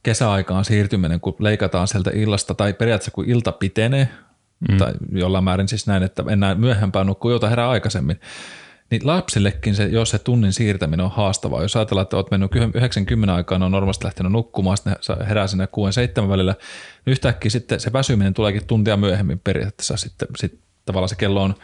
kesäaikaan 0.04 0.66
siirtyminen, 0.66 1.20
kun 1.20 1.36
leikataan 1.40 1.88
sieltä 1.88 2.12
illasta, 2.14 2.54
tai 2.54 2.74
periaatteessa 2.74 3.12
kun 3.12 3.30
ilta 3.30 3.52
pitenee, 3.52 4.08
mm. 4.72 4.78
tai 4.78 4.94
jollain 5.12 5.44
määrin 5.44 5.68
siis 5.68 5.88
näin, 5.88 6.04
että 6.04 6.24
enää 6.30 6.56
myöhempään 6.56 7.08
nukkuu, 7.08 7.32
jota 7.32 7.50
herää 7.50 7.70
aikaisemmin, 7.70 8.20
niin 8.92 9.08
lapsillekin 9.08 9.76
se, 9.76 9.84
jos 9.84 10.10
se 10.10 10.20
tunnin 10.20 10.54
siirtäminen 10.54 11.06
on 11.06 11.12
haastavaa, 11.12 11.62
jos 11.62 11.76
ajatellaan, 11.76 12.04
että 12.04 12.18
olet 12.18 12.32
mennyt 12.32 12.52
90 12.76 13.36
aikaan, 13.36 13.64
on 13.64 13.72
normaalisti 13.72 14.06
lähtenyt 14.06 14.32
nukkumaan, 14.32 14.78
sitten 14.78 15.28
herää 15.28 15.48
sinne 15.48 15.68
6-7 16.26 16.30
välillä, 16.30 16.52
niin 16.52 17.12
yhtäkkiä 17.12 17.52
sitten 17.52 17.80
se 17.80 17.94
väsyminen 17.94 18.34
tuleekin 18.34 18.68
tuntia 18.68 18.98
myöhemmin 18.98 19.40
periaatteessa 19.40 19.98
sitten, 19.98 20.28
sitten 20.38 20.60
tavallaan 20.86 21.10
se 21.10 21.16
kello 21.16 21.44
on, 21.44 21.56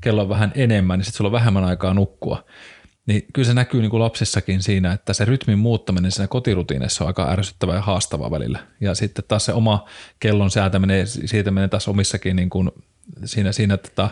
kello 0.00 0.22
on 0.22 0.28
vähän 0.28 0.52
enemmän, 0.54 0.98
niin 0.98 1.04
sitten 1.04 1.16
sulla 1.16 1.28
on 1.28 1.32
vähemmän 1.32 1.64
aikaa 1.64 1.94
nukkua. 1.94 2.44
Niin 3.06 3.26
kyllä 3.32 3.46
se 3.46 3.54
näkyy 3.54 3.80
niin 3.80 3.90
kuin 3.90 4.02
lapsissakin 4.02 4.62
siinä, 4.62 4.92
että 4.92 5.12
se 5.12 5.24
rytmin 5.24 5.58
muuttaminen 5.58 6.12
siinä 6.12 6.28
kotirutiinissa 6.28 7.04
on 7.04 7.08
aika 7.08 7.30
ärsyttävää 7.30 7.74
ja 7.74 7.82
haastavaa 7.82 8.30
välillä. 8.30 8.58
Ja 8.80 8.94
sitten 8.94 9.24
taas 9.28 9.44
se 9.44 9.52
oma 9.52 9.84
kellon 10.20 10.50
säätäminen, 10.50 11.06
siirtäminen 11.06 11.70
taas 11.70 11.88
omissakin 11.88 12.36
niin 12.36 12.50
kuin 12.50 12.70
siinä, 13.24 13.52
siinä 13.52 13.76
tota, 13.76 14.10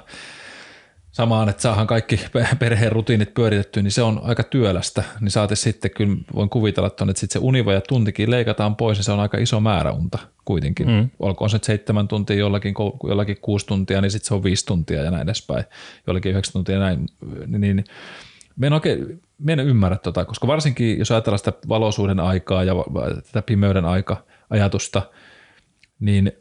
samaan, 1.14 1.48
että 1.48 1.62
saahan 1.62 1.86
kaikki 1.86 2.20
perheen 2.58 2.92
rutiinit 2.92 3.34
pyöritettyä, 3.34 3.82
niin 3.82 3.92
se 3.92 4.02
on 4.02 4.20
aika 4.24 4.42
työlästä. 4.42 5.04
Niin 5.20 5.30
saate 5.30 5.56
sitten, 5.56 5.90
kyllä 5.90 6.16
voin 6.34 6.48
kuvitella, 6.50 6.86
että, 6.86 7.04
että 7.08 7.20
sitten 7.20 7.40
se 7.40 7.46
univa 7.46 7.72
ja 7.72 7.80
tuntikin 7.80 8.30
leikataan 8.30 8.76
pois, 8.76 8.98
niin 8.98 9.04
se 9.04 9.12
on 9.12 9.20
aika 9.20 9.38
iso 9.38 9.60
määrä 9.60 9.92
unta 9.92 10.18
kuitenkin. 10.44 10.88
Mm. 10.88 11.10
Olkoon 11.18 11.50
se 11.50 11.58
seitsemän 11.62 12.08
tuntia, 12.08 12.36
jollakin, 12.36 12.74
jollakin 13.08 13.36
kuusi 13.42 13.66
tuntia, 13.66 14.00
niin 14.00 14.10
sitten 14.10 14.28
se 14.28 14.34
on 14.34 14.44
viisi 14.44 14.66
tuntia 14.66 15.02
ja 15.02 15.10
näin 15.10 15.22
edespäin. 15.22 15.64
Jollakin 16.06 16.30
yhdeksän 16.30 16.52
tuntia 16.52 16.74
ja 16.74 16.80
näin. 16.80 17.08
Niin, 17.46 17.84
me 18.56 18.66
en 18.66 18.72
oikein 18.72 19.20
me 19.38 19.52
en 19.52 19.60
ymmärrä 19.60 19.96
tota, 19.96 20.24
koska 20.24 20.46
varsinkin 20.46 20.98
jos 20.98 21.10
ajatellaan 21.10 21.38
sitä 21.38 21.52
valoisuuden 21.68 22.20
aikaa 22.20 22.64
ja 22.64 22.74
tätä 23.26 23.42
pimeyden 23.42 23.84
aika 23.84 24.24
ajatusta, 24.50 25.02
niin 26.00 26.32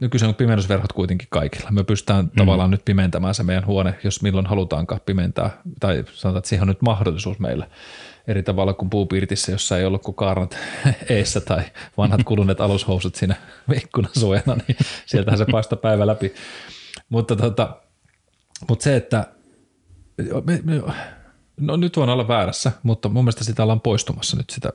nykyisin 0.00 0.28
on 0.28 0.34
pimeysverhot 0.34 0.92
kuitenkin 0.92 1.28
kaikilla. 1.30 1.70
Me 1.70 1.84
pystytään 1.84 2.24
mm. 2.24 2.30
tavallaan 2.36 2.70
nyt 2.70 2.84
pimentämään 2.84 3.34
se 3.34 3.42
meidän 3.42 3.66
huone, 3.66 3.98
jos 4.04 4.22
milloin 4.22 4.46
halutaankaan 4.46 5.00
pimentää, 5.06 5.62
tai 5.80 6.04
sanotaan, 6.12 6.38
että 6.38 6.48
siihen 6.48 6.62
on 6.62 6.68
nyt 6.68 6.82
mahdollisuus 6.82 7.38
meillä 7.38 7.66
eri 8.28 8.42
tavalla 8.42 8.74
kuin 8.74 8.90
puupirtissä, 8.90 9.52
jossa 9.52 9.78
ei 9.78 9.84
ollut 9.84 10.02
kuin 10.02 10.14
kaarnat 10.14 10.58
eessä 11.08 11.40
tai 11.40 11.62
vanhat 11.96 12.24
kuluneet 12.28 12.60
alushousut 12.60 13.14
siinä 13.14 13.34
ikkunan 13.74 14.10
suojana, 14.18 14.56
niin 14.68 14.76
sieltähän 15.06 15.38
se 15.38 15.46
paistaa 15.50 15.78
päivä 15.78 16.06
läpi. 16.06 16.34
Mutta, 17.08 17.36
tota, 17.36 17.76
mutta 18.68 18.82
se, 18.82 18.96
että 18.96 19.26
me, 20.44 20.60
me, 20.64 20.82
no 21.60 21.76
nyt 21.76 21.96
voin 21.96 22.10
olla 22.10 22.28
väärässä, 22.28 22.72
mutta 22.82 23.08
mun 23.08 23.24
mielestä 23.24 23.44
sitä 23.44 23.62
ollaan 23.62 23.80
poistumassa 23.80 24.36
nyt. 24.36 24.50
Sitä, 24.50 24.72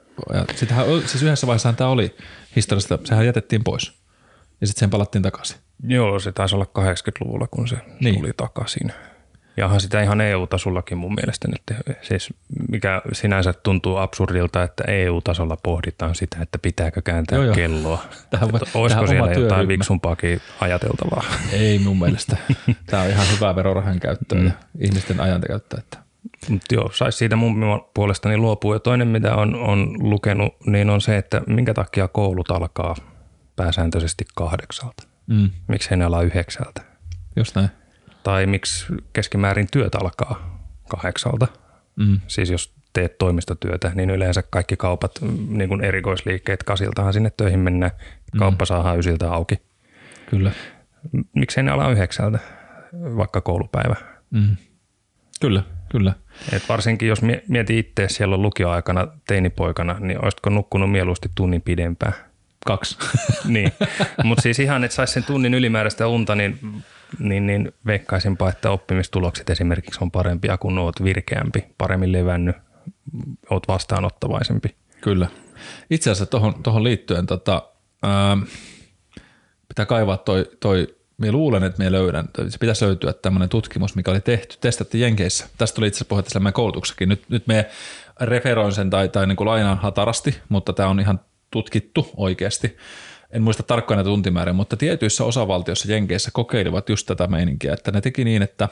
sitähän, 0.56 0.86
siis 1.06 1.24
yhdessä 1.24 1.48
vaiheessa 1.48 1.74
tämä 1.74 1.90
oli 1.90 2.16
historiasta, 2.56 3.00
sehän 3.04 3.26
jätettiin 3.26 3.64
pois 3.64 3.99
ja 4.62 4.68
sitten 4.68 4.80
sen 4.80 4.90
palattiin 4.90 5.22
takaisin. 5.22 5.58
Joo, 5.88 6.20
se 6.20 6.32
taisi 6.32 6.56
olla 6.56 6.66
80-luvulla, 6.66 7.48
kun 7.48 7.68
se 7.68 7.78
niin. 8.00 8.16
tuli 8.16 8.32
takaisin. 8.38 8.92
Ja 9.58 9.80
sitä 9.80 10.02
ihan 10.02 10.22
EU-tasollakin 10.22 10.98
mun 10.98 11.16
mielestä 11.16 11.48
nyt, 11.48 11.62
siis 12.02 12.30
mikä 12.72 13.02
sinänsä 13.14 13.54
tuntuu 13.54 13.98
absurdilta, 13.98 14.64
että 14.64 14.84
EU-tasolla 14.88 15.58
pohditaan 15.64 16.16
sitä, 16.16 16.38
että 16.42 16.58
pitääkö 16.58 17.02
kääntää 17.02 17.36
joo, 17.36 17.46
joo. 17.46 17.56
kelloa. 17.56 18.04
Tähän, 18.30 18.50
että 18.50 18.60
olisiko 18.74 18.88
tähän 18.88 19.08
siellä 19.08 19.28
jotain 19.28 19.48
työryhmä. 19.48 19.68
viksumpaakin 19.68 20.42
ajateltavaa? 20.60 21.24
Ei 21.54 21.80
mun 21.80 22.00
mielestä. 22.00 22.38
Tämä 22.90 23.04
on 23.04 23.10
ihan 23.10 23.28
hyvää 23.36 23.56
verorahan 23.56 24.00
käyttöä 24.00 24.40
mm. 24.40 24.46
ja 24.46 24.52
ihmisten 24.80 25.20
ajankäyttöä. 25.20 25.80
Että. 25.80 25.98
Mut 26.50 26.62
joo, 26.72 26.90
saisi 26.94 27.18
siitä 27.18 27.36
mun 27.36 27.86
puolestani 27.94 28.38
luopua. 28.38 28.76
Ja 28.76 28.80
toinen, 28.80 29.08
mitä 29.08 29.36
on, 29.36 29.56
on 29.56 29.96
lukenut, 30.00 30.56
niin 30.66 30.90
on 30.90 31.02
se, 31.02 31.18
että 31.18 31.42
minkä 31.48 31.74
takia 31.74 32.08
koulut 32.08 32.52
alkaa 32.52 32.96
pääsääntöisesti 33.60 34.26
kahdeksalta. 34.36 35.04
Mm. 35.28 35.50
Miksi 35.68 35.96
ne 35.96 36.06
ala 36.06 36.22
yhdeksältä? 36.22 36.82
Just 37.36 37.56
näin. 37.56 37.70
Tai 38.24 38.46
miksi 38.46 38.86
keskimäärin 39.14 39.68
työt 39.72 39.96
alkaa 39.96 40.60
kahdeksalta? 40.90 41.48
Mm. 41.96 42.20
Siis 42.28 42.50
jos 42.50 42.74
teet 42.94 43.18
toimistotyötä, 43.18 43.92
niin 43.96 44.10
yleensä 44.10 44.44
kaikki 44.50 44.78
kaupat, 44.78 45.12
niin 45.48 45.70
kuin 45.70 45.84
erikoisliikkeet, 45.84 46.64
kasiltahan 46.64 47.14
sinne 47.14 47.32
töihin 47.38 47.60
mennään. 47.60 47.92
Kauppa 48.40 48.66
mm. 48.66 48.68
saadaan 48.68 49.00
ysiltä 49.00 49.32
auki. 49.32 49.56
Kyllä. 50.30 50.52
Miksei 51.36 51.64
ne 51.64 51.72
ala 51.72 51.92
yhdeksältä, 51.92 52.40
vaikka 52.94 53.42
koulupäivä? 53.42 53.96
Mm. 54.30 54.56
Kyllä, 55.42 55.64
kyllä. 55.92 56.14
Et 56.54 56.70
varsinkin 56.70 57.08
jos 57.08 57.22
mieti 57.48 57.80
itse 57.80 58.08
siellä 58.10 58.38
lukioaikana 58.38 59.08
teinipoikana, 59.28 60.00
niin 60.00 60.24
olisitko 60.24 60.50
nukkunut 60.50 60.92
mieluusti 60.92 61.30
tunnin 61.36 61.62
pidempään? 61.62 62.14
Kaksi. 62.66 62.98
niin, 63.46 63.72
mutta 64.24 64.42
siis 64.42 64.60
ihan, 64.60 64.84
että 64.84 64.96
saisi 64.96 65.14
sen 65.14 65.24
tunnin 65.24 65.54
ylimääräistä 65.54 66.08
unta, 66.08 66.36
niin, 66.36 66.84
niin, 67.20 67.48
niin 67.48 67.72
veikkaisinpa, 67.86 68.50
että 68.50 68.72
oppimistulokset 68.72 69.50
esimerkiksi 69.50 70.00
on 70.02 70.12
parempia, 70.12 70.58
kun 70.58 70.78
oot 70.78 71.04
virkeämpi, 71.04 71.66
paremmin 71.78 72.12
levännyt, 72.12 72.56
oot 73.50 73.68
vastaanottavaisempi. 73.68 74.76
Kyllä. 75.02 75.28
Itse 75.90 76.12
asiassa 76.12 76.26
tuohon, 76.26 76.64
tohon 76.64 76.84
liittyen 76.84 77.26
tota, 77.26 77.64
ää, 78.04 78.38
pitää 79.68 79.86
kaivaa 79.86 80.18
toi, 80.18 80.46
toi 80.60 81.00
minä 81.18 81.32
luulen, 81.32 81.64
että 81.64 81.84
me 81.84 81.92
löydän, 81.92 82.30
se 82.50 82.58
pitäisi 82.58 82.86
löytyä 82.86 83.14
tämmöinen 83.14 83.50
tutkimus, 83.50 83.96
mikä 83.96 84.12
oli 84.12 84.22
tehty, 84.22 84.58
testattiin 84.62 85.02
Jenkeissä. 85.02 85.48
Tästä 85.58 85.76
tuli 85.76 85.88
itse 85.88 85.98
asiassa 85.98 86.10
puhetta 86.10 86.40
meidän 86.40 86.54
koulutuksessakin. 86.54 87.10
Nyt, 87.10 87.24
nyt 87.30 87.48
me 87.48 87.70
referoin 88.22 88.72
sen 88.72 88.90
tai, 88.90 89.10
tai 89.10 89.28
niin 89.28 89.36
kuin 89.36 89.48
lainaan 89.48 89.78
hatarasti, 89.78 90.40
mutta 90.50 90.74
tämä 90.74 90.90
on 90.90 91.00
ihan 91.00 91.20
tutkittu 91.52 92.10
oikeasti. 92.18 92.78
En 93.32 93.42
muista 93.42 93.64
tarkkaan 93.64 93.98
näitä 93.98 94.10
tuntimääriä, 94.10 94.54
mutta 94.54 94.78
tietyissä 94.78 95.24
osavaltioissa 95.24 95.92
Jenkeissä 95.92 96.32
kokeilivat 96.34 96.90
just 96.90 97.08
tätä 97.08 97.28
meininkiä, 97.28 97.74
että 97.74 97.92
ne 97.92 98.02
teki 98.02 98.24
niin, 98.24 98.42
että 98.42 98.70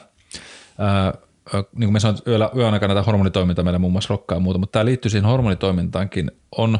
ää, 0.78 1.14
niin 1.52 1.86
kuin 1.86 1.92
me 1.92 2.00
sanoin, 2.00 2.18
yöllä, 2.26 2.50
yön 2.56 2.72
aikana 2.72 2.94
tämä 2.94 3.04
hormonitoiminta 3.04 3.62
meillä 3.62 3.78
muun 3.78 3.92
muassa 3.92 4.14
rokkaa 4.14 4.36
ja 4.36 4.40
muuta, 4.40 4.58
mutta 4.58 4.72
tämä 4.72 4.84
liittyy 4.84 5.10
siihen 5.10 5.30
hormonitoimintaankin, 5.30 6.30
on 6.56 6.78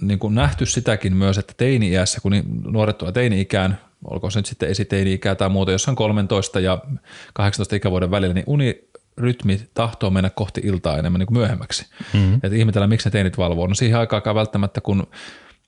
niin 0.00 0.18
kuin 0.18 0.34
nähty 0.34 0.66
sitäkin 0.66 1.16
myös, 1.16 1.38
että 1.38 1.54
teini-iässä, 1.56 2.20
kun 2.20 2.32
nuoret 2.64 2.98
tulee 2.98 3.12
teini-ikään, 3.12 3.78
olkoon 4.04 4.32
se 4.32 4.38
nyt 4.38 4.46
sitten 4.46 4.68
esiteini-ikää 4.68 5.34
tai 5.34 5.48
muuta, 5.48 5.72
jossain 5.72 5.96
13 5.96 6.60
ja 6.60 6.78
18 7.34 7.76
ikävuoden 7.76 8.10
välillä, 8.10 8.34
niin 8.34 8.44
uni 8.46 8.89
rytmi 9.20 9.60
tahtoo 9.74 10.10
mennä 10.10 10.30
kohti 10.30 10.60
iltaa 10.64 10.98
enemmän 10.98 11.18
niin 11.18 11.26
kuin 11.26 11.38
myöhemmäksi. 11.38 11.86
Mm-hmm. 12.12 12.34
Että 12.34 12.56
ihmetellään, 12.56 12.90
miksi 12.90 13.08
ne 13.08 13.10
teinit 13.10 13.38
valvoo. 13.38 13.66
No 13.66 13.74
siihen 13.74 13.98
aikaan 13.98 14.34
välttämättä, 14.34 14.80
kun 14.80 15.06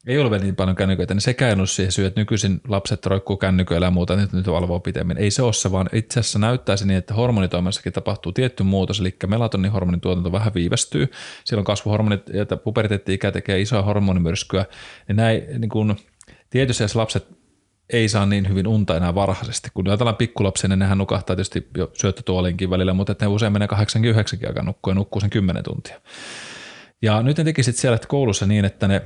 ei 0.07 0.19
ole 0.19 0.31
vielä 0.31 0.45
niin 0.45 0.57
paljon 0.57 0.77
kännyköitä, 0.77 1.15
niin 1.15 1.23
sekään 1.23 1.61
on 1.61 1.67
siihen 1.67 1.93
syy, 1.93 2.07
että 2.07 2.21
nykyisin 2.21 2.61
lapset 2.69 3.07
roikkuu 3.07 3.37
kännyköillä 3.37 3.87
ja 3.87 3.91
muuta, 3.91 4.17
nyt, 4.17 4.33
nyt 4.33 4.47
valvoo 4.47 4.81
pitemmän. 4.81 5.19
Ei 5.19 5.31
se 5.31 5.43
ole 5.43 5.53
se, 5.53 5.73
vaan 5.73 5.89
itse 5.93 6.21
asiassa 6.21 6.39
näyttäisi 6.39 6.87
niin, 6.87 6.99
että 6.99 7.15
hormonitoimissakin 7.15 7.93
tapahtuu 7.93 8.33
tietty 8.33 8.63
muutos, 8.63 9.01
eli 9.01 9.17
melatonihormonin 9.27 10.01
tuotanto 10.01 10.33
vähän 10.33 10.55
viivästyy. 10.55 11.11
Silloin 11.45 11.65
kasvuhormonit 11.65 12.23
ja 12.29 12.57
puberteetti-ikä 12.57 13.33
tekee 13.33 13.61
isoa 13.61 13.83
hormonimyrskyä. 13.83 14.65
Ja 15.09 15.15
näin, 15.15 15.43
niin 15.59 15.69
kun, 15.69 15.97
tietysti 16.51 16.85
jos 16.85 16.97
lapset 16.97 17.42
ei 17.93 18.09
saa 18.09 18.27
niin 18.27 18.49
hyvin 18.49 18.67
unta 18.67 18.97
enää 18.97 19.15
varhaisesti. 19.15 19.69
Kun 19.75 19.89
ajatellaan 19.89 20.17
pikkulapsia, 20.17 20.69
niin 20.69 20.79
nehän 20.79 20.99
nukahtaa 20.99 21.37
tietysti 21.37 21.69
jo 21.77 21.91
syöttötuolinkin 21.95 22.71
välillä, 22.71 22.93
mutta 22.93 23.15
ne 23.21 23.27
usein 23.27 23.53
menee 23.53 23.69
89 23.69 24.39
aikaa 24.47 24.63
nukkuu 24.63 24.91
ja 24.91 24.95
nukkuu 24.95 25.21
sen 25.21 25.31
10 25.31 25.65
tuntia. 25.65 26.01
Ja 27.03 27.23
nyt 27.23 27.39
ne 27.39 27.45
teki 27.45 27.63
sitten 27.63 27.81
siellä 27.81 27.99
koulussa 28.09 28.47
niin, 28.47 28.65
että 28.65 28.89
ne 28.89 29.03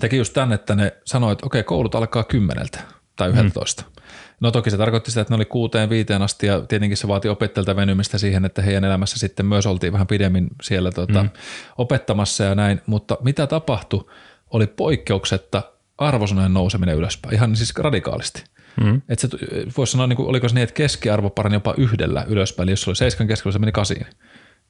teki 0.00 0.16
just 0.16 0.32
tänne, 0.32 0.54
että 0.54 0.74
ne 0.74 0.92
sanoi, 1.04 1.32
että 1.32 1.46
okei, 1.46 1.62
koulut 1.62 1.94
alkaa 1.94 2.24
kymmeneltä 2.24 2.80
tai 3.16 3.28
11. 3.28 3.82
Mm. 3.82 4.02
No 4.40 4.50
toki 4.50 4.70
se 4.70 4.76
tarkoitti 4.76 5.10
sitä, 5.10 5.20
että 5.20 5.32
ne 5.32 5.36
oli 5.36 5.44
kuuteen 5.44 5.90
viiteen 5.90 6.22
asti 6.22 6.46
ja 6.46 6.60
tietenkin 6.60 6.96
se 6.96 7.08
vaati 7.08 7.28
opettajilta 7.28 7.76
venymistä 7.76 8.18
siihen, 8.18 8.44
että 8.44 8.62
heidän 8.62 8.84
elämässä 8.84 9.18
sitten 9.18 9.46
myös 9.46 9.66
oltiin 9.66 9.92
vähän 9.92 10.06
pidemmin 10.06 10.48
siellä 10.62 10.92
tuota, 10.92 11.22
mm. 11.22 11.30
opettamassa 11.78 12.44
ja 12.44 12.54
näin, 12.54 12.80
mutta 12.86 13.18
mitä 13.22 13.46
tapahtui, 13.46 14.04
oli 14.50 14.66
poikkeuksetta 14.66 15.62
arvosanojen 16.00 16.54
nouseminen 16.54 16.96
ylöspäin, 16.96 17.34
ihan 17.34 17.56
siis 17.56 17.74
radikaalisti. 17.76 18.44
Mm. 18.80 19.02
Että 19.08 19.28
se 19.28 19.38
voisi 19.76 19.90
sanoa, 19.90 20.06
niin 20.06 20.16
kuin, 20.16 20.28
oliko 20.28 20.48
se 20.48 20.54
niin, 20.54 20.62
että 20.62 20.74
keskiarvo 20.74 21.30
parani 21.30 21.56
jopa 21.56 21.74
yhdellä 21.76 22.24
ylöspäin, 22.28 22.64
eli 22.64 22.72
jos 22.72 22.82
se 22.82 22.90
oli 22.90 22.96
seiskan 22.96 23.26
keskellä, 23.26 23.52
se 23.52 23.58
meni 23.58 23.72
kasiin. 23.72 24.06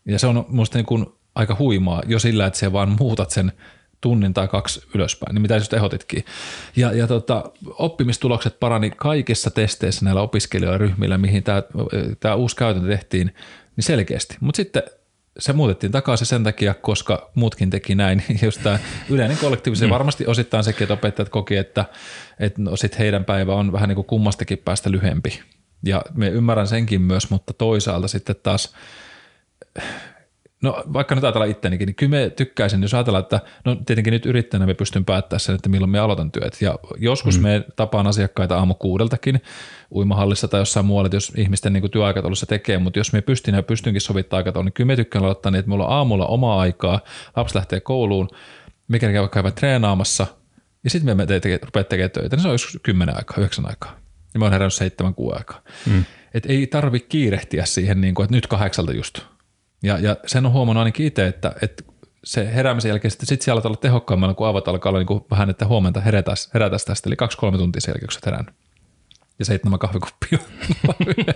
Ja 0.06 0.18
se 0.18 0.26
on 0.26 0.46
minusta 0.48 0.78
niin 0.78 0.86
kuin 0.86 1.06
aika 1.34 1.56
huimaa 1.58 2.02
jo 2.06 2.18
sillä, 2.18 2.46
että 2.46 2.58
se 2.58 2.72
vaan 2.72 2.96
muutat 2.98 3.30
sen 3.30 3.52
tunnin 4.00 4.34
tai 4.34 4.48
kaksi 4.48 4.82
ylöspäin, 4.94 5.34
niin 5.34 5.42
mitä 5.42 5.56
just 5.56 5.72
ehotitkin. 5.72 6.24
Ja, 6.76 6.92
ja 6.92 7.06
tota, 7.06 7.44
oppimistulokset 7.66 8.60
parani 8.60 8.90
kaikissa 8.90 9.50
testeissä 9.50 10.04
näillä 10.04 10.20
opiskelijoilla 10.20 10.78
ryhmillä, 10.78 11.18
mihin 11.18 11.42
tämä, 11.42 11.62
tämä 12.20 12.34
uusi 12.34 12.56
käytäntö 12.56 12.88
tehtiin, 12.88 13.34
niin 13.76 13.84
selkeästi. 13.84 14.36
Mutta 14.40 14.56
sitten 14.56 14.82
se 15.38 15.52
muutettiin 15.52 15.92
takaisin 15.92 16.26
sen 16.26 16.44
takia, 16.44 16.74
koska 16.74 17.30
muutkin 17.34 17.70
teki 17.70 17.94
näin. 17.94 18.22
Just 18.42 18.62
tämä 18.62 18.78
yleinen 19.08 19.36
kollektiivisuus, 19.36 19.88
mm. 19.88 19.92
varmasti 19.92 20.26
osittain 20.26 20.64
sekin, 20.64 20.82
että 20.82 20.94
opettajat 20.94 21.28
koki, 21.28 21.56
että, 21.56 21.84
että 22.38 22.62
no 22.62 22.76
sit 22.76 22.98
heidän 22.98 23.24
päivä 23.24 23.54
on 23.54 23.72
vähän 23.72 23.88
niin 23.88 23.96
kuin 23.96 24.06
kummastakin 24.06 24.58
päästä 24.58 24.90
lyhempi. 24.90 25.40
Ja 25.84 26.04
me 26.14 26.28
ymmärrän 26.28 26.66
senkin 26.66 27.02
myös, 27.02 27.30
mutta 27.30 27.52
toisaalta 27.52 28.08
sitten 28.08 28.36
taas 28.42 28.74
No 30.62 30.84
vaikka 30.92 31.14
nyt 31.14 31.24
ajatellaan 31.24 31.50
ittenikin, 31.50 31.86
niin 31.86 31.94
kyllä 31.94 32.10
me 32.10 32.30
tykkäisin, 32.30 32.82
jos 32.82 32.94
ajatellaan, 32.94 33.22
että 33.22 33.40
no 33.64 33.76
tietenkin 33.86 34.12
nyt 34.12 34.26
yrittäjänä 34.26 34.66
me 34.66 34.74
pystyn 34.74 35.04
päättämään 35.04 35.40
sen, 35.40 35.54
että 35.54 35.68
milloin 35.68 35.90
me 35.90 35.98
aloitan 35.98 36.30
työt. 36.30 36.62
Ja 36.62 36.78
joskus 36.98 37.38
mm. 37.38 37.42
me 37.42 37.64
tapaan 37.76 38.06
asiakkaita 38.06 38.58
aamu 38.58 38.74
kuudeltakin 38.74 39.42
uimahallissa 39.94 40.48
tai 40.48 40.60
jossain 40.60 40.86
muualla, 40.86 41.10
jos 41.12 41.32
ihmisten 41.36 41.72
niin 41.72 41.90
työaikataulussa 41.90 42.46
tekee, 42.46 42.78
mutta 42.78 42.98
jos 42.98 43.12
me 43.12 43.20
pystyn 43.20 43.54
ja 43.54 43.62
pystynkin 43.62 44.00
sovittaa 44.00 44.36
aikataulun, 44.36 44.66
niin 44.66 44.72
kyllä 44.72 44.86
me 44.86 44.96
tykkään 44.96 45.24
aloittaa 45.24 45.52
niin, 45.52 45.58
että 45.58 45.70
mulla 45.70 45.86
on 45.86 45.92
aamulla 45.92 46.26
omaa 46.26 46.60
aikaa, 46.60 47.00
lapsi 47.36 47.54
lähtee 47.54 47.80
kouluun, 47.80 48.28
mikä 48.88 49.12
käy 49.12 49.20
vaikka 49.20 49.50
treenaamassa, 49.50 50.26
ja 50.84 50.90
sitten 50.90 51.16
me 51.16 51.26
te- 51.26 51.60
rupeat 51.62 51.88
tekemään 51.88 52.10
töitä, 52.10 52.36
niin 52.36 52.42
se 52.42 52.48
on 52.48 52.54
joskus 52.54 52.80
kymmenen 52.82 53.16
aikaa, 53.16 53.36
yhdeksän 53.38 53.66
aikaa. 53.66 53.96
Ja 54.34 54.40
mä 54.40 54.44
oon 54.44 54.52
herännyt 54.52 54.74
seitsemän 54.74 55.14
kuuden 55.14 55.38
aikaa. 55.38 55.62
Mm. 55.86 56.04
Et 56.34 56.46
ei 56.46 56.66
tarvi 56.66 57.00
kiirehtiä 57.00 57.64
siihen, 57.64 58.00
niin 58.00 58.14
kuin, 58.14 58.24
että 58.24 58.36
nyt 58.36 58.46
kahdeksalta 58.46 58.92
just– 58.92 59.18
ja, 59.82 59.98
ja 59.98 60.16
sen 60.26 60.46
on 60.46 60.52
huomannut 60.52 60.80
ainakin 60.80 61.06
itse, 61.06 61.26
että, 61.26 61.52
että 61.62 61.82
se 62.24 62.54
heräämisen 62.54 62.88
jälkeen 62.88 63.10
sitten 63.10 63.26
sit 63.26 63.42
siellä 63.42 63.62
olla 63.64 63.76
tehokkaammalla, 63.76 64.34
kun 64.34 64.46
avat 64.46 64.68
alkaa 64.68 64.90
olla 64.90 64.98
niin 64.98 65.06
kuin 65.06 65.24
vähän, 65.30 65.50
että 65.50 65.66
huomenta 65.66 66.00
herätäs, 66.00 66.50
herätäs 66.54 66.84
tästä, 66.84 67.08
eli 67.08 67.16
kaksi-kolme 67.16 67.58
tuntia 67.58 67.80
sen 67.80 67.92
jälkeen, 67.92 68.08
kun 68.08 68.32
herännyt. 68.32 68.54
Ja 69.38 69.44
seitsemän 69.44 69.78
kahvikuppia. 69.78 70.38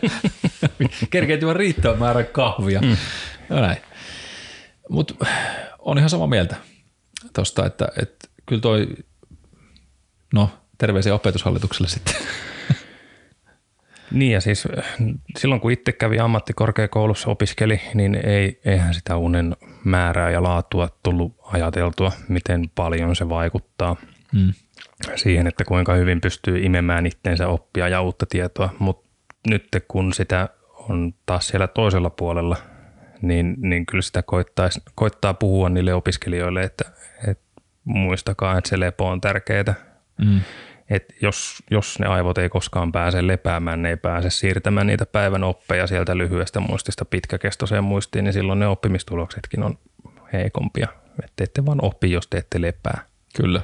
Kerkeet 1.11 1.43
juo 1.43 1.55
riittävän 1.55 1.99
määrän 1.99 2.27
kahvia. 2.27 2.81
Mm. 2.81 2.97
No 3.49 3.61
näin. 3.61 3.77
Mutta 4.89 5.15
on 5.79 5.99
ihan 5.99 6.11
sama 6.11 6.27
mieltä 6.27 6.57
tuosta, 7.35 7.67
että, 7.67 7.89
että 8.03 8.29
kyllä 8.47 8.63
toi, 8.63 8.89
no 10.35 10.51
terveisiä 10.79 11.15
opetushallitukselle 11.15 11.89
sitten. 11.89 12.15
Niin 14.15 14.33
ja 14.33 14.41
siis 14.41 14.69
äh, 14.79 14.85
silloin 15.39 15.61
kun 15.61 15.73
itse 15.73 15.93
kävi 15.93 16.19
ammattikorkeakoulussa 16.19 17.31
opiskeli, 17.31 17.81
niin 17.95 18.15
ei, 18.15 18.61
eihän 18.65 18.95
sitä 18.95 19.17
unen 19.17 19.57
määrää 19.85 20.31
ja 20.31 20.43
laatua 20.43 20.89
tullut 21.03 21.37
ajateltua, 21.43 22.13
miten 22.29 22.71
paljon 22.75 23.17
se 23.17 23.29
vaikuttaa 23.29 23.97
mm. 24.33 24.53
siihen, 25.17 25.47
että 25.47 25.65
kuinka 25.65 25.95
hyvin 25.95 26.21
pystyy 26.21 26.59
imemään 26.59 27.07
itteensä 27.07 27.49
oppia 27.49 27.89
ja 27.89 28.01
uutta 28.01 28.27
tietoa. 28.27 28.75
Mutta 28.79 29.09
nyt 29.49 29.69
kun 29.89 30.13
sitä 30.13 30.49
on 30.89 31.15
taas 31.27 31.49
siellä 31.49 31.67
toisella 31.67 32.11
puolella, 32.11 32.57
niin, 33.23 33.55
niin 33.59 33.87
kyllä 33.87 34.03
sitä 34.03 34.23
koittaa 34.95 35.35
puhua 35.35 35.69
niille 35.69 35.95
opiskelijoille, 35.95 36.63
että, 36.63 36.85
että 37.29 37.45
muistakaa, 37.85 38.59
että 38.59 38.71
se 38.71 38.81
lepo 38.81 39.09
on 39.09 39.21
tärkeää. 39.21 39.75
Mm 40.19 40.41
että 40.91 41.15
jos, 41.23 41.63
jos 41.71 41.99
ne 41.99 42.07
aivot 42.07 42.39
ei 42.39 42.49
koskaan 42.49 42.93
pääse 42.93 43.27
lepäämään, 43.27 43.83
ne 43.83 43.89
ei 43.91 43.97
pääse 43.97 44.31
siirtämään 44.31 44.87
niitä 44.87 45.07
päivän 45.07 45.45
oppeja 45.45 45.87
sieltä 45.87 46.19
lyhyestä 46.19 46.61
muistista 46.61 47.05
pitkäkestoiseen 47.05 47.85
muistiin, 47.85 48.25
niin 48.25 48.33
silloin 48.33 48.59
ne 48.59 48.67
oppimistuloksetkin 48.67 49.63
on 49.63 49.79
heikompia. 50.33 50.89
Että 51.25 51.45
ette 51.45 51.67
vaan 51.67 51.79
oppi, 51.83 52.11
jos 52.11 52.27
te 52.27 52.39
ette 52.39 52.61
lepää. 52.61 53.07
Kyllä. 53.37 53.61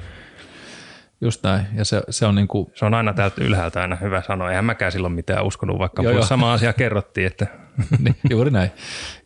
Just 1.21 1.43
näin. 1.43 1.67
Ja 1.75 1.85
se, 1.85 2.03
se, 2.11 2.27
on, 2.27 2.35
niin 2.35 2.49
kuin... 2.49 2.73
se 2.75 2.85
on 2.85 2.95
aina 2.95 3.13
täältä 3.15 3.45
ylhäältä 3.45 3.81
aina 3.81 3.97
hyvä 3.97 4.23
sanoa. 4.27 4.51
Eihän 4.51 4.65
mäkään 4.65 4.93
silloin 4.93 5.13
mitään 5.13 5.47
uskonut, 5.47 5.79
vaikka 5.79 6.03
joo, 6.03 6.13
joo. 6.13 6.23
sama 6.23 6.53
asia 6.53 6.73
kerrottiin. 6.73 7.27
Että... 7.27 7.47
niin, 8.05 8.17
juuri 8.31 8.51
näin. 8.51 8.71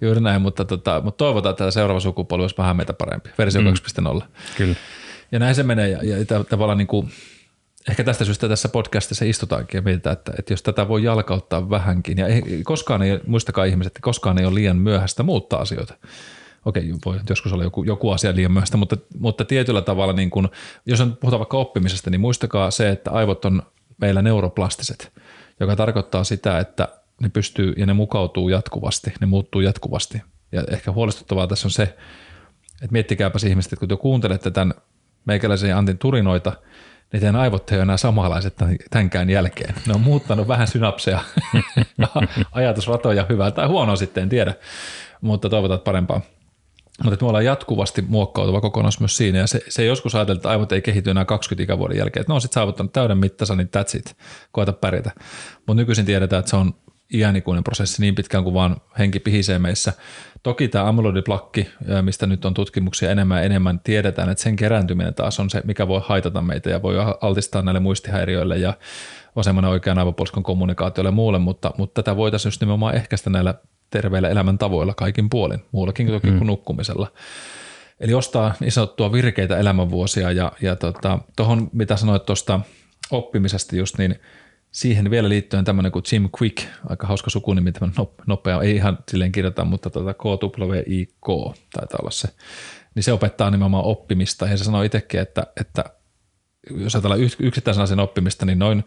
Juuri 0.01 0.21
näin, 0.21 0.43
mutta, 0.43 0.65
tota, 0.65 1.01
mutta 1.05 1.19
toivotaan, 1.19 1.51
että 1.51 1.71
seuraava 1.71 2.01
sukupolvi 2.01 2.43
olisi 2.43 2.59
vähän 2.59 2.77
meitä 2.77 2.93
parempi. 2.93 3.31
Versio 3.39 3.61
mm. 3.61 3.69
2.0. 4.21 4.25
Kyllä. 4.57 4.75
Ja 5.33 5.39
näin 5.39 5.55
se 5.55 5.63
menee. 5.63 5.89
Ja, 5.89 5.99
ja 6.03 6.45
tavallaan 6.49 6.79
niin 6.79 6.87
kuin, 6.87 7.11
Ehkä 7.89 8.05
tästä 8.05 8.25
syystä 8.25 8.49
tässä 8.49 8.69
podcastissa 8.69 9.25
istutaankin 9.25 9.79
ja 9.79 9.83
mietitään, 9.83 10.13
että, 10.13 10.33
että 10.39 10.53
jos 10.53 10.63
tätä 10.63 10.89
voi 10.89 11.03
jalkauttaa 11.03 11.71
vähänkin, 11.71 12.19
ja 12.19 12.27
ei, 12.27 12.43
koskaan 12.65 13.03
ei, 13.03 13.21
muistakaa 13.27 13.65
ihmiset, 13.65 13.91
että 13.91 14.01
koskaan 14.03 14.39
ei 14.39 14.47
ole 14.47 14.55
liian 14.55 14.77
myöhäistä 14.77 15.23
muuttaa 15.23 15.61
asioita. 15.61 15.95
Okei, 16.65 16.93
voi 17.05 17.21
joskus 17.29 17.53
olla 17.53 17.65
joku, 17.65 17.83
joku 17.83 18.11
asia 18.11 18.35
liian 18.35 18.53
myöhäistä, 18.53 18.77
mutta, 18.77 18.97
mutta 19.19 19.45
tietyllä 19.45 19.83
tavalla, 19.83 20.13
niin 20.13 20.31
kun, 20.31 20.49
jos 20.87 21.01
on, 21.01 21.17
puhutaan 21.17 21.39
vaikka 21.39 21.57
oppimisesta, 21.57 22.11
niin 22.11 22.21
muistakaa 22.21 22.71
se, 22.71 22.89
että 22.89 23.11
aivot 23.11 23.45
on 23.45 23.63
meillä 24.01 24.23
neuroplastiset, 24.23 25.13
joka 25.61 25.77
tarkoittaa 25.77 26.25
sitä, 26.25 26.59
että 26.59 26.89
ne 27.21 27.29
pystyy 27.29 27.75
ja 27.77 27.87
ne 27.87 27.93
mukautuu 27.93 28.49
jatkuvasti, 28.49 29.13
ne 29.21 29.27
muuttuu 29.27 29.61
jatkuvasti. 29.61 30.23
Ja 30.53 30.65
ehkä 30.71 30.93
huolestuttavaa 30.93 31.47
tässä 31.47 31.67
on 31.67 31.73
se, 31.73 31.83
että 31.83 32.93
miettikääpäs 32.93 33.45
ihmiset, 33.45 33.73
että 33.73 33.81
kun 33.81 33.89
te 33.89 33.97
kuuntelette 33.97 34.51
tämän 34.51 34.75
meikäläisen 35.25 35.71
ja 35.71 35.79
Antin 35.79 35.99
turinoita– 35.99 36.53
niin 37.13 37.21
teidän 37.21 37.37
aivot 37.37 37.71
ei 37.71 37.77
ole 37.77 37.83
enää 37.83 37.97
samanlaiset 37.97 38.55
tämänkään 38.91 39.31
jälkeen. 39.31 39.75
Ne 39.87 39.95
on 39.95 40.01
muuttanut 40.01 40.49
vähän 40.49 40.69
synapseja, 40.69 41.21
ajatusratoja 42.53 43.27
hyvää 43.29 43.51
tai 43.51 43.67
huonoa 43.67 43.97
sitten, 43.97 44.23
en 44.23 44.29
tiedä, 44.29 44.55
mutta 45.21 45.49
toivotaan 45.49 45.81
parempaa. 45.81 46.21
Mutta 47.05 47.25
me 47.25 47.29
ollaan 47.29 47.45
jatkuvasti 47.45 48.03
muokkautuva 48.03 48.61
kokonaisuus 48.61 49.01
myös 49.01 49.17
siinä, 49.17 49.39
ja 49.39 49.47
se, 49.47 49.61
se 49.69 49.85
joskus 49.85 50.15
ajatellaan, 50.15 50.39
että 50.39 50.51
aivot 50.51 50.73
ei 50.73 50.83
kehity 50.83 51.11
enää 51.11 51.25
20 51.25 51.63
ikävuoden 51.63 51.99
jälkeen, 51.99 52.21
että 52.21 52.31
ne 52.31 52.35
on 52.35 52.41
sitten 52.41 52.55
saavuttanut 52.55 52.93
täyden 52.93 53.19
mittansa, 53.19 53.57
niin 53.57 53.69
that's 53.77 53.99
it, 53.99 54.17
koeta 54.53 54.73
pärjätä. 54.73 55.11
Mutta 55.57 55.75
nykyisin 55.75 56.07
tiedetään, 56.07 56.41
että 56.41 56.51
se 56.51 56.57
on 56.57 56.75
iänikuinen 57.13 57.65
prosessi 57.65 58.03
niin 58.03 58.15
pitkään 58.15 58.45
kuin 58.45 58.55
vaan 58.55 58.77
henki 58.99 59.21
pihisee 59.21 59.59
meissä. 59.59 59.93
Toki 60.43 60.69
tämä 60.69 60.89
amyloidiplakki, 60.89 61.69
mistä 62.03 62.27
nyt 62.27 62.45
on 62.45 62.55
tutkimuksia 62.55 63.11
enemmän 63.11 63.39
ja 63.39 63.45
enemmän, 63.45 63.81
tiedetään, 63.85 64.29
että 64.29 64.45
sen 64.45 64.57
kerääntyminen 64.57 65.15
taas 65.15 65.41
on 65.41 65.51
se, 65.51 65.63
mikä 65.65 65.89
voi 65.89 66.01
haitata 66.05 66.43
meitä 66.43 66.71
ja 66.71 66.83
voi 66.83 66.95
altistaa 67.21 67.63
näille 67.63 67.81
muistihäiriöille 67.81 68.59
ja 68.59 68.75
vasemman 69.37 69.65
oikean 69.65 69.99
aivopuoliskon 69.99 70.43
kommunikaatiolle 70.43 71.09
ja 71.09 71.13
muulle, 71.13 71.39
mutta, 71.39 71.75
mutta 71.79 72.03
tätä 72.03 72.17
voitaisiin 72.17 72.51
just 72.51 72.61
nimenomaan 72.61 72.95
ehkäistä 72.95 73.31
näillä 73.31 73.55
terveillä 73.91 74.29
elämäntavoilla 74.29 74.95
kaikin 74.95 75.31
puolin, 75.31 75.61
muullakin 75.73 76.07
toki 76.07 76.31
mm. 76.31 76.39
kuin 76.39 76.47
nukkumisella. 76.47 77.13
Eli 78.01 78.15
ostaa 78.15 78.55
niin 78.61 78.73
sanottua 78.73 79.13
virkeitä 79.13 79.59
elämänvuosia 79.59 80.33
ja, 80.33 80.53
ja 80.63 80.77
tuohon, 80.77 81.59
tota, 81.59 81.71
mitä 81.73 81.97
sanoit 81.97 82.27
tuosta 82.27 82.61
oppimisesta 83.11 83.77
just, 83.77 83.99
niin– 83.99 84.19
siihen 84.75 85.11
vielä 85.11 85.29
liittyen 85.29 85.65
tämmöinen 85.65 85.93
kuin 85.93 86.05
Jim 86.13 86.29
Quick, 86.41 86.67
aika 86.89 87.07
hauska 87.07 87.31
sukunimi, 87.31 87.73
nopea, 88.27 88.63
ei 88.63 88.77
ihan 88.77 88.99
silleen 89.11 89.33
kirjoita, 89.33 89.65
mutta 89.65 89.91
tuota 89.91 90.15
K-W-I-K 90.15 91.27
taitaa 91.73 91.99
olla 92.01 92.11
se, 92.11 92.29
niin 92.95 93.03
se 93.03 93.13
opettaa 93.13 93.51
nimenomaan 93.51 93.85
oppimista 93.85 94.47
ja 94.47 94.57
se 94.57 94.65
sanoo 94.65 94.83
itsekin, 94.83 95.21
että, 95.21 95.47
että 95.61 95.85
jos 96.71 96.95
ajatellaan 96.95 97.21
yksittäisen 97.41 97.83
asian 97.83 98.01
oppimista, 98.01 98.47
niin 98.47 98.59
noin 98.59 98.85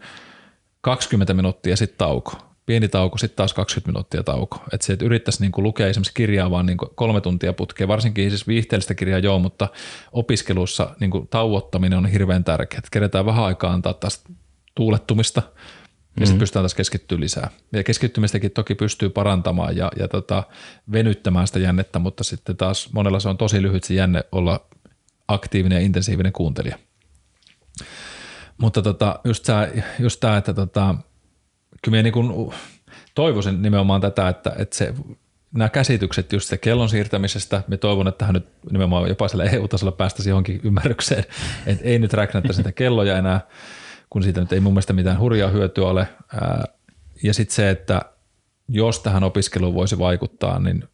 20 0.80 1.34
minuuttia 1.34 1.76
sitten 1.76 1.98
tauko. 1.98 2.32
Pieni 2.66 2.88
tauko, 2.88 3.18
sitten 3.18 3.36
taas 3.36 3.54
20 3.54 3.88
minuuttia 3.88 4.22
tauko. 4.22 4.62
Että 4.72 4.86
se, 4.86 4.92
että 4.92 5.04
yrittäisi 5.04 5.40
niin 5.40 5.52
lukea 5.56 5.86
esimerkiksi 5.86 6.14
kirjaa 6.14 6.50
vaan 6.50 6.66
niin 6.66 6.78
kolme 6.94 7.20
tuntia 7.20 7.52
putkeen, 7.52 7.88
varsinkin 7.88 8.30
siis 8.30 8.46
viihteellistä 8.46 8.94
kirjaa 8.94 9.18
joo, 9.18 9.38
mutta 9.38 9.68
opiskelussa 10.12 10.96
niin 11.00 11.10
tauottaminen 11.30 11.98
on 11.98 12.06
hirveän 12.06 12.44
tärkeää. 12.44 12.78
Että 12.78 12.90
keretään 12.92 13.26
vähän 13.26 13.44
aikaa 13.44 13.72
antaa 13.72 13.94
taas 13.94 14.24
tuulettumista– 14.74 15.42
ja 16.20 16.26
sitten 16.26 16.34
mm-hmm. 16.34 16.40
pystytään 16.40 16.62
taas 16.62 16.74
keskittyä 16.74 17.20
lisää. 17.20 17.50
Ja 17.72 17.84
keskittymistäkin 17.84 18.50
toki 18.50 18.74
pystyy 18.74 19.08
parantamaan 19.08 19.76
ja, 19.76 19.90
ja 19.98 20.08
tota, 20.08 20.42
venyttämään 20.92 21.46
sitä 21.46 21.58
jännettä, 21.58 21.98
mutta 21.98 22.24
sitten 22.24 22.56
taas 22.56 22.92
monella 22.92 23.20
se 23.20 23.28
on 23.28 23.38
tosi 23.38 23.62
lyhyt 23.62 23.84
se 23.84 23.94
jänne 23.94 24.24
olla 24.32 24.66
aktiivinen 25.28 25.76
ja 25.76 25.82
intensiivinen 25.82 26.32
kuuntelija. 26.32 26.78
Mutta 28.58 28.82
tota, 28.82 29.20
just, 29.24 29.44
tämä, 29.44 29.68
just 29.98 30.20
tämä, 30.20 30.36
että 30.36 30.54
tota, 30.54 30.94
kyllä 31.82 32.02
minä 32.02 32.02
niin 32.02 32.52
toivoisin 33.14 33.62
nimenomaan 33.62 34.00
tätä, 34.00 34.28
että, 34.28 34.52
että 34.58 34.76
se, 34.76 34.94
nämä 35.52 35.68
käsitykset 35.68 36.32
just 36.32 36.48
se 36.48 36.56
kellon 36.56 36.88
siirtämisestä, 36.88 37.62
me 37.68 37.76
toivon, 37.76 38.08
että 38.08 38.18
tähän 38.18 38.34
nyt 38.34 38.48
nimenomaan 38.72 39.08
jopa 39.08 39.28
siellä 39.28 39.44
EU-tasolla 39.44 39.92
päästäisiin 39.92 40.30
johonkin 40.30 40.60
ymmärrykseen, 40.64 41.24
että 41.66 41.84
ei 41.84 41.98
nyt 41.98 42.12
räknätä 42.12 42.52
sitä 42.52 42.72
kelloja 42.72 43.18
enää, 43.18 43.40
kun 44.10 44.22
siitä 44.22 44.40
nyt 44.40 44.52
ei 44.52 44.60
mun 44.60 44.72
mielestä 44.72 44.92
mitään 44.92 45.18
hurjaa 45.18 45.50
hyötyä 45.50 45.86
ole. 45.88 46.08
Ja 47.22 47.34
sitten 47.34 47.54
se, 47.54 47.70
että 47.70 48.02
jos 48.68 49.00
tähän 49.00 49.24
opiskeluun 49.24 49.74
voisi 49.74 49.98
vaikuttaa, 49.98 50.58
niin 50.58 50.84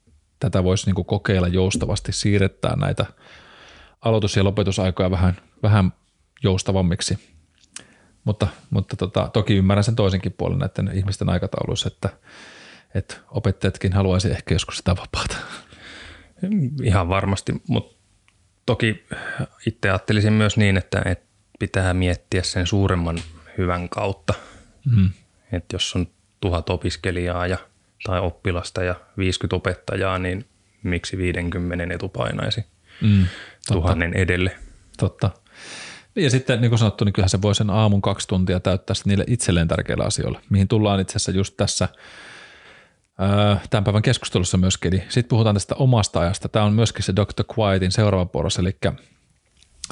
tätä 0.41 0.65
voisi 0.65 0.93
niin 0.93 1.05
kokeilla 1.05 1.49
joustavasti, 1.49 2.13
siirrettää 2.13 2.77
näitä 2.77 3.07
aloitus- 4.01 4.37
ja 4.37 4.45
lopetusaikoja 4.45 5.11
vähän, 5.11 5.37
vähän 5.63 5.93
joustavammiksi. 6.43 7.35
Mutta, 8.25 8.49
mutta 8.71 8.97
tota, 8.97 9.31
toki 9.33 9.57
ymmärrän 9.57 9.85
sen 9.85 9.97
toisenkin 9.97 10.33
puolen 10.33 10.59
näiden 10.59 10.91
ihmisten 10.95 11.29
aikatauluissa, 11.29 11.89
että, 11.89 12.09
että 12.95 13.17
opettajatkin 13.31 13.93
haluaisi 13.93 14.31
ehkä 14.31 14.55
joskus 14.55 14.77
sitä 14.77 14.97
vapaata. 14.97 15.37
Ihan 16.83 17.09
varmasti, 17.09 17.63
mutta 17.69 17.97
toki 18.67 19.05
itse 19.67 19.91
ajattelisin 19.91 20.33
myös 20.33 20.57
niin, 20.57 20.77
että, 20.77 21.03
että 21.05 21.27
pitää 21.67 21.95
miettiä 21.95 22.43
sen 22.43 22.67
suuremman 22.67 23.19
hyvän 23.59 23.89
kautta. 23.89 24.35
Mm. 24.97 25.11
Että 25.53 25.75
jos 25.75 25.97
on 25.97 26.07
tuhat 26.41 26.71
opiskelijaa 26.71 27.47
ja, 27.47 27.59
tai 28.05 28.21
oppilasta 28.21 28.83
ja 28.83 28.95
50 29.19 29.57
opettajaa, 29.57 30.19
niin 30.19 30.45
miksi 30.83 31.19
50 31.19 31.95
etupainaisi 31.95 32.65
Mm, 33.01 33.27
tuhannen 33.73 34.15
edelle. 34.15 34.57
Totta. 34.99 35.31
Ja 36.17 36.31
sitten 36.31 36.61
niin 36.61 36.71
kuin 36.71 36.79
sanottu, 36.79 37.05
niin 37.05 37.13
kyllähän 37.13 37.29
se 37.29 37.43
voi 37.43 37.55
sen 37.55 37.71
aamun 37.71 38.03
kaksi 38.03 38.29
tuntia 38.29 38.61
täyttää 38.61 38.95
niille 39.05 39.25
itselleen 39.27 39.69
tärkeillä 39.69 40.05
asioilla, 40.05 40.41
mihin 40.51 40.69
tullaan 40.69 41.01
itse 41.01 41.13
asiassa 41.17 41.31
just 41.31 41.57
tässä 41.57 41.89
tämän 43.71 43.85
päivän 43.85 44.03
keskustelussa 44.03 44.59
myöskin. 44.59 44.95
Eli 44.95 45.03
sitten 45.09 45.29
puhutaan 45.29 45.55
tästä 45.55 45.75
omasta 45.75 46.21
ajasta. 46.21 46.49
Tämä 46.49 46.65
on 46.65 46.73
myöskin 46.73 47.03
se 47.03 47.17
Dr. 47.17 47.45
Quietin 47.59 47.93
seuraava 47.93 48.27
porras, 48.27 48.59
eli 48.59 48.77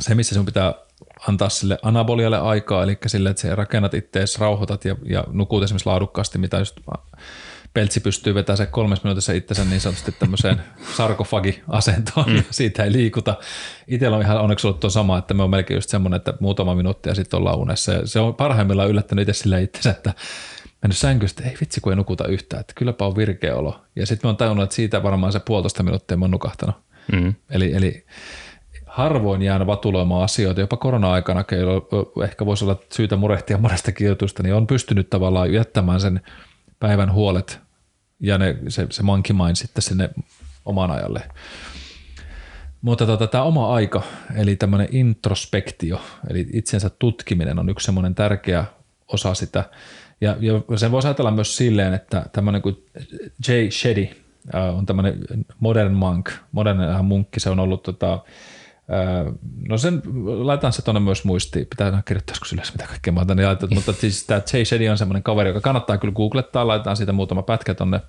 se, 0.00 0.14
missä 0.14 0.35
sinun 0.35 0.46
pitää 0.46 0.74
antaa 1.28 1.48
sille 1.48 1.78
anabolialle 1.82 2.38
aikaa, 2.38 2.82
eli 2.82 2.98
sille, 3.06 3.30
että 3.30 3.42
sä 3.42 3.54
rakennat 3.54 3.94
itseäsi, 3.94 4.40
rauhoitat 4.40 4.85
ja, 4.85 4.96
ja 5.04 5.24
nukut 5.32 5.62
esimerkiksi 5.62 5.88
laadukkaasti, 5.88 6.38
mitä 6.38 6.58
just 6.58 6.80
Peltsi 7.74 8.00
pystyy 8.00 8.35
vetämään 8.35 8.56
se 8.56 8.66
kolmes 8.66 9.04
minuutissa 9.04 9.32
itsensä 9.32 9.64
niin 9.64 9.80
sanotusti 9.80 10.12
tämmöiseen 10.12 10.62
sarkofagi-asentoon 10.96 12.28
mm. 12.28 12.37
ja 12.37 12.42
siitä 12.50 12.85
ei 12.85 12.92
liikuta. 12.92 13.37
Itsellä 13.87 14.16
on 14.16 14.22
ihan 14.22 14.40
onneksi 14.40 14.66
ollut 14.66 14.80
tuo 14.80 14.90
sama, 14.90 15.18
että 15.18 15.35
me 15.35 15.42
on 15.42 15.50
melkein 15.50 15.76
just 15.76 15.90
semmoinen, 15.90 16.16
että 16.16 16.35
muutama 16.40 16.74
minuutti 16.74 17.08
ja 17.08 17.14
sitten 17.14 17.38
ollaan 17.38 17.58
unessa. 17.58 17.92
Ja 17.92 18.06
se 18.06 18.20
on 18.20 18.35
parhaimmillaan 18.35 18.88
yllättänyt 18.88 19.28
itse 19.28 19.42
sille 19.42 19.62
itsensä, 19.62 19.90
että 19.90 20.14
mennyt 20.82 20.98
sänkystä, 20.98 21.44
ei 21.44 21.56
vitsi 21.61 21.80
kun 21.80 21.92
ei 21.92 21.96
nukuta 21.96 22.26
yhtään, 22.26 22.61
että 22.61 22.72
kylläpä 22.76 23.06
on 23.06 23.16
virkeä 23.16 23.56
olo. 23.56 23.80
Ja 23.96 24.06
sitten 24.06 24.28
me 24.28 24.30
on 24.30 24.37
tajunnut, 24.37 24.64
että 24.64 24.76
siitä 24.76 25.02
varmaan 25.02 25.32
se 25.32 25.40
puolitoista 25.40 25.82
minuuttia 25.82 26.16
mä 26.16 26.24
oon 26.24 26.30
nukahtanut. 26.30 26.76
Mm. 27.12 27.35
Eli, 27.50 27.74
eli 27.74 28.06
harvoin 28.92 29.42
jään 29.42 29.66
vatuloimaan 29.66 30.24
asioita, 30.24 30.61
jopa 30.61 30.76
korona-aikana, 30.76 31.44
ehkä 32.24 32.46
voisi 32.46 32.64
olla 32.64 32.81
syytä 32.92 33.16
murehtia 33.16 33.59
monesta 33.59 33.92
kirjoitusta, 33.92 34.42
niin 34.42 34.55
on 34.55 34.66
pystynyt 34.66 35.11
tavallaan 35.11 35.52
jättämään 35.52 36.00
sen 36.00 36.20
päivän 36.81 37.12
huolet 37.12 37.61
ja 38.20 38.38
ne, 38.38 38.57
se, 38.68 38.87
se 38.90 39.02
monkey 39.02 39.37
mind 39.37 39.57
sitten 39.57 39.83
sinne 39.83 40.11
oman 40.64 40.90
ajalle. 40.90 41.22
Mutta 42.83 43.07
tota, 43.07 43.26
tämä 43.26 43.44
oma 43.44 43.74
aika, 43.74 44.02
eli 44.37 44.57
tämmöinen 44.57 44.88
introspektio, 44.90 46.00
eli 46.31 46.46
itsensä 46.52 46.90
tutkiminen 46.90 47.59
on 47.59 47.68
yksi 47.68 47.85
semmoinen 47.85 48.14
tärkeä 48.14 48.64
osa 49.09 49.35
sitä. 49.35 49.64
Ja, 50.20 50.37
ja 50.40 50.78
sen 50.78 50.90
voisi 50.90 51.09
ajatella 51.09 51.31
myös 51.31 51.57
silleen, 51.57 51.94
että 51.94 52.26
tämmöinen 52.33 52.62
kuin 52.62 52.87
Jay 53.48 53.70
Shetty 53.70 54.09
äh, 54.55 54.78
on 54.78 54.87
tämmöinen 54.87 55.24
modern 55.61 55.92
monk, 55.92 56.31
modern 56.52 57.05
munkki, 57.05 57.40
se 57.40 57.50
on 57.50 57.61
ollut 57.61 57.83
tota, 57.83 58.18
No 59.68 59.78
sen, 59.78 60.02
laitan 60.24 60.72
se 60.72 60.83
tuonne 60.83 61.00
myös 61.00 61.24
muistiin. 61.24 61.66
Pitää 61.66 62.02
kirjoittaa 62.05 62.33
joskus 62.33 62.52
ylös, 62.52 62.72
mitä 62.72 62.87
kaikkea 62.87 63.12
mä. 63.12 63.24
Niin 63.35 63.74
mutta 63.74 63.92
siis 63.92 64.26
tämä 64.26 64.40
Jay 64.52 64.64
Shetty 64.64 64.88
on 64.88 64.98
semmoinen 64.98 65.22
kaveri, 65.22 65.48
joka 65.48 65.61
kannattaa 65.61 65.98
kyllä 65.98 66.14
googlettaa. 66.14 66.66
Laitetaan 66.66 66.96
siitä 66.96 67.12
muutama 67.12 67.42
pätkä 67.42 67.74
tuonne, 67.74 68.00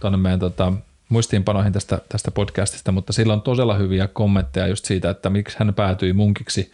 tuonne 0.00 0.16
meidän 0.16 0.40
tota, 0.40 0.72
muistiinpanoihin 1.08 1.72
tästä, 1.72 1.98
tästä 2.08 2.30
podcastista, 2.30 2.92
mutta 2.92 3.12
sillä 3.12 3.32
on 3.32 3.42
todella 3.42 3.74
hyviä 3.74 4.08
kommentteja 4.08 4.66
just 4.66 4.84
siitä, 4.84 5.10
että 5.10 5.30
miksi 5.30 5.56
hän 5.58 5.74
päätyi 5.74 6.12
munkiksi 6.12 6.72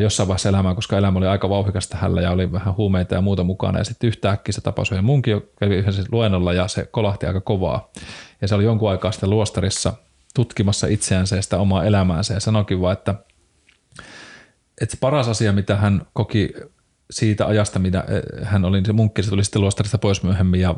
jossain 0.00 0.28
vaiheessa 0.28 0.48
elämää, 0.48 0.74
koska 0.74 0.98
elämä 0.98 1.18
oli 1.18 1.26
aika 1.26 1.48
vauhikasta 1.48 1.96
hällä 1.96 2.20
ja 2.20 2.30
oli 2.30 2.52
vähän 2.52 2.76
huumeita 2.76 3.14
ja 3.14 3.20
muuta 3.20 3.44
mukana. 3.44 3.78
Ja 3.78 3.84
sitten 3.84 4.08
yhtäkkiä 4.08 4.52
se 4.52 4.60
tapaus 4.60 4.92
yhden 4.92 5.04
munkin, 5.04 5.30
joka 5.30 5.46
kävi 5.60 5.76
yhdessä 5.76 6.02
luennolla 6.12 6.52
ja 6.52 6.68
se 6.68 6.88
kolahti 6.90 7.26
aika 7.26 7.40
kovaa. 7.40 7.90
Ja 8.40 8.48
se 8.48 8.54
oli 8.54 8.64
jonkun 8.64 8.90
aikaa 8.90 9.12
sitten 9.12 9.30
luostarissa– 9.30 9.92
tutkimassa 10.36 10.86
itseänsä 10.86 11.36
ja 11.36 11.42
sitä 11.42 11.58
omaa 11.58 11.84
elämäänsä 11.84 12.34
ja 12.34 12.40
sanoikin 12.40 12.80
vaan, 12.80 12.92
että, 12.92 13.14
että 14.80 14.96
paras 15.00 15.28
asia, 15.28 15.52
mitä 15.52 15.76
hän 15.76 16.02
koki 16.12 16.52
siitä 17.10 17.46
ajasta, 17.46 17.78
mitä 17.78 18.04
eh, 18.08 18.46
hän 18.48 18.64
oli, 18.64 18.82
se 18.84 18.92
munkki, 18.92 19.22
se 19.22 19.30
tuli 19.30 19.44
sitten 19.44 19.62
luostarista 19.62 19.98
pois 19.98 20.22
myöhemmin 20.22 20.60
ja 20.60 20.74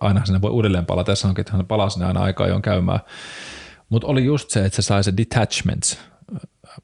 aina 0.00 0.24
sinne 0.24 0.40
voi 0.40 0.50
uudelleen 0.50 0.86
palata 0.86 1.12
ja 1.12 1.16
sanoikin, 1.16 1.40
että 1.40 1.52
hän 1.52 1.66
palasi 1.66 1.94
sinne 1.94 2.06
aina 2.06 2.20
aikaa 2.20 2.46
jo 2.46 2.60
käymään. 2.60 3.00
Mutta 3.88 4.08
oli 4.08 4.24
just 4.24 4.50
se, 4.50 4.64
että 4.64 4.76
se 4.76 4.82
sai 4.82 5.04
se 5.04 5.12
detachments 5.16 5.98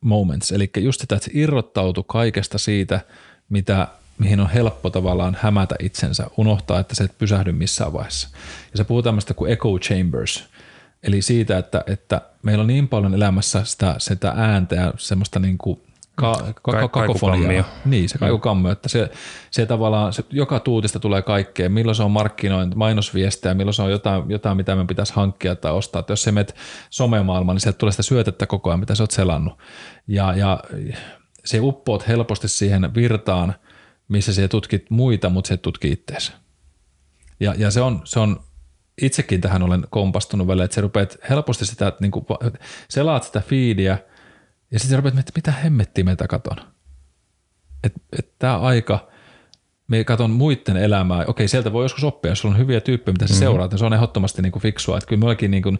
moments, 0.00 0.52
eli 0.52 0.70
just 0.76 1.00
sitä, 1.00 1.16
että 1.16 1.24
se 1.24 1.30
irrottautui 1.34 2.04
kaikesta 2.06 2.58
siitä, 2.58 3.00
mitä, 3.48 3.88
mihin 4.18 4.40
on 4.40 4.50
helppo 4.50 4.90
tavallaan 4.90 5.36
hämätä 5.40 5.74
itsensä, 5.80 6.26
unohtaa, 6.36 6.80
että 6.80 6.94
se 6.94 7.04
et 7.04 7.18
pysähdy 7.18 7.52
missään 7.52 7.92
vaiheessa. 7.92 8.28
Ja 8.72 8.76
se 8.76 8.84
puhuu 8.84 9.02
tämmöistä 9.02 9.34
kuin 9.34 9.52
echo 9.52 9.78
chambers– 9.78 10.44
Eli 11.02 11.22
siitä, 11.22 11.58
että, 11.58 11.84
että 11.86 12.20
meillä 12.42 12.62
on 12.62 12.66
niin 12.66 12.88
paljon 12.88 13.14
elämässä 13.14 13.64
sitä, 13.64 13.94
sitä 13.98 14.32
ääntä 14.36 14.74
ja 14.74 14.92
semmoista 14.96 15.38
niin 15.38 15.58
kuin 15.58 15.80
ka, 16.14 16.52
ka, 16.62 16.72
ka, 16.72 16.88
kakofoniaa. 16.88 17.64
Niin, 17.84 18.08
se 18.08 18.18
kaikukammio, 18.18 18.72
että 18.72 18.88
se, 18.88 19.10
se 19.50 19.66
tavallaan, 19.66 20.12
se, 20.12 20.24
joka 20.30 20.60
tuutista 20.60 21.00
tulee 21.00 21.22
kaikkea, 21.22 21.68
milloin 21.68 21.96
se 21.96 22.02
on 22.02 22.10
markkinointi, 22.10 22.76
mainosviestejä, 22.76 23.54
milloin 23.54 23.74
se 23.74 23.82
on 23.82 23.90
jotain, 23.90 24.30
jotain 24.30 24.56
mitä 24.56 24.76
me 24.76 24.84
pitäisi 24.86 25.12
hankkia 25.12 25.56
tai 25.56 25.72
ostaa. 25.72 26.00
Että 26.00 26.12
jos 26.12 26.22
se 26.22 26.32
menet 26.32 26.56
somemaailmaan, 26.90 27.56
niin 27.56 27.60
sieltä 27.60 27.78
tulee 27.78 27.92
sitä 27.92 28.02
syötettä 28.02 28.46
koko 28.46 28.70
ajan, 28.70 28.80
mitä 28.80 28.94
sä 28.94 29.02
oot 29.02 29.10
selannut. 29.10 29.58
Ja, 30.08 30.34
ja 30.34 30.60
se 31.44 31.60
uppoat 31.60 32.08
helposti 32.08 32.48
siihen 32.48 32.94
virtaan, 32.94 33.54
missä 34.08 34.34
se 34.34 34.48
tutkit 34.48 34.90
muita, 34.90 35.28
mutta 35.28 35.48
se 35.48 35.56
tutkii 35.56 35.92
itseäsi. 35.92 36.32
Ja, 37.40 37.54
ja 37.58 37.70
se 37.70 37.80
on, 37.80 38.00
se 38.04 38.20
on 38.20 38.40
itsekin 39.02 39.40
tähän 39.40 39.62
olen 39.62 39.84
kompastunut 39.90 40.46
välillä, 40.46 40.64
että 40.64 40.74
sä 40.74 40.80
rupeat 40.80 41.16
helposti 41.30 41.66
sitä, 41.66 41.88
että 41.88 42.00
niin 42.00 42.10
kuin, 42.10 42.26
selaat 42.88 43.24
sitä 43.24 43.40
fiidiä 43.40 43.98
ja 44.70 44.78
sitten 44.78 44.98
rupeat 44.98 45.14
miettimään, 45.14 45.38
mitä 45.38 45.52
hemmettiä 45.52 46.04
meitä 46.04 46.26
katon. 46.28 46.56
Että 47.84 48.00
et 48.18 48.38
tämä 48.38 48.58
aika, 48.58 49.08
me 49.88 50.04
katon 50.04 50.30
muiden 50.30 50.76
elämää, 50.76 51.24
okei 51.26 51.48
sieltä 51.48 51.72
voi 51.72 51.84
joskus 51.84 52.04
oppia, 52.04 52.30
jos 52.30 52.38
sulla 52.38 52.54
on 52.54 52.60
hyviä 52.60 52.80
tyyppejä, 52.80 53.12
mitä 53.12 53.26
sä 53.26 53.32
mm-hmm. 53.32 53.38
seuraat, 53.38 53.70
niin 53.70 53.78
se 53.78 53.84
on 53.84 53.94
ehdottomasti 53.94 54.42
niin 54.42 54.52
kuin 54.52 54.62
fiksua. 54.62 54.96
Että 54.96 55.08
kyllä 55.08 55.20
meilläkin 55.20 55.50
niin 55.50 55.62
kuin, 55.62 55.78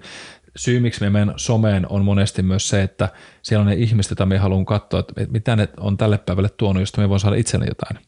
syy, 0.56 0.80
miksi 0.80 1.00
me 1.00 1.10
menen 1.10 1.34
someen, 1.36 1.86
on 1.88 2.04
monesti 2.04 2.42
myös 2.42 2.68
se, 2.68 2.82
että 2.82 3.08
siellä 3.42 3.60
on 3.60 3.66
ne 3.66 3.74
ihmiset, 3.74 4.10
joita 4.10 4.26
me 4.26 4.38
haluan 4.38 4.66
katsoa, 4.66 5.00
että 5.00 5.26
mitä 5.30 5.56
ne 5.56 5.68
on 5.80 5.96
tälle 5.96 6.18
päivälle 6.18 6.48
tuonut, 6.48 6.82
josta 6.82 7.00
me 7.00 7.08
voin 7.08 7.20
saada 7.20 7.36
itselle 7.36 7.66
jotain. 7.66 8.06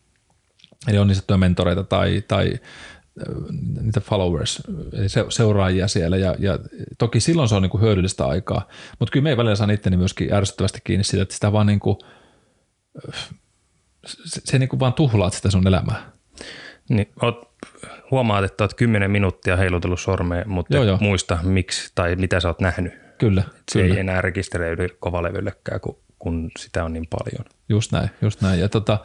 Eli 0.88 0.99
on 0.99 1.07
niistä 1.07 1.37
mentoreita 1.37 1.85
tai, 1.85 2.23
tai 2.29 2.53
niitä 3.83 4.00
followers, 4.00 4.62
eli 4.92 5.09
seuraajia 5.28 5.88
siellä, 5.88 6.16
ja, 6.16 6.35
ja 6.38 6.59
toki 6.98 7.20
silloin 7.20 7.48
se 7.48 7.54
on 7.54 7.62
niin 7.62 7.70
kuin 7.70 7.80
hyödyllistä 7.80 8.26
aikaa, 8.26 8.68
mutta 8.98 9.12
kyllä 9.12 9.24
me 9.24 9.30
ei 9.30 9.37
välillä 9.37 9.56
saa 9.56 9.72
itteni 9.72 9.96
myöskin 9.96 10.35
ärsyttävästi 10.35 10.78
kiinni 10.85 11.04
siitä, 11.04 11.22
että 11.22 11.35
sitä 11.35 11.52
vaan 11.52 11.66
niin 11.66 11.80
kuin, 11.80 11.96
se, 14.06 14.40
se 14.44 14.59
niin 14.59 14.68
kuin 14.68 14.80
vaan 14.80 14.92
tuhlaat 14.92 15.33
sitä 15.33 15.50
sun 15.50 15.66
elämää. 15.66 16.11
Niin, 16.88 17.09
oot, 17.22 17.50
huomaat, 18.11 18.44
että 18.44 18.64
olet 18.64 18.74
kymmenen 18.74 19.11
minuuttia 19.11 19.56
heilutellut 19.56 20.00
sormea, 20.00 20.44
mutta 20.46 20.76
joo, 20.76 20.85
joo. 20.85 20.98
muista 21.00 21.38
miksi 21.42 21.92
tai 21.94 22.16
mitä 22.16 22.40
sä 22.40 22.48
oot 22.48 22.61
nähnyt. 22.61 22.92
Kyllä. 23.18 23.42
Se 23.42 23.80
kyllä. 23.80 23.94
ei 23.94 24.00
enää 24.00 24.20
rekisteröidy 24.20 24.88
kovalevyllekään, 25.00 25.80
kun, 25.80 25.98
kun 26.18 26.50
sitä 26.59 26.85
on 26.85 26.92
niin 26.92 27.06
paljon. 27.11 27.44
Just 27.68 27.92
näin, 27.92 28.11
just 28.22 28.40
näin. 28.40 28.61
Ja 28.61 28.68
tota, 28.68 28.98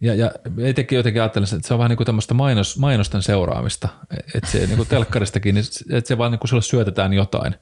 ja, 0.00 0.14
ja 0.14 0.30
etenkin 0.58 0.96
jotenkin 0.96 1.22
ajattelen, 1.22 1.48
että 1.54 1.68
se 1.68 1.74
on 1.74 1.78
vähän 1.78 1.88
niin 1.88 1.96
kuin 1.96 2.06
tämmöistä 2.06 2.34
mainos, 2.34 2.78
mainosten 2.78 3.22
seuraamista, 3.22 3.88
että 4.34 4.50
se 4.50 4.58
niin 4.58 4.76
kuin 4.76 4.88
telkkaristakin, 4.88 5.54
niin 5.54 5.64
että 5.90 6.08
se 6.08 6.18
vaan 6.18 6.30
niin 6.32 6.38
kuin 6.38 6.48
sulle 6.48 6.62
syötetään 6.62 7.12
jotain. 7.12 7.54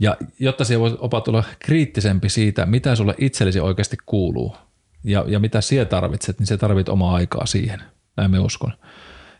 Ja 0.00 0.16
jotta 0.38 0.64
siihen 0.64 0.80
voi 0.80 0.96
opa 1.00 1.20
tulla 1.20 1.44
kriittisempi 1.58 2.28
siitä, 2.28 2.66
mitä 2.66 2.96
sulle 2.96 3.14
itsellesi 3.18 3.60
oikeasti 3.60 3.96
kuuluu 4.06 4.56
ja, 5.04 5.24
ja 5.28 5.40
mitä 5.40 5.60
siellä 5.60 5.84
tarvitset, 5.84 6.38
niin 6.38 6.46
se 6.46 6.56
tarvit 6.56 6.88
omaa 6.88 7.14
aikaa 7.14 7.46
siihen, 7.46 7.82
näin 8.16 8.30
me 8.30 8.38
uskon. 8.38 8.72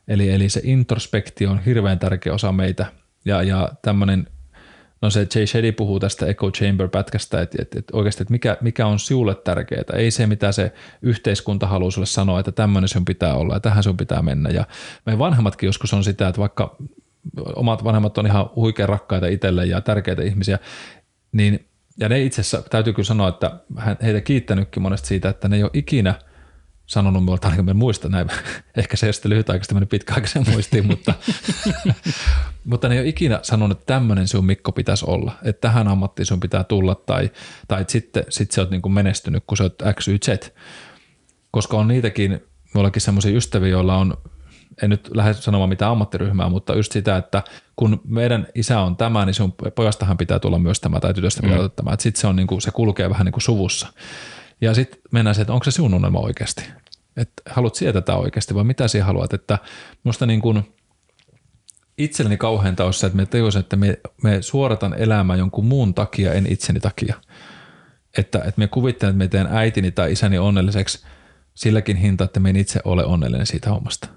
Eli, 0.08 0.30
eli 0.30 0.48
se 0.48 0.60
introspektio 0.64 1.50
on 1.50 1.60
hirveän 1.60 1.98
tärkeä 1.98 2.34
osa 2.34 2.52
meitä 2.52 2.86
ja, 3.24 3.42
ja 3.42 3.68
tämmöinen 3.82 4.26
No 5.02 5.10
se 5.10 5.26
Jay 5.34 5.46
Shetty 5.46 5.72
puhuu 5.72 6.00
tästä 6.00 6.26
Echo 6.26 6.50
Chamber-pätkästä, 6.50 7.40
että, 7.40 7.58
että, 7.62 7.78
että 7.78 7.96
oikeasti, 7.96 8.22
että 8.22 8.32
mikä, 8.32 8.56
mikä 8.60 8.86
on 8.86 8.98
sinulle 8.98 9.34
tärkeää. 9.34 9.82
Ei 9.92 10.10
se, 10.10 10.26
mitä 10.26 10.52
se 10.52 10.72
yhteiskunta 11.02 11.66
haluaa 11.66 11.90
sinulle 11.90 12.06
sanoa, 12.06 12.40
että 12.40 12.52
tämmöinen 12.52 12.88
sun 12.88 13.04
pitää 13.04 13.34
olla 13.34 13.54
ja 13.54 13.60
tähän 13.60 13.82
sun 13.82 13.96
pitää 13.96 14.22
mennä. 14.22 14.50
Ja 14.50 14.64
meidän 15.06 15.18
vanhemmatkin 15.18 15.66
joskus 15.66 15.94
on 15.94 16.04
sitä, 16.04 16.28
että 16.28 16.40
vaikka 16.40 16.76
omat 17.56 17.84
vanhemmat 17.84 18.18
on 18.18 18.26
ihan 18.26 18.50
huikean 18.56 18.88
rakkaita 18.88 19.26
itselle 19.26 19.66
ja 19.66 19.80
tärkeitä 19.80 20.22
ihmisiä, 20.22 20.58
niin 21.32 21.64
ja 22.00 22.08
ne 22.08 22.22
itse 22.22 22.40
asiassa, 22.40 22.62
täytyy 22.70 22.92
kyllä 22.92 23.06
sanoa, 23.06 23.28
että 23.28 23.60
heitä 24.02 24.20
kiittänytkin 24.20 24.82
monesti 24.82 25.08
siitä, 25.08 25.28
että 25.28 25.48
ne 25.48 25.56
ei 25.56 25.62
ole 25.62 25.70
ikinä– 25.74 26.14
sanonut 26.88 27.44
ainakin 27.44 27.64
mä 27.64 27.74
muista 27.74 28.08
näin, 28.08 28.26
ehkä 28.76 28.96
se 28.96 29.06
ei 29.06 29.12
sitten 29.12 29.30
lyhytaikaisesti 29.30 29.74
mennyt 29.74 29.88
pitkäaikaisen 29.88 30.44
muistiin, 30.50 30.86
mutta, 30.90 31.14
mutta 32.64 32.88
ne 32.88 32.94
ei 32.94 33.00
ole 33.00 33.08
ikinä 33.08 33.40
sanonut, 33.42 33.78
että 33.78 33.94
tämmöinen 33.94 34.28
sinun 34.28 34.46
Mikko 34.46 34.72
pitäisi 34.72 35.04
olla, 35.08 35.32
että 35.42 35.60
tähän 35.60 35.88
ammattiin 35.88 36.26
sun 36.26 36.40
pitää 36.40 36.64
tulla 36.64 36.94
tai, 36.94 37.30
tai 37.68 37.80
että 37.80 37.92
sitten 37.92 38.24
sit 38.28 38.50
sä 38.50 38.60
oot 38.60 38.70
niin 38.70 38.82
kuin 38.82 38.92
menestynyt, 38.92 39.44
kun 39.46 39.56
sä 39.56 39.64
oot 39.64 39.82
X, 39.94 40.08
Y, 40.08 40.18
Z. 40.18 40.28
Koska 41.50 41.76
on 41.76 41.88
niitäkin, 41.88 42.40
minullakin 42.74 43.02
semmoisia 43.02 43.36
ystäviä, 43.36 43.68
joilla 43.68 43.96
on, 43.96 44.16
en 44.82 44.90
nyt 44.90 45.10
lähde 45.14 45.34
sanomaan 45.34 45.68
mitään 45.68 45.92
ammattiryhmää, 45.92 46.48
mutta 46.48 46.74
just 46.74 46.92
sitä, 46.92 47.16
että 47.16 47.42
kun 47.76 48.00
meidän 48.04 48.46
isä 48.54 48.80
on 48.80 48.96
tämä, 48.96 49.26
niin 49.26 49.34
sun 49.34 49.54
pojastahan 49.74 50.16
pitää 50.16 50.38
tulla 50.38 50.58
myös 50.58 50.80
tämä 50.80 51.00
tai 51.00 51.14
tytöstä 51.14 51.42
pitää 51.42 51.58
mm. 51.58 51.70
tämä. 51.76 51.96
Sitten 51.98 52.20
se, 52.20 52.26
on 52.26 52.36
niin 52.36 52.46
kuin, 52.46 52.62
se 52.62 52.70
kulkee 52.70 53.10
vähän 53.10 53.24
niin 53.24 53.32
kuin 53.32 53.42
suvussa. 53.42 53.88
Ja 54.60 54.74
sitten 54.74 55.00
mennään 55.12 55.34
se, 55.34 55.40
että 55.40 55.52
onko 55.52 55.64
se 55.64 55.70
sinun 55.70 55.94
unelma 55.94 56.18
oikeasti? 56.18 56.64
Että 57.16 57.42
haluat 57.50 57.74
sietää 57.74 58.02
tätä 58.02 58.16
oikeasti 58.16 58.54
vai 58.54 58.64
mitä 58.64 58.88
sinä 58.88 59.04
haluat? 59.04 59.32
Että 59.32 59.58
minusta 60.04 60.26
niin 60.26 60.40
kuin, 60.40 60.74
itselleni 61.98 62.36
kauheinta 62.36 62.84
on 62.84 62.94
se, 62.94 63.06
että 63.06 63.16
me 63.16 63.26
tajusin, 63.26 63.60
että 63.60 63.76
me, 63.76 63.98
me 64.22 64.42
suoratan 64.42 64.94
elämää 64.94 65.36
jonkun 65.36 65.64
muun 65.64 65.94
takia, 65.94 66.32
en 66.32 66.52
itseni 66.52 66.80
takia. 66.80 67.14
Että, 68.18 68.38
että 68.38 68.52
me 68.56 68.68
kuvittelen, 68.68 69.10
että 69.10 69.18
me 69.18 69.28
teen 69.28 69.56
äitini 69.56 69.90
tai 69.90 70.12
isäni 70.12 70.38
onnelliseksi 70.38 71.06
silläkin 71.54 71.96
hinta, 71.96 72.24
että 72.24 72.40
me 72.40 72.50
en 72.50 72.56
itse 72.56 72.80
ole 72.84 73.04
onnellinen 73.04 73.46
siitä 73.46 73.70
hommasta. 73.70 74.08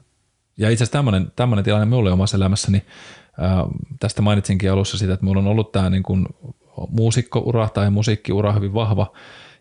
Ja 0.57 0.69
itse 0.69 0.83
asiassa 0.83 0.97
tämmöinen, 0.97 1.31
tämmöinen 1.35 1.65
tilanne 1.65 1.85
minulle 1.85 2.11
omassa 2.11 2.37
elämässäni, 2.37 2.85
ää, 3.37 3.65
tästä 3.99 4.21
mainitsinkin 4.21 4.71
alussa 4.71 4.97
sitä, 4.97 5.13
että 5.13 5.23
minulla 5.23 5.39
on 5.39 5.47
ollut 5.47 5.71
tämä 5.71 5.89
niin 5.89 6.03
kuin 6.03 6.25
muusikkoura 6.89 7.69
tai 7.69 7.89
musiikkiura 7.89 8.53
hyvin 8.53 8.73
vahva, 8.73 9.13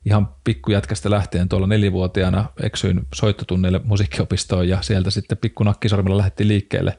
ihan 0.04 0.28
pikkujätkästä 0.44 1.10
lähtien 1.10 1.48
tuolla 1.48 1.66
nelivuotiaana 1.66 2.44
eksyin 2.62 3.00
soittotunneille 3.14 3.80
musiikkiopistoon 3.84 4.68
ja 4.68 4.82
sieltä 4.82 5.10
sitten 5.10 5.38
pikku 5.38 5.64
nakkisormilla 5.64 6.18
lähdettiin 6.18 6.48
liikkeelle 6.48 6.98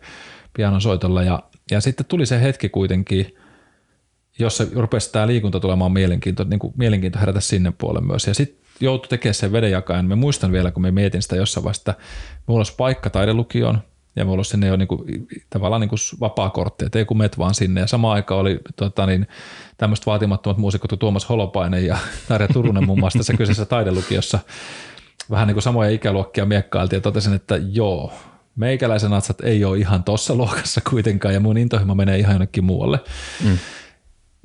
pianon 0.54 0.82
soitolla 0.82 1.24
ja, 1.24 1.44
ja 1.72 1.82
sitten 1.82 2.06
tuli 2.06 2.26
se 2.26 2.42
hetki 2.42 2.70
kuitenkin, 2.70 3.36
jossa 4.40 4.66
rupesi 4.76 5.12
tämä 5.12 5.28
liikunta 5.28 5.60
tulemaan 5.60 5.92
mielenkiinto, 5.92 6.44
niin 6.44 6.60
kuin 6.60 6.74
mielenkiinto 6.78 7.20
herätä 7.20 7.40
sinne 7.40 7.74
puolelle 7.78 8.08
myös. 8.08 8.28
Ja 8.28 8.34
sitten 8.34 8.62
joutui 8.80 9.10
tekemään 9.10 9.34
sen 9.34 9.52
vedenjakajan. 9.52 10.06
Mä 10.06 10.16
muistan 10.16 10.52
vielä, 10.52 10.72
kun 10.72 10.82
me 10.82 10.92
mietin 10.92 11.22
sitä 11.22 11.36
jossain 11.36 11.64
vaiheessa, 11.64 11.92
että 11.92 12.04
mulla 12.48 12.60
olisi 12.60 12.76
paikka 12.78 13.10
taidelukioon, 13.10 13.82
ja 14.16 14.26
mulla 14.26 14.44
sinne 14.44 14.68
jo 14.68 14.76
niinku, 14.76 15.06
tavallaan 15.50 15.82
niinku 15.82 15.96
vapaa 16.20 16.50
kortti, 16.50 16.86
että 16.86 17.00
ei 17.00 17.06
kun 17.06 17.18
met 17.18 17.38
vaan 17.38 17.56
sinne. 17.56 17.82
Ja 17.82 17.88
samaan 17.88 18.16
aikaan 18.16 18.42
oli 18.42 18.60
tota, 18.76 19.06
niin, 19.06 19.28
tämmöiset 19.78 20.06
vaatimattomat 20.06 20.58
muusikot 20.58 20.90
kuin 20.90 21.00
Tuomas 21.00 21.30
Holopainen 21.30 21.86
ja 21.86 21.98
Tarja 22.28 22.48
Turunen 22.48 22.86
muun 22.86 23.00
muassa 23.00 23.20
tässä 23.20 23.34
kyseisessä 23.34 23.66
taidelukiossa. 23.66 24.40
Vähän 25.30 25.48
niin 25.48 25.56
kuin 25.56 25.64
samoja 25.64 25.90
ikäluokkia 25.90 26.46
miekkailtiin 26.46 26.98
ja 26.98 27.02
totesin, 27.02 27.34
että 27.34 27.58
joo, 27.58 28.14
meikäläisen 28.56 29.14
atsat 29.14 29.42
ei 29.42 29.66
ole 29.66 29.78
ihan 29.78 30.04
tuossa 30.04 30.36
luokassa 30.36 30.82
kuitenkaan 30.90 31.34
ja 31.34 31.40
mun 31.40 31.58
intohimo 31.58 31.96
menee 31.96 32.18
ihan 32.18 32.34
jonnekin 32.34 32.64
muualle. 32.64 33.00
Mm. 33.44 33.58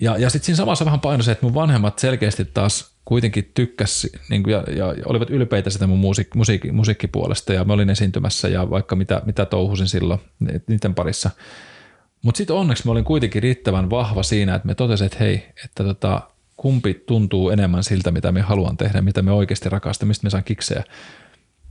Ja, 0.00 0.18
ja 0.18 0.30
sitten 0.30 0.46
siinä 0.46 0.56
samassa 0.56 0.84
vähän 0.84 1.00
paino 1.00 1.22
se, 1.22 1.32
että 1.32 1.46
mun 1.46 1.54
vanhemmat 1.54 1.98
selkeästi 1.98 2.44
taas 2.44 2.95
kuitenkin 3.06 3.50
tykkäsi 3.54 4.12
niin 4.30 4.42
kuin, 4.42 4.52
ja, 4.52 4.64
ja, 4.76 4.94
olivat 5.04 5.30
ylpeitä 5.30 5.70
sitä 5.70 5.86
mun 5.86 5.98
musiik, 5.98 6.34
musiik, 6.34 6.72
musiikkipuolesta 6.72 7.52
ja 7.52 7.64
mä 7.64 7.72
olin 7.72 7.90
esiintymässä 7.90 8.48
ja 8.48 8.70
vaikka 8.70 8.96
mitä, 8.96 9.22
mitä 9.26 9.44
touhusin 9.44 9.88
silloin 9.88 10.20
niiden 10.66 10.94
parissa. 10.94 11.30
Mutta 12.22 12.38
sitten 12.38 12.56
onneksi 12.56 12.86
mä 12.86 12.92
olin 12.92 13.04
kuitenkin 13.04 13.42
riittävän 13.42 13.90
vahva 13.90 14.22
siinä, 14.22 14.54
että 14.54 14.66
me 14.66 14.74
totesin, 14.74 15.06
että 15.06 15.18
hei, 15.20 15.46
että 15.64 15.84
tota, 15.84 16.20
kumpi 16.56 16.94
tuntuu 16.94 17.50
enemmän 17.50 17.84
siltä, 17.84 18.10
mitä 18.10 18.32
me 18.32 18.40
haluan 18.40 18.76
tehdä, 18.76 19.02
mitä 19.02 19.22
me 19.22 19.32
oikeasti 19.32 19.68
rakastamme, 19.68 20.10
mistä 20.10 20.24
me 20.24 20.30
saan 20.30 20.44
kiksejä. 20.44 20.84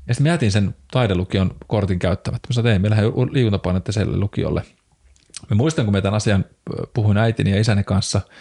Ja 0.08 0.14
sitten 0.14 0.28
mä 0.28 0.34
jätin 0.34 0.52
sen 0.52 0.76
taidelukion 0.92 1.56
kortin 1.68 2.00
käyttämättä. 2.00 2.48
Mä 2.50 2.54
sanoin, 2.54 2.68
että 2.68 2.74
ei, 2.74 2.80
me 2.80 2.90
lähden 2.90 3.12
liikuntapainotteiselle 3.32 4.18
lukiolle. 4.18 4.64
Mä 5.50 5.56
muistan, 5.56 5.86
kun 5.86 5.94
me 5.94 6.02
tämän 6.02 6.18
asian 6.18 6.46
puhuin 6.94 7.18
äitini 7.18 7.52
ja 7.52 7.60
isäni 7.60 7.84
kanssa– 7.84 8.22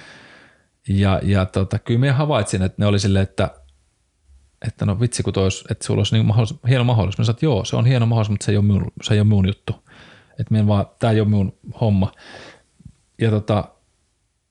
ja, 0.88 1.20
ja 1.22 1.46
tota, 1.46 1.78
kyllä 1.78 2.00
minä 2.00 2.12
havaitsin, 2.12 2.62
että 2.62 2.76
ne 2.78 2.86
oli 2.86 2.98
silleen, 2.98 3.22
että, 3.22 3.50
että 4.66 4.86
no 4.86 5.00
vitsi, 5.00 5.22
kun 5.22 5.32
tois, 5.32 5.64
että 5.70 5.86
sulla 5.86 6.00
olisi 6.00 6.14
niin 6.14 6.26
mahdollis, 6.26 6.54
hieno 6.68 6.84
mahdollisuus. 6.84 7.18
Mä 7.18 7.24
sanoin, 7.24 7.36
että 7.36 7.46
joo, 7.46 7.64
se 7.64 7.76
on 7.76 7.86
hieno 7.86 8.06
mahdollisuus, 8.06 8.30
mutta 8.30 8.44
se 8.44 8.52
ei 8.52 8.56
ole 8.56 8.64
minun, 8.64 8.92
se 9.02 9.14
ei 9.14 9.20
ole 9.20 9.28
minun 9.28 9.46
juttu. 9.46 9.72
Että 10.30 10.54
minä 10.54 10.66
vaan, 10.66 10.86
tämä 10.98 11.10
ei 11.10 11.20
ole 11.20 11.28
minun 11.28 11.58
homma. 11.80 12.12
Ja 13.20 13.30
tota, 13.30 13.64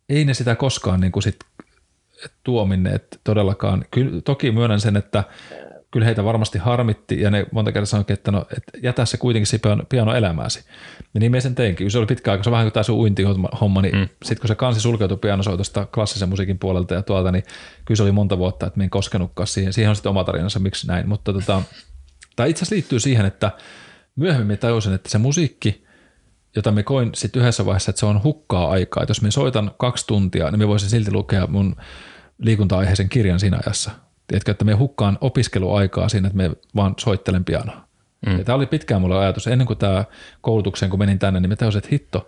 ei 0.09 0.25
ne 0.25 0.33
sitä 0.33 0.55
koskaan 0.55 0.99
niin 0.99 1.11
kuin 1.11 1.23
sit 1.23 1.39
tuominneet 2.43 3.19
todellakaan. 3.23 3.85
Kyllä, 3.91 4.21
toki 4.21 4.51
myönnän 4.51 4.79
sen, 4.79 4.97
että 4.97 5.23
kyllä 5.93 6.05
heitä 6.05 6.23
varmasti 6.23 6.59
harmitti 6.59 7.21
ja 7.21 7.31
ne 7.31 7.45
monta 7.51 7.71
kertaa 7.71 7.85
sanoikin, 7.85 8.13
että, 8.13 8.31
no, 8.31 8.45
että 8.57 8.77
jätä 8.83 9.05
se 9.05 9.17
kuitenkin 9.17 9.47
se 9.47 9.57
piano, 9.57 9.83
piano 9.89 10.15
elämääsi. 10.15 10.63
Ja 11.13 11.19
niin 11.19 11.31
me 11.31 11.41
sen 11.41 11.55
teinkin. 11.55 11.91
Se 11.91 11.97
oli 11.97 12.05
pitkä 12.05 12.31
aika, 12.31 12.43
se 12.43 12.51
vähän 12.51 12.65
kuin 12.65 12.73
tämä 12.73 12.83
sun 12.83 12.97
uintihomma, 12.97 13.81
niin 13.81 13.95
mm. 13.95 14.09
sitten 14.23 14.41
kun 14.41 14.47
se 14.47 14.55
kansi 14.55 14.81
sulkeutui 14.81 15.17
pianosoitosta 15.17 15.85
klassisen 15.85 16.29
musiikin 16.29 16.59
puolelta 16.59 16.93
ja 16.93 17.01
tuolta, 17.01 17.31
niin 17.31 17.43
kyllä 17.85 17.97
se 17.97 18.03
oli 18.03 18.11
monta 18.11 18.37
vuotta, 18.37 18.67
että 18.67 18.77
me 18.77 18.83
en 18.83 18.89
koskenutkaan 18.89 19.47
siihen. 19.47 19.73
Siihen 19.73 19.89
on 19.89 19.95
sitten 19.95 20.09
oma 20.09 20.23
tarinansa, 20.23 20.59
miksi 20.59 20.87
näin. 20.87 21.09
Mutta 21.09 21.33
tota, 21.33 21.61
tämä 22.35 22.47
itse 22.47 22.59
asiassa 22.59 22.75
liittyy 22.75 22.99
siihen, 22.99 23.25
että 23.25 23.51
myöhemmin 24.15 24.57
tajusin, 24.57 24.93
että 24.93 25.09
se 25.09 25.17
musiikki, 25.17 25.85
jota 26.55 26.71
me 26.71 26.83
koin 26.83 27.09
sitten 27.15 27.41
yhdessä 27.41 27.65
vaiheessa, 27.65 27.89
että 27.89 27.99
se 27.99 28.05
on 28.05 28.23
hukkaa 28.23 28.69
aikaa. 28.69 29.03
Että 29.03 29.11
jos 29.11 29.21
me 29.21 29.31
soitan 29.31 29.71
kaksi 29.77 30.07
tuntia, 30.07 30.51
niin 30.51 30.59
me 30.59 30.67
voisin 30.67 30.89
silti 30.89 31.11
lukea 31.11 31.47
mun 31.47 31.75
liikunta-aiheisen 32.37 33.09
kirjan 33.09 33.39
siinä 33.39 33.59
ajassa. 33.65 33.91
Tiedätkö, 34.27 34.51
että 34.51 34.65
me 34.65 34.73
hukkaan 34.73 35.17
opiskeluaikaa 35.21 36.09
siinä, 36.09 36.27
että 36.27 36.37
me 36.37 36.51
vaan 36.75 36.93
soittelen 36.99 37.45
pianoa. 37.45 37.87
Mm. 38.25 38.37
Ja 38.37 38.43
tämä 38.43 38.55
oli 38.55 38.65
pitkään 38.65 39.01
mulle 39.01 39.17
ajatus. 39.17 39.47
Ennen 39.47 39.67
kuin 39.67 39.79
tämä 39.79 40.05
koulutukseen, 40.41 40.89
kun 40.89 40.99
menin 40.99 41.19
tänne, 41.19 41.39
niin 41.39 41.49
me 41.49 41.55
tajusin, 41.55 41.77
että 41.77 41.89
hitto, 41.91 42.27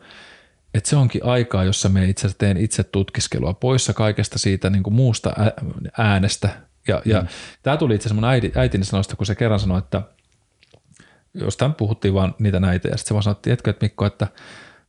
että 0.73 0.89
se 0.89 0.95
onkin 0.95 1.25
aikaa, 1.25 1.63
jossa 1.63 1.89
me 1.89 2.05
itse 2.05 2.21
asiassa 2.21 2.37
teen 2.37 2.57
itse 2.57 2.83
tutkiskelua 2.83 3.53
poissa 3.53 3.93
kaikesta 3.93 4.39
siitä 4.39 4.69
niin 4.69 4.83
kuin 4.83 4.93
muusta 4.93 5.33
äänestä. 5.97 6.49
Ja, 6.87 7.01
mm. 7.05 7.11
ja 7.11 7.25
tämä 7.63 7.77
tuli 7.77 7.95
itse 7.95 8.07
asiassa 8.07 8.21
mun 8.21 8.29
äiti, 8.29 8.51
äitini 8.55 8.85
sanoista, 8.85 9.15
kun 9.15 9.25
se 9.25 9.35
kerran 9.35 9.59
sanoi, 9.59 9.79
että 9.79 10.01
jostain 11.33 11.73
puhuttiin 11.73 12.13
vaan 12.13 12.35
niitä 12.39 12.59
näitä, 12.59 12.87
ja 12.87 12.97
sitten 12.97 13.07
se 13.07 13.13
vaan 13.13 13.23
sanoi, 13.23 13.39
että 13.45 13.73
Mikko, 13.81 14.05
että 14.05 14.27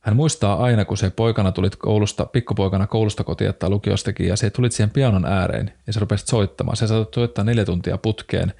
hän 0.07 0.15
muistaa 0.15 0.63
aina, 0.63 0.85
kun 0.85 0.97
se 0.97 1.09
poikana 1.09 1.51
tuli 1.51 1.69
koulusta, 1.69 2.25
pikkupoikana 2.25 2.87
koulusta 2.87 3.23
kotiin 3.23 3.53
tai 3.59 3.69
lukiostakin, 3.69 4.27
ja 4.27 4.35
se 4.35 4.49
tuli 4.49 4.71
siihen 4.71 4.89
pianon 4.89 5.25
ääreen, 5.25 5.73
ja 5.87 5.93
se 5.93 5.99
rupesi 5.99 6.25
soittamaan. 6.27 6.77
Se 6.77 6.87
saattoi 6.87 7.21
soittaa 7.21 7.43
neljä 7.43 7.65
tuntia 7.65 7.97
putkeen, 7.97 8.53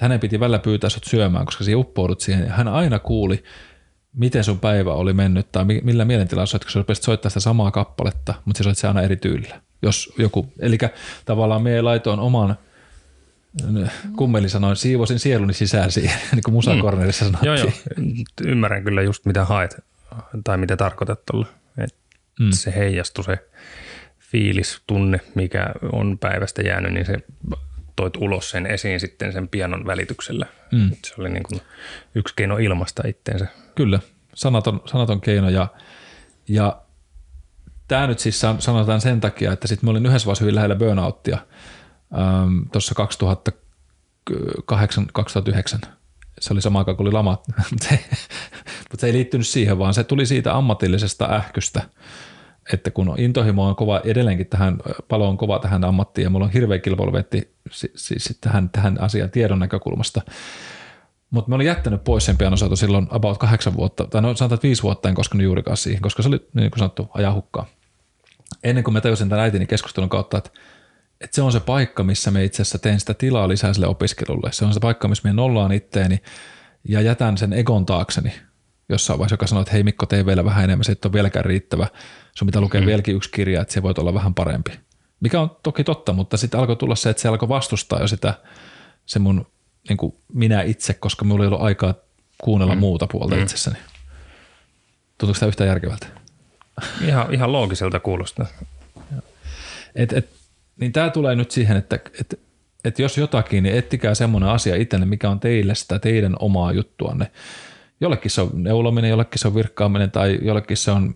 hänen 0.00 0.20
piti 0.20 0.40
välillä 0.40 0.58
pyytää 0.58 0.90
sut 0.90 1.04
syömään, 1.04 1.44
koska 1.44 1.64
siinä 1.64 1.78
uppoudut 1.78 2.20
siihen. 2.20 2.46
Ja 2.46 2.52
hän 2.52 2.68
aina 2.68 2.98
kuuli, 2.98 3.44
miten 4.12 4.44
sun 4.44 4.60
päivä 4.60 4.92
oli 4.92 5.12
mennyt 5.12 5.52
tai 5.52 5.64
millä 5.64 6.04
mielentilalla 6.04 6.46
soit, 6.46 6.64
kun 6.64 6.70
sä 6.70 6.78
rupesit 6.78 7.04
soittaa 7.04 7.30
sitä 7.30 7.40
samaa 7.40 7.70
kappaletta, 7.70 8.34
mutta 8.44 8.58
se 8.58 8.64
soit 8.64 8.78
se 8.78 8.88
aina 8.88 9.02
eri 9.02 9.16
tyylillä. 9.16 9.60
Jos 9.82 10.12
joku, 10.18 10.52
eli 10.58 10.78
tavallaan 11.24 11.62
me 11.62 11.82
laitoin 11.82 12.20
oman 12.20 12.56
kummeli 14.16 14.48
sanoin, 14.48 14.76
siivosin 14.76 15.18
sieluni 15.18 15.54
sisään 15.54 15.92
siihen, 15.92 16.18
niin 16.32 16.42
kuin 16.42 16.54
musakornerissa 16.54 17.24
mm. 17.24 17.30
sanottiin. 17.30 17.56
Joo, 17.56 17.56
joo. 17.56 18.24
Ymmärrän 18.44 18.84
kyllä 18.84 19.02
just 19.02 19.26
mitä 19.26 19.44
haet 19.44 19.89
tai 20.44 20.56
mitä 20.56 20.76
tarkoitat 20.76 21.24
tuolla. 21.30 21.46
Mm. 22.40 22.50
Se 22.50 22.74
heijastui 22.76 23.24
se 23.24 23.38
fiilis, 24.18 24.82
tunne, 24.86 25.20
mikä 25.34 25.66
on 25.92 26.18
päivästä 26.18 26.62
jäänyt, 26.62 26.92
niin 26.92 27.06
se 27.06 27.16
toit 27.96 28.16
ulos 28.16 28.50
sen 28.50 28.66
esiin 28.66 29.00
sitten 29.00 29.32
sen 29.32 29.48
pianon 29.48 29.86
välityksellä. 29.86 30.46
Mm. 30.72 30.90
Se 31.06 31.14
oli 31.18 31.28
niin 31.28 31.42
kuin 31.42 31.60
yksi 32.14 32.34
keino 32.36 32.56
ilmaista 32.56 33.02
itteensä. 33.08 33.46
Kyllä, 33.74 34.00
sanaton, 34.34 34.82
sanaton 34.86 35.20
keino 35.20 35.48
ja, 35.48 35.68
ja 36.48 36.82
tämä 37.88 38.06
nyt 38.06 38.18
siis 38.18 38.40
sanotaan 38.58 39.00
sen 39.00 39.20
takia, 39.20 39.52
että 39.52 39.68
sitten 39.68 39.86
mä 39.86 39.90
olin 39.90 40.06
yhdessä 40.06 40.26
vaiheessa 40.26 40.44
hyvin 40.44 40.54
lähellä 40.54 40.76
burnouttia 40.76 41.38
ähm, 42.18 42.58
tuossa 42.72 42.94
2008-2009. 45.84 45.86
Se 46.40 46.52
oli 46.52 46.62
sama 46.62 46.78
aikaan 46.78 46.96
kuin 46.96 47.06
oli 47.06 47.12
lama, 47.12 47.42
mutta 47.70 47.86
se, 48.98 49.06
ei 49.06 49.12
liittynyt 49.12 49.46
siihen, 49.46 49.78
vaan 49.78 49.94
se 49.94 50.04
tuli 50.04 50.26
siitä 50.26 50.56
ammatillisesta 50.56 51.24
ähkystä– 51.24 51.82
että 52.72 52.90
kun 52.90 53.14
intohimo 53.18 53.66
on 53.66 53.76
kova 53.76 54.00
edelleenkin 54.04 54.46
tähän, 54.46 54.78
palo 55.08 55.28
on 55.28 55.36
kova 55.36 55.58
tähän 55.58 55.84
ammattiin 55.84 56.22
ja 56.22 56.30
mulla 56.30 56.44
on 56.44 56.52
hirveä 56.52 56.78
kilpailuvetti 56.78 57.54
siis 57.94 58.38
tähän, 58.40 58.70
tähän 58.70 59.00
asiaan 59.00 59.30
tiedon 59.30 59.58
näkökulmasta. 59.58 60.20
Mutta 61.30 61.48
mä 61.48 61.54
olin 61.54 61.66
jättänyt 61.66 62.04
pois 62.04 62.24
sen 62.24 62.38
pianosoiton 62.38 62.76
silloin 62.76 63.06
about 63.10 63.38
kahdeksan 63.38 63.76
vuotta, 63.76 64.06
tai 64.06 64.22
no 64.22 64.34
sanotaan, 64.34 64.56
että 64.56 64.66
viisi 64.66 64.82
vuotta 64.82 65.08
en 65.08 65.14
koskenut 65.14 65.44
juurikaan 65.44 65.76
siihen, 65.76 66.02
koska 66.02 66.22
se 66.22 66.28
oli 66.28 66.48
niin 66.54 66.70
kuin 66.70 66.78
sanottu 66.78 67.10
ajan 67.14 67.34
hukkaa. 67.34 67.66
Ennen 68.64 68.84
kuin 68.84 68.92
mä 68.92 69.00
tajusin 69.00 69.28
tämän 69.28 69.44
äitini 69.44 69.66
keskustelun 69.66 70.08
kautta, 70.08 70.38
että, 70.38 70.50
että 71.20 71.34
se 71.34 71.42
on 71.42 71.52
se 71.52 71.60
paikka, 71.60 72.02
missä 72.02 72.30
me 72.30 72.44
itse 72.44 72.62
asiassa 72.62 72.78
teen 72.78 73.00
sitä 73.00 73.14
tilaa 73.14 73.48
lisää 73.48 73.72
sille 73.72 73.86
opiskelulle. 73.86 74.52
Se 74.52 74.64
on 74.64 74.74
se 74.74 74.80
paikka, 74.80 75.08
missä 75.08 75.28
me 75.28 75.32
nollaan 75.32 75.72
itteeni 75.72 76.22
ja 76.88 77.00
jätän 77.00 77.38
sen 77.38 77.52
egon 77.52 77.86
taakseni 77.86 78.32
jossain 78.88 79.18
vaiheessa, 79.18 79.34
joka 79.34 79.46
sanoo, 79.46 79.62
että 79.62 79.72
hei 79.72 79.82
Mikko, 79.82 80.06
tee 80.06 80.26
vielä 80.26 80.44
vähän 80.44 80.64
enemmän, 80.64 80.84
se 80.84 80.92
ei 80.92 80.96
ole 81.04 81.12
vieläkään 81.12 81.44
riittävä 81.44 81.86
sun 82.34 82.46
pitää 82.46 82.60
lukea 82.60 82.80
mm. 82.80 82.86
vieläkin 82.86 83.16
yksi 83.16 83.30
kirja, 83.30 83.60
että 83.60 83.74
se 83.74 83.82
voi 83.82 83.94
olla 83.98 84.14
vähän 84.14 84.34
parempi. 84.34 84.70
Mikä 85.20 85.40
on 85.40 85.56
toki 85.62 85.84
totta, 85.84 86.12
mutta 86.12 86.36
sitten 86.36 86.60
alkoi 86.60 86.76
tulla 86.76 86.96
se, 86.96 87.10
että 87.10 87.22
se 87.22 87.28
alkoi 87.28 87.48
vastustaa 87.48 88.00
jo 88.00 88.06
sitä 88.06 88.34
se 89.06 89.18
mun 89.18 89.46
niin 89.88 89.96
kuin 89.96 90.14
minä 90.32 90.62
itse, 90.62 90.94
koska 90.94 91.24
minulla 91.24 91.44
ei 91.44 91.48
ollut 91.48 91.62
aikaa 91.62 91.94
kuunnella 92.42 92.74
mm. 92.74 92.80
muuta 92.80 93.06
puolta 93.06 93.36
mm. 93.36 93.42
itsessäni. 93.42 93.76
Tuntuuko 95.18 95.40
tämä 95.40 95.48
yhtään 95.48 95.68
järkevältä? 95.68 96.06
Ihan, 97.06 97.34
ihan 97.34 97.52
loogiselta 97.52 98.00
kuulostaa. 98.00 98.46
Et, 99.94 100.12
et, 100.12 100.39
niin 100.80 100.92
tämä 100.92 101.10
tulee 101.10 101.36
nyt 101.36 101.50
siihen, 101.50 101.76
että 101.76 101.98
et, 102.20 102.40
et 102.84 102.98
jos 102.98 103.18
jotakin, 103.18 103.62
niin 103.62 103.74
ettikää 103.74 104.14
semmoinen 104.14 104.48
asia 104.48 104.76
itselle, 104.76 105.06
mikä 105.06 105.30
on 105.30 105.40
teille 105.40 105.74
sitä 105.74 105.98
teidän 105.98 106.36
omaa 106.38 106.72
juttuanne. 106.72 107.30
Jollekin 108.00 108.30
se 108.30 108.40
on 108.40 108.50
neulominen, 108.54 109.10
jollekin 109.10 109.38
se 109.38 109.48
on 109.48 109.54
virkkaaminen 109.54 110.10
tai 110.10 110.38
jollekin 110.42 110.76
se 110.76 110.90
on 110.90 111.14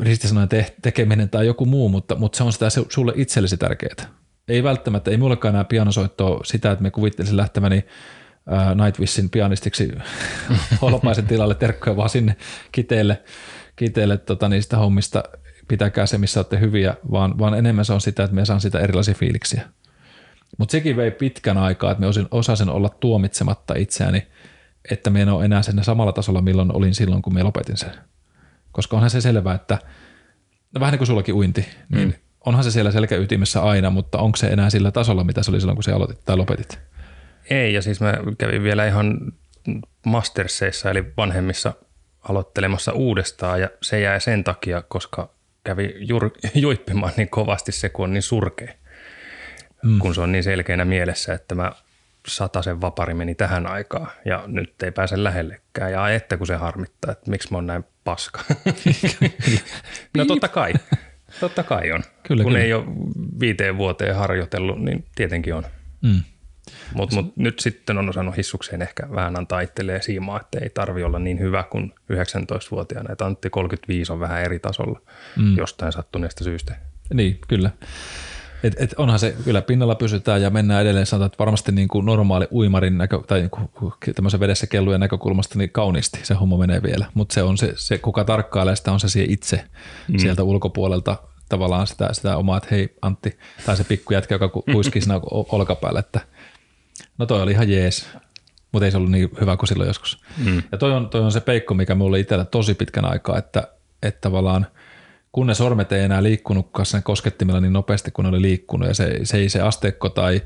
ristisanojen 0.00 0.48
te- 0.48 0.74
tekeminen 0.82 1.30
tai 1.30 1.46
joku 1.46 1.66
muu, 1.66 1.88
mutta, 1.88 2.14
mutta 2.14 2.36
se 2.36 2.44
on 2.44 2.52
sitä 2.52 2.68
sulle 2.88 3.12
itsellesi 3.16 3.56
tärkeää. 3.56 4.10
Ei 4.48 4.62
välttämättä, 4.62 5.10
ei 5.10 5.16
mullekaan 5.16 5.54
enää 5.54 5.64
pianosoittoa 5.64 6.40
sitä, 6.44 6.70
että 6.70 6.82
me 6.82 6.90
kuvittelisin 6.90 7.36
lähteväni 7.36 7.84
Nightwishin 8.84 9.30
pianistiksi 9.30 9.92
Holopaisen 10.82 11.26
tilalle 11.26 11.54
terkkoja 11.54 11.96
vaan 11.96 12.08
sinne 12.08 12.36
kiteelle, 12.72 13.22
kiteelle 13.76 14.16
tota, 14.16 14.48
niistä 14.48 14.76
hommista. 14.76 15.22
Pitäkää 15.68 16.06
se, 16.06 16.18
missä 16.18 16.40
olette 16.40 16.60
hyviä, 16.60 16.94
vaan, 17.10 17.38
vaan 17.38 17.54
enemmän 17.54 17.84
se 17.84 17.92
on 17.92 18.00
sitä, 18.00 18.24
että 18.24 18.34
me 18.34 18.44
saan 18.44 18.60
sitä 18.60 18.80
erilaisia 18.80 19.14
fiiliksiä. 19.14 19.62
Mutta 20.58 20.72
sekin 20.72 20.96
vei 20.96 21.10
pitkän 21.10 21.58
aikaa, 21.58 21.90
että 21.90 22.00
me 22.00 22.06
osin, 22.06 22.28
osasin 22.30 22.68
olla 22.68 22.88
tuomitsematta 22.88 23.74
itseäni, 23.74 24.26
että 24.90 25.10
me 25.10 25.22
en 25.22 25.28
ole 25.28 25.44
enää 25.44 25.62
sen 25.62 25.84
samalla 25.84 26.12
tasolla, 26.12 26.42
milloin 26.42 26.76
olin 26.76 26.94
silloin, 26.94 27.22
kun 27.22 27.34
me 27.34 27.42
lopetin 27.42 27.76
sen. 27.76 27.92
Koska 28.72 28.96
onhan 28.96 29.10
se 29.10 29.20
selvää, 29.20 29.54
että 29.54 29.78
no 30.74 30.80
vähän 30.80 30.92
niin 30.92 30.98
kuin 30.98 31.06
sullakin 31.06 31.34
uinti, 31.34 31.68
niin 31.88 32.08
mm. 32.08 32.14
onhan 32.46 32.64
se 32.64 32.70
siellä 32.70 32.90
selkäytimessä 32.90 33.62
aina, 33.62 33.90
mutta 33.90 34.18
onko 34.18 34.36
se 34.36 34.46
enää 34.46 34.70
sillä 34.70 34.90
tasolla, 34.90 35.24
mitä 35.24 35.42
se 35.42 35.50
oli 35.50 35.60
silloin, 35.60 35.76
kun 35.76 35.82
se 35.82 35.92
aloitit 35.92 36.24
tai 36.24 36.36
lopetit? 36.36 36.78
Ei, 37.50 37.74
ja 37.74 37.82
siis 37.82 38.00
mä 38.00 38.14
kävin 38.38 38.62
vielä 38.62 38.86
ihan 38.86 39.32
masterseissa, 40.06 40.90
eli 40.90 41.12
vanhemmissa 41.16 41.74
aloittelemassa 42.28 42.92
uudestaan, 42.92 43.60
ja 43.60 43.68
se 43.82 44.00
jäi 44.00 44.20
sen 44.20 44.44
takia, 44.44 44.82
koska 44.88 45.35
kävi 45.66 45.94
jur, 45.98 46.30
juippimaan 46.54 47.12
niin 47.16 47.28
kovasti 47.28 47.72
se, 47.72 47.88
kun 47.88 48.04
on 48.04 48.12
niin 48.12 48.22
surkea. 48.22 48.72
Mm. 49.82 49.98
Kun 49.98 50.14
se 50.14 50.20
on 50.20 50.32
niin 50.32 50.44
selkeänä 50.44 50.84
mielessä, 50.84 51.34
että 51.34 51.54
mä 51.54 51.72
sen 52.64 52.80
vapari 52.80 53.14
meni 53.14 53.34
tähän 53.34 53.66
aikaan 53.66 54.10
ja 54.24 54.44
nyt 54.46 54.82
ei 54.82 54.90
pääse 54.90 55.24
lähellekään. 55.24 55.92
Ja 55.92 56.10
että 56.10 56.36
kun 56.36 56.46
se 56.46 56.54
harmittaa, 56.54 57.12
että 57.12 57.30
miksi 57.30 57.48
mä 57.50 57.56
oon 57.56 57.66
näin 57.66 57.84
paska. 58.04 58.40
no 60.16 60.24
totta 60.24 60.48
kai. 60.48 60.72
Totta 61.40 61.62
kai 61.62 61.92
on. 61.92 62.02
Kyllä, 62.22 62.42
kun 62.42 62.52
kyllä. 62.52 62.64
ei 62.64 62.72
ole 62.72 62.84
viiteen 63.40 63.76
vuoteen 63.76 64.14
harjoitellut, 64.14 64.82
niin 64.82 65.04
tietenkin 65.14 65.54
on. 65.54 65.64
Mm. 66.02 66.22
Mutta 66.94 67.16
mut 67.16 67.36
nyt 67.36 67.58
sitten 67.58 67.98
on 67.98 68.08
osannut 68.08 68.36
hissukseen 68.36 68.82
ehkä 68.82 69.08
vähän 69.14 69.38
antaa 69.38 69.60
itselleen 69.60 70.02
siimaa, 70.02 70.40
että 70.40 70.58
ei 70.58 70.70
tarvi 70.70 71.04
olla 71.04 71.18
niin 71.18 71.40
hyvä 71.40 71.62
kuin 71.62 71.94
19-vuotiaana. 72.12 73.12
Että 73.12 73.26
Antti 73.26 73.50
35 73.50 74.12
on 74.12 74.20
vähän 74.20 74.42
eri 74.42 74.58
tasolla 74.58 75.00
mm. 75.36 75.56
jostain 75.56 75.92
sattuneesta 75.92 76.44
syystä. 76.44 76.76
Niin, 77.14 77.38
kyllä. 77.48 77.70
Et, 78.62 78.74
et 78.78 78.94
onhan 78.96 79.18
se, 79.18 79.36
kyllä 79.44 79.62
pinnalla 79.62 79.94
pysytään 79.94 80.42
ja 80.42 80.50
mennään 80.50 80.82
edelleen, 80.82 81.06
sanotaan, 81.06 81.26
että 81.26 81.38
varmasti 81.38 81.72
niin 81.72 81.88
kuin 81.88 82.06
normaali 82.06 82.48
uimarin 82.52 82.98
näkö, 82.98 83.20
tai 83.26 83.40
niin 83.40 83.50
kuin 83.50 83.92
tämmöisen 84.14 84.40
vedessä 84.40 84.66
kellujen 84.66 85.00
näkökulmasta 85.00 85.58
niin 85.58 85.70
kauniisti 85.70 86.20
se 86.22 86.34
homma 86.34 86.58
menee 86.58 86.82
vielä, 86.82 87.06
mutta 87.14 87.34
se 87.34 87.42
on 87.42 87.58
se, 87.58 87.72
se, 87.76 87.98
kuka 87.98 88.24
tarkkailee 88.24 88.76
sitä, 88.76 88.92
on 88.92 89.00
se 89.00 89.24
itse 89.28 89.64
mm. 90.08 90.18
sieltä 90.18 90.42
ulkopuolelta 90.42 91.16
tavallaan 91.48 91.86
sitä, 91.86 92.08
sitä 92.12 92.36
omaa, 92.36 92.56
että 92.56 92.68
hei 92.70 92.96
Antti, 93.02 93.38
tai 93.66 93.76
se 93.76 93.84
pikkujätkä, 93.84 94.34
joka 94.34 94.48
kuiskii 94.48 95.02
siinä 95.02 95.20
olkapäällä, 95.52 96.00
että 96.00 96.20
no 97.18 97.26
toi 97.26 97.42
oli 97.42 97.50
ihan 97.50 97.70
jees, 97.70 98.08
mutta 98.72 98.84
ei 98.84 98.90
se 98.90 98.96
ollut 98.96 99.10
niin 99.10 99.30
hyvä 99.40 99.56
kuin 99.56 99.68
silloin 99.68 99.88
joskus. 99.88 100.22
Mm. 100.44 100.62
Ja 100.72 100.78
toi 100.78 100.92
on, 100.92 101.10
toi 101.10 101.20
on 101.20 101.32
se 101.32 101.40
peikko, 101.40 101.74
mikä 101.74 101.94
mulla 101.94 102.16
itsellä 102.16 102.44
tosi 102.44 102.74
pitkän 102.74 103.04
aikaa, 103.04 103.38
että, 103.38 103.68
että 104.02 104.20
tavallaan– 104.20 104.66
kun 105.36 105.46
ne 105.46 105.54
sormet 105.54 105.92
ei 105.92 106.04
enää 106.04 106.22
liikkunutkaan 106.22 106.86
sen 106.86 107.02
koskettimella 107.02 107.60
niin 107.60 107.72
nopeasti 107.72 108.10
kuin 108.10 108.24
ne 108.24 108.28
oli 108.28 108.42
liikkunut 108.42 108.88
ja 108.88 108.94
se, 108.94 109.20
se 109.24 109.36
ei 109.36 109.48
se 109.48 109.60
asteekko 109.60 110.08
tai, 110.08 110.42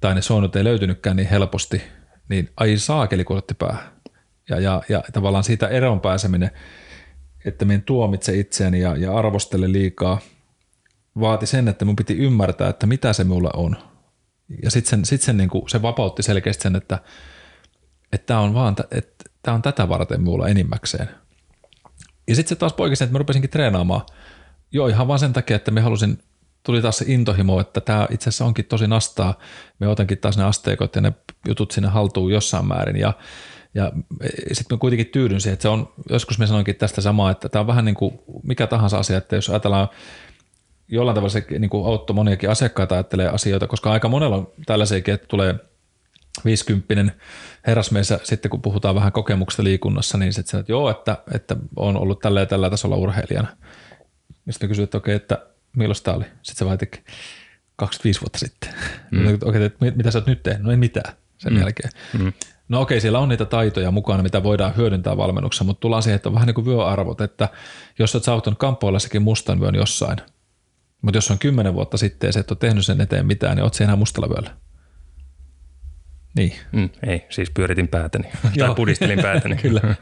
tai 0.00 0.14
ne 0.14 0.22
soinut 0.22 0.56
ei 0.56 0.64
löytynytkään 0.64 1.16
niin 1.16 1.28
helposti, 1.28 1.82
niin 2.28 2.50
ai 2.56 2.76
saakeli 2.76 3.24
kun 3.24 3.38
otti 3.38 3.54
päähän. 3.54 3.92
Ja, 4.48 4.60
ja, 4.60 4.82
ja 4.88 5.02
tavallaan 5.12 5.44
siitä 5.44 5.68
eroon 5.68 6.00
pääseminen, 6.00 6.50
että 7.44 7.64
minä 7.64 7.82
tuomitse 7.86 8.38
itseäni 8.38 8.80
ja, 8.80 8.96
ja 8.96 9.16
arvostele 9.16 9.72
liikaa, 9.72 10.18
vaati 11.20 11.46
sen, 11.46 11.68
että 11.68 11.84
mun 11.84 11.96
piti 11.96 12.16
ymmärtää, 12.16 12.68
että 12.68 12.86
mitä 12.86 13.12
se 13.12 13.24
mulla 13.24 13.50
on. 13.54 13.76
Ja 14.62 14.70
sitten 14.70 14.90
sen, 14.90 15.04
sit 15.04 15.22
sen 15.22 15.36
niin 15.36 15.50
se 15.68 15.82
vapautti 15.82 16.22
selkeästi 16.22 16.62
sen, 16.62 16.76
että 16.76 16.98
tämä 18.26 18.40
on, 18.40 18.54
vaan, 18.54 18.76
että 18.90 19.24
tämä 19.42 19.54
on 19.54 19.62
tätä 19.62 19.88
varten 19.88 20.22
mulla 20.22 20.48
enimmäkseen. 20.48 21.08
Ja 22.28 22.34
sitten 22.36 22.48
se 22.48 22.58
taas 22.58 22.72
poikisi, 22.72 23.04
että 23.04 23.12
mä 23.12 23.18
rupesinkin 23.18 23.50
treenaamaan– 23.50 24.02
Joo, 24.72 24.88
ihan 24.88 25.08
vaan 25.08 25.18
sen 25.18 25.32
takia, 25.32 25.56
että 25.56 25.70
me 25.70 25.80
halusin, 25.80 26.18
tuli 26.62 26.82
taas 26.82 26.98
se 26.98 27.04
intohimo, 27.08 27.60
että 27.60 27.80
tämä 27.80 28.08
itse 28.10 28.28
asiassa 28.28 28.44
onkin 28.44 28.64
tosi 28.64 28.86
nastaa. 28.86 29.38
Me 29.78 29.88
otankin 29.88 30.18
taas 30.18 30.36
ne 30.36 30.44
asteikot 30.44 30.94
ja 30.96 31.00
ne 31.00 31.12
jutut 31.48 31.70
sinne 31.70 31.88
haltuun 31.88 32.32
jossain 32.32 32.66
määrin 32.66 32.96
ja 32.96 33.12
ja 33.74 33.92
sitten 34.52 34.76
mä 34.76 34.78
kuitenkin 34.78 35.06
tyydyn 35.06 35.40
siihen, 35.40 35.52
että 35.52 35.62
se 35.62 35.68
on, 35.68 35.92
joskus 36.10 36.38
me 36.38 36.46
sanoinkin 36.46 36.76
tästä 36.76 37.00
samaa, 37.00 37.30
että 37.30 37.48
tämä 37.48 37.60
on 37.60 37.66
vähän 37.66 37.84
niin 37.84 37.94
kuin 37.94 38.18
mikä 38.42 38.66
tahansa 38.66 38.98
asia, 38.98 39.18
että 39.18 39.36
jos 39.36 39.50
ajatellaan 39.50 39.88
jollain 40.90 41.14
tavalla 41.14 41.32
se 41.32 41.44
niin 41.58 41.70
kuin 41.70 41.86
auttoi 41.86 42.14
moniakin 42.14 42.50
asiakkaita 42.50 42.94
ajattelee 42.94 43.28
asioita, 43.28 43.66
koska 43.66 43.92
aika 43.92 44.08
monella 44.08 44.36
on 44.36 44.48
tällaisiakin, 44.66 45.14
että 45.14 45.26
tulee 45.26 45.54
50 46.44 47.14
herrasmies 47.66 48.14
sitten 48.22 48.50
kun 48.50 48.62
puhutaan 48.62 48.94
vähän 48.94 49.12
kokemuksesta 49.12 49.64
liikunnassa, 49.64 50.18
niin 50.18 50.32
sitten 50.32 50.60
että 50.60 50.72
joo, 50.72 50.90
että, 50.90 51.16
että 51.34 51.56
on 51.76 51.96
ollut 51.96 52.20
tällä 52.20 52.40
ja 52.40 52.46
tällä 52.46 52.70
tasolla 52.70 52.96
urheilijana. 52.96 53.48
Ja 54.46 54.52
sitten 54.52 54.68
kysyin, 54.68 54.84
että 54.84 54.98
okei, 54.98 55.14
että 55.14 55.46
milloin 55.76 56.02
tämä 56.02 56.16
oli? 56.16 56.24
Sitten 56.24 56.56
se 56.56 56.66
vaitikin 56.66 57.04
25 57.76 58.20
vuotta 58.20 58.38
sitten. 58.38 58.74
Mm. 59.10 59.38
okei, 59.44 59.64
että 59.64 59.84
mitä 59.96 60.10
sä 60.10 60.18
oot 60.18 60.26
nyt 60.26 60.42
tehnyt? 60.42 60.62
No 60.62 60.70
ei 60.70 60.76
mitään 60.76 61.14
sen 61.38 61.52
mm. 61.52 61.60
jälkeen. 61.60 61.90
Mm. 62.18 62.32
No 62.68 62.80
okei, 62.80 63.00
siellä 63.00 63.18
on 63.18 63.28
niitä 63.28 63.44
taitoja 63.44 63.90
mukana, 63.90 64.22
mitä 64.22 64.42
voidaan 64.42 64.76
hyödyntää 64.76 65.16
valmennuksessa, 65.16 65.64
mutta 65.64 65.80
tullaan 65.80 66.02
siihen, 66.02 66.16
että 66.16 66.28
on 66.28 66.34
vähän 66.34 66.46
niin 66.46 66.54
kuin 66.54 66.66
vyöarvot, 66.66 67.20
että 67.20 67.48
jos 67.98 68.14
olet 68.14 68.24
saavuttanut 68.24 68.58
kamppoilassakin 68.58 69.22
mustan 69.22 69.60
vyön 69.60 69.74
jossain, 69.74 70.18
mutta 71.02 71.16
jos 71.16 71.30
on 71.30 71.38
kymmenen 71.38 71.74
vuotta 71.74 71.96
sitten 71.96 72.28
ja 72.28 72.32
sä 72.32 72.40
et 72.40 72.50
ole 72.50 72.58
tehnyt 72.60 72.86
sen 72.86 73.00
eteen 73.00 73.26
mitään, 73.26 73.56
niin 73.56 73.64
oot 73.64 73.74
se 73.74 73.84
enää 73.84 73.96
mustalla 73.96 74.28
vyöllä. 74.28 74.56
Niin. 76.36 76.52
Mm, 76.72 76.90
ei, 77.06 77.26
siis 77.30 77.50
pyöritin 77.50 77.88
päätäni 77.88 78.24
tai 78.58 78.74
pudistelin 78.74 79.22
päätäni. 79.22 79.56
Kyllä. 79.62 79.94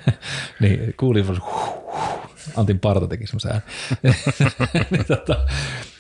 niin, 0.61 0.95
kuulin, 0.97 1.25
Antin 2.57 2.81
parta 2.81 3.07
teki 3.07 3.27
semmoisen 3.27 3.63
niin, 4.91 5.05
tota, 5.05 5.47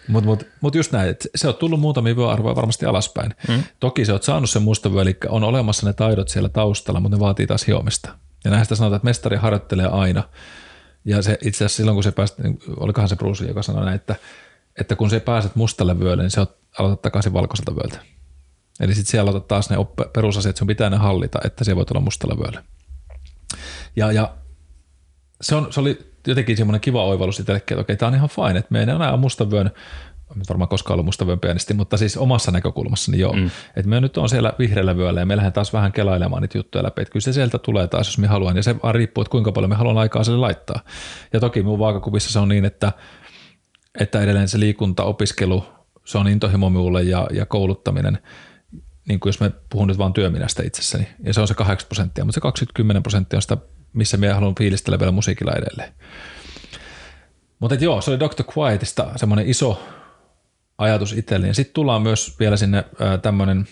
mutta 0.08 0.26
mut, 0.26 0.46
mut 0.60 0.74
just 0.74 0.92
näin, 0.92 1.10
että 1.10 1.28
se 1.34 1.48
on 1.48 1.54
tullut 1.54 1.80
muutamia 1.80 2.16
vyöarvoja 2.16 2.56
varmasti 2.56 2.86
alaspäin. 2.86 3.34
Mm. 3.48 3.62
Toki 3.80 4.04
se 4.04 4.12
on 4.12 4.22
saanut 4.22 4.50
sen 4.50 4.62
musta 4.62 4.90
eli 5.02 5.16
on 5.28 5.44
olemassa 5.44 5.86
ne 5.86 5.92
taidot 5.92 6.28
siellä 6.28 6.48
taustalla, 6.48 7.00
mutta 7.00 7.16
ne 7.16 7.20
vaatii 7.20 7.46
taas 7.46 7.66
hiomista. 7.66 8.14
Ja 8.44 8.50
näistä 8.50 8.74
sanotaan, 8.74 8.96
että 8.96 9.08
mestari 9.08 9.36
harjoittelee 9.36 9.86
aina. 9.86 10.22
Ja 11.04 11.22
se 11.22 11.38
itse 11.42 11.64
asiassa 11.64 11.76
silloin, 11.76 11.96
kun 11.96 12.02
se 12.02 12.12
pääsit, 12.12 12.38
niin 12.38 12.58
olikohan 12.76 13.08
se 13.08 13.16
Bruce, 13.16 13.44
joka 13.44 13.62
sanoi 13.62 13.84
näin, 13.84 13.96
että, 13.96 14.16
että 14.80 14.96
kun 14.96 15.10
se 15.10 15.20
pääset 15.20 15.56
mustalle 15.56 16.00
vyölle, 16.00 16.22
niin 16.22 16.30
se 16.30 16.46
aloitat 16.78 17.02
takaisin 17.02 17.32
valkoiselta 17.32 17.76
vyöltä. 17.76 17.98
Eli 18.80 18.94
sitten 18.94 19.10
siellä 19.10 19.30
aloitat 19.30 19.48
taas 19.48 19.70
ne 19.70 19.76
perusasiat, 20.12 20.50
että 20.50 20.58
sun 20.58 20.68
pitää 20.68 20.90
ne 20.90 20.96
hallita, 20.96 21.38
että 21.44 21.64
se 21.64 21.76
voi 21.76 21.84
tulla 21.84 22.00
mustalla 22.00 22.38
vyöllä. 22.38 22.64
Ja, 23.96 24.12
ja 24.12 24.34
se, 25.40 25.54
on, 25.54 25.72
se 25.72 25.80
oli 25.80 26.12
jotenkin 26.26 26.56
semmoinen 26.56 26.80
kiva 26.80 27.04
oivallus 27.04 27.40
itsellekin, 27.40 27.74
että 27.74 27.80
okei, 27.80 27.96
tämä 27.96 28.08
on 28.08 28.14
ihan 28.14 28.28
fine, 28.28 28.58
että 28.58 28.72
me 28.72 28.78
ei 28.78 28.82
enää 28.82 29.16
mustavyön 29.16 29.70
varmaan 30.48 30.68
koskaan 30.68 30.94
ollut 30.94 31.04
mustavyön 31.04 31.40
pianisti, 31.40 31.74
mutta 31.74 31.96
siis 31.96 32.16
omassa 32.16 32.50
näkökulmassa, 32.50 33.10
niin 33.10 33.20
joo. 33.20 33.32
Mm. 33.32 33.50
Että 33.76 33.88
me 33.88 34.00
nyt 34.00 34.16
on 34.16 34.28
siellä 34.28 34.52
vihreällä 34.58 34.96
vyöllä 34.96 35.20
ja 35.20 35.26
me 35.26 35.36
lähden 35.36 35.52
taas 35.52 35.72
vähän 35.72 35.92
kelailemaan 35.92 36.42
niitä 36.42 36.58
juttuja 36.58 36.84
läpi, 36.84 37.02
että 37.02 37.12
kyllä 37.12 37.24
se 37.24 37.32
sieltä 37.32 37.58
tulee 37.58 37.86
taas, 37.86 38.06
jos 38.06 38.18
me 38.18 38.26
haluan, 38.26 38.56
ja 38.56 38.62
se 38.62 38.76
riippuu, 38.92 39.22
että 39.22 39.30
kuinka 39.30 39.52
paljon 39.52 39.70
me 39.70 39.76
haluan 39.76 39.98
aikaa 39.98 40.24
sille 40.24 40.38
laittaa. 40.38 40.80
Ja 41.32 41.40
toki 41.40 41.62
minun 41.62 41.78
vaakakuvissa 41.78 42.32
se 42.32 42.38
on 42.38 42.48
niin, 42.48 42.64
että, 42.64 42.92
että 44.00 44.20
edelleen 44.20 44.48
se 44.48 44.60
liikunta, 44.60 45.04
opiskelu, 45.04 45.64
se 46.04 46.18
on 46.18 46.28
intohimo 46.28 46.70
minulle 46.70 47.02
ja, 47.02 47.28
ja 47.32 47.46
kouluttaminen, 47.46 48.18
niin 49.08 49.20
kuin 49.20 49.28
jos 49.28 49.40
me 49.40 49.52
puhun 49.70 49.88
nyt 49.88 49.98
vaan 49.98 50.12
työminästä 50.12 50.62
itsessäni, 50.62 51.08
ja 51.24 51.34
se 51.34 51.40
on 51.40 51.48
se 51.48 51.54
8 51.54 51.88
prosenttia, 51.88 52.24
mutta 52.24 52.34
se 52.34 52.40
20 52.40 53.00
prosenttia 53.00 53.36
on 53.36 53.42
sitä 53.42 53.56
missä 53.92 54.16
minä 54.16 54.34
haluan 54.34 54.54
fiilistellä 54.54 54.98
vielä 54.98 55.12
musiikilla 55.12 55.52
edelleen. 55.52 55.92
Mutta 57.58 57.74
joo, 57.74 58.00
se 58.00 58.10
oli 58.10 58.20
Dr. 58.20 58.44
Quietista 58.58 59.10
semmoinen 59.16 59.46
iso 59.46 59.82
ajatus 60.78 61.12
itselleni. 61.12 61.54
Sitten 61.54 61.74
tullaan 61.74 62.02
myös 62.02 62.36
vielä 62.40 62.56
sinne 62.56 62.78
äh, 62.78 63.20
tämmöinen, 63.22 63.68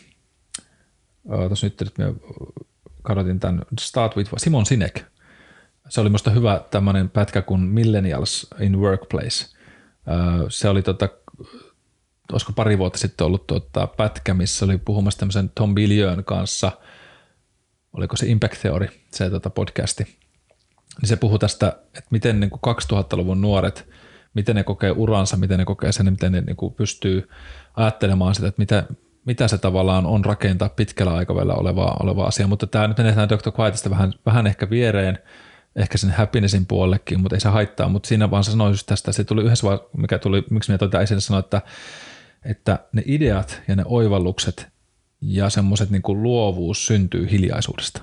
äh, 1.33 1.47
tuossa 1.47 1.67
nyt, 1.67 1.81
nyt 1.81 1.99
minä 1.99 2.12
kadotin 3.03 3.41
tämän 3.41 3.62
Start 3.81 4.17
with 4.17 4.33
Simon 4.37 4.67
Sinek. 4.67 5.03
Se 5.89 6.01
oli 6.01 6.09
minusta 6.09 6.31
hyvä 6.31 6.64
tämmöinen 6.71 7.11
pätkä 7.11 7.43
kuin 7.43 7.61
Millennials 7.61 8.47
in 8.61 8.79
Workplace. 8.81 9.56
Se 10.49 10.69
oli 10.69 10.83
tota, 10.83 11.09
olisiko 12.33 12.53
pari 12.53 12.79
vuotta 12.79 12.99
sitten 12.99 13.27
ollut 13.27 13.47
tuota, 13.47 13.87
pätkä, 13.87 14.35
missä 14.35 14.65
oli 14.65 14.79
puhumassa 14.79 15.19
tämmöisen 15.19 15.51
Tom 15.55 15.75
Billion 15.75 16.25
kanssa– 16.25 16.73
oliko 17.97 18.17
se 18.17 18.27
Impact 18.27 18.61
Theory, 18.61 18.89
se 19.11 19.31
tota 19.31 19.51
podcasti, 19.51 20.05
niin 21.01 21.09
se 21.09 21.17
puhuu 21.17 21.39
tästä, 21.39 21.69
että 21.69 22.09
miten 22.11 22.41
niin 22.41 22.51
kuin 22.51 22.77
2000-luvun 22.77 23.41
nuoret, 23.41 23.89
miten 24.35 24.57
ne 24.57 24.65
kokee 24.65 24.91
uransa, 24.91 25.37
miten 25.37 25.59
ne 25.59 25.65
kokee 25.65 25.93
sen, 25.93 26.13
miten 26.13 26.33
ne 26.33 26.41
niin 26.41 26.57
kuin 26.57 26.75
pystyy 26.75 27.29
ajattelemaan 27.75 28.35
sitä, 28.35 28.49
että 28.49 28.61
mitä, 28.63 28.85
mitä 29.25 29.49
se 29.49 29.59
tavallaan 29.59 30.07
on 30.07 30.25
rakentaa 30.25 30.69
pitkällä 30.69 31.15
aikavälillä 31.15 31.55
oleva, 31.55 31.97
oleva 32.03 32.25
asia. 32.25 32.47
Mutta 32.47 32.67
tämä 32.67 32.89
nyt 32.89 32.99
menee 32.99 33.15
Dr. 33.15 33.61
Quietista 33.61 33.91
vähän, 33.91 34.13
vähän 34.27 34.47
ehkä 34.47 34.71
viereen, 34.71 35.19
ehkä 35.77 35.99
sen 35.99 36.11
happinessin 36.11 36.66
puolellekin, 36.66 37.20
mutta 37.20 37.37
ei 37.37 37.41
se 37.41 37.49
haittaa. 37.49 37.89
Mutta 37.89 38.09
siinä 38.09 38.31
vaan 38.31 38.45
sanoin 38.45 38.70
just 38.70 38.87
tästä, 38.87 39.12
se 39.12 39.24
tuli 39.24 39.45
yhdessä 39.45 39.66
vaan, 39.66 39.81
mikä 39.97 40.18
tuli, 40.18 40.45
miksi 40.51 40.70
minä 40.70 40.79
toin 40.79 41.03
esille 41.03 41.20
sanoa, 41.20 41.41
että, 41.41 41.62
että 42.45 42.79
ne 42.93 43.03
ideat 43.07 43.62
ja 43.68 43.77
ne 43.77 43.83
oivallukset 43.87 44.66
ja 45.20 45.51
semmoiset 45.51 45.91
niin 45.91 46.03
kuin 46.03 46.22
luovuus 46.22 46.87
syntyy 46.87 47.31
hiljaisuudesta. 47.31 48.03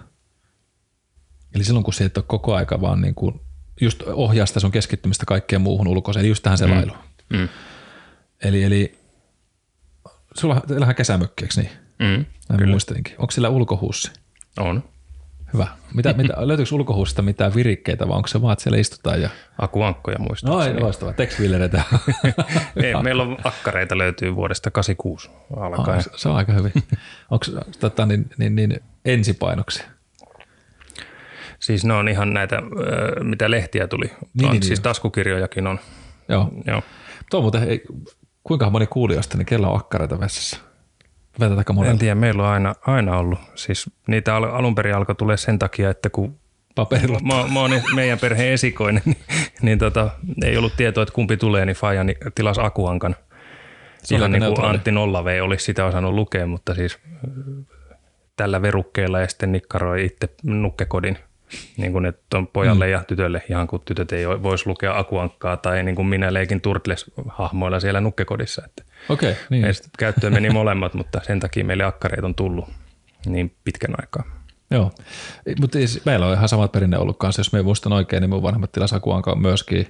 Eli 1.55 1.63
silloin 1.63 1.83
kun 1.83 1.93
se 1.93 2.05
et 2.05 2.17
ole 2.17 2.25
koko 2.27 2.55
aika 2.55 2.81
vaan 2.81 3.01
niin 3.01 3.15
kuin 3.15 3.41
just 3.81 4.01
ohjaa 4.01 4.45
sitä 4.45 4.59
sun 4.59 4.71
keskittymistä 4.71 5.25
kaikkeen 5.25 5.61
muuhun 5.61 5.87
ulkoiseen, 5.87 6.21
eli 6.21 6.29
just 6.29 6.43
tähän 6.43 6.57
selailuun. 6.57 6.97
Mm. 7.29 7.37
Mm. 7.37 7.49
Eli, 8.43 8.63
eli 8.63 8.99
sulla 10.35 10.61
on 10.87 10.95
kesämökki, 10.95 11.43
eikö 11.43 11.53
niin? 11.57 11.69
Mm, 11.99 12.25
Näin 12.49 12.57
kyllä. 12.57 12.71
muistelinkin. 12.71 13.15
Onko 13.17 13.31
sillä 13.31 13.49
ulkohuussi? 13.49 14.11
On. 14.59 14.83
Hyvä. 15.53 15.67
Mitä, 15.93 16.13
mitä, 16.17 16.33
löytyykö 16.37 16.75
ulkohuusta 16.75 17.21
mitään 17.21 17.55
virikkeitä 17.55 18.07
vai 18.07 18.15
onko 18.15 18.27
se 18.27 18.41
vaan, 18.41 18.53
että 18.53 18.63
siellä 18.63 18.79
istutaan? 18.79 19.21
Ja... 19.21 19.29
Akuankkoja 19.57 20.19
muista. 20.19 20.47
No 20.47 20.63
ei, 20.63 20.79
loistavaa. 20.79 21.13
Tekstvillereitä. 21.13 21.83
meillä 23.03 23.23
on 23.23 23.37
akkareita 23.43 23.97
löytyy 23.97 24.35
vuodesta 24.35 24.71
86 24.71 25.29
alkaen. 25.57 25.97
Oh, 25.97 26.05
se 26.15 26.29
on 26.29 26.35
aika 26.35 26.53
hyvin. 26.53 26.71
onko 27.31 27.45
tota, 27.79 28.05
niin, 28.05 28.29
niin, 28.37 28.55
niin, 28.55 28.79
ensipainoksia? 29.05 29.83
Siis 31.59 31.85
ne 31.85 31.93
on 31.93 32.09
ihan 32.09 32.33
näitä, 32.33 32.61
mitä 33.23 33.51
lehtiä 33.51 33.87
tuli. 33.87 34.05
Niin, 34.05 34.45
on, 34.45 34.51
niin, 34.51 34.63
siis 34.63 34.79
niin. 34.79 34.83
taskukirjojakin 34.83 35.67
on. 35.67 35.79
Joo. 36.29 36.49
Joo. 36.65 36.81
Tuo 37.31 37.41
muuten, 37.41 37.63
ei, 37.63 37.83
kuinka 38.43 38.69
moni 38.69 38.87
kuulijoista, 38.87 39.37
niin 39.37 39.45
kello 39.45 39.69
on 39.69 39.79
akkareita 39.79 40.19
vessassa? 40.19 40.57
Vetätäkö 41.39 41.73
En 41.85 41.97
tiedä, 41.99 42.15
meillä 42.15 42.43
on 42.43 42.49
aina, 42.49 42.75
aina 42.81 43.17
ollut. 43.17 43.39
Siis 43.55 43.89
niitä 44.07 44.35
al- 44.35 44.43
alun 44.43 44.75
perin 44.75 44.95
alkoi 44.95 45.15
tulee 45.15 45.37
sen 45.37 45.59
takia, 45.59 45.89
että 45.89 46.09
kun 46.09 46.39
Paperilla. 46.75 47.19
Mä, 47.19 47.53
mä 47.53 47.59
oon 47.59 47.71
meidän 47.95 48.19
perheen 48.19 48.53
esikoinen, 48.53 49.01
niin, 49.05 49.17
niin 49.61 49.79
tota, 49.79 50.09
ei 50.45 50.57
ollut 50.57 50.73
tietoa, 50.77 51.03
että 51.03 51.13
kumpi 51.13 51.37
tulee, 51.37 51.65
niin 51.65 51.75
Faija 51.75 52.03
niin 52.03 52.17
tilasi 52.35 52.61
Akuankan. 52.61 53.15
Ihan 54.11 54.31
niin 54.31 54.43
kuin 54.43 54.65
Antti 54.65 54.91
Nollavei 54.91 55.41
olisi 55.41 55.65
sitä 55.65 55.85
osannut 55.85 56.13
lukea, 56.13 56.47
mutta 56.47 56.75
siis 56.75 56.99
tällä 58.35 58.61
verukkeella 58.61 59.19
ja 59.19 59.27
sitten 59.27 59.51
nikkaroi 59.51 60.05
itse 60.05 60.29
nukkekodin– 60.43 61.17
niin 61.77 61.91
kuin, 61.91 62.05
että 62.05 62.37
on 62.37 62.47
pojalle 62.47 62.85
mm. 62.85 62.91
ja 62.91 63.03
tytölle 63.07 63.41
ihan 63.49 63.67
kuin 63.67 63.81
tytöt 63.85 64.11
ei 64.11 64.27
voisi 64.27 64.67
lukea 64.67 64.97
akuankkaa 64.97 65.57
tai 65.57 65.83
niin 65.83 65.95
kuin 65.95 66.07
minä 66.07 66.33
leikin 66.33 66.61
Turtles-hahmoilla 66.61 67.79
siellä 67.79 68.01
nukkekodissa. 68.01 68.61
Että 68.65 68.83
okay, 69.09 69.35
niin 69.49 69.65
käyttöön 69.99 70.33
meni 70.33 70.49
molemmat, 70.49 70.93
mutta 70.93 71.21
sen 71.23 71.39
takia 71.39 71.65
meille 71.65 71.83
akkareita 71.83 72.27
on 72.27 72.35
tullut 72.35 72.65
niin 73.25 73.55
pitkän 73.63 73.95
aikaa. 74.01 74.23
Joo, 74.71 74.91
mutta 75.61 75.77
siis 75.77 76.05
meillä 76.05 76.25
on 76.27 76.33
ihan 76.33 76.49
samat 76.49 76.71
perinne 76.71 76.97
ollut 76.97 77.17
kanssa. 77.17 77.39
Jos 77.39 77.53
me 77.53 77.61
muistan 77.61 77.93
oikein, 77.93 78.21
niin 78.21 78.29
mun 78.29 78.43
vanhemmat 78.43 78.71
tilas 78.71 78.93
akuankaa 78.93 79.35
myöskin 79.35 79.87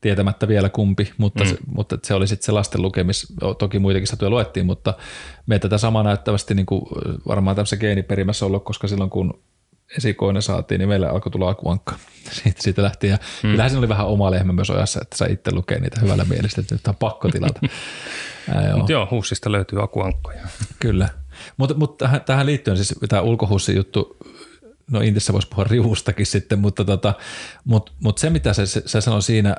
tietämättä 0.00 0.48
vielä 0.48 0.68
kumpi, 0.68 1.12
mutta, 1.18 1.44
mm. 1.44 1.50
se, 1.50 1.56
mutta 1.66 1.98
se 2.02 2.14
oli 2.14 2.26
sitten 2.26 2.46
se 2.46 2.52
lasten 2.52 2.82
lukemis, 2.82 3.32
toki 3.58 3.78
muitakin 3.78 4.06
satuja 4.06 4.30
luettiin, 4.30 4.66
mutta 4.66 4.94
me 5.46 5.58
tätä 5.58 5.78
samaa 5.78 6.02
näyttävästi 6.02 6.54
niin 6.54 6.66
kuin 6.66 6.82
varmaan 7.28 7.56
tämmöisessä 7.56 7.76
geeniperimässä 7.76 8.46
ollut, 8.46 8.64
koska 8.64 8.88
silloin 8.88 9.10
kun 9.10 9.42
esikoinen 9.96 10.42
saatiin, 10.42 10.78
niin 10.78 10.88
meillä 10.88 11.10
alkoi 11.10 11.32
tulla 11.32 11.48
akuankka. 11.48 11.94
Siitä, 12.42 12.62
siitä 12.62 12.82
lähti. 12.82 13.08
Ja 13.08 13.18
hmm. 13.42 13.50
kyllähän 13.50 13.70
siinä 13.70 13.78
oli 13.78 13.88
vähän 13.88 14.06
oma 14.06 14.30
lehmä 14.30 14.52
myös 14.52 14.70
ojassa, 14.70 15.00
että 15.02 15.16
sä 15.16 15.26
itse 15.26 15.54
lukee 15.54 15.80
niitä 15.80 16.00
hyvällä 16.00 16.24
mielistä, 16.24 16.60
että 16.60 16.74
nyt 16.74 16.88
on 16.88 16.96
pakko 16.96 17.28
tilata. 17.28 17.60
Ää, 18.54 18.74
joo. 18.88 19.08
Hussista 19.10 19.52
löytyy 19.52 19.82
akuankkoja. 19.82 20.42
Kyllä. 20.80 21.08
Mutta 21.56 21.74
mut 21.74 21.98
tähän, 21.98 22.20
tähän 22.20 22.46
liittyen 22.46 22.76
siis 22.76 22.94
tämä 23.08 23.22
ulkohussi 23.22 23.76
juttu, 23.76 24.16
no 24.90 25.00
Intissä 25.00 25.32
voisi 25.32 25.48
puhua 25.48 25.64
riustakin 25.64 26.26
sitten, 26.26 26.58
mutta 26.58 26.84
tota, 26.84 27.14
mut, 27.64 27.92
mut 28.02 28.18
se 28.18 28.30
mitä 28.30 28.52
se, 28.52 28.66
se, 28.66 28.82
se 28.86 29.00
sanoi 29.00 29.22
siinä 29.22 29.56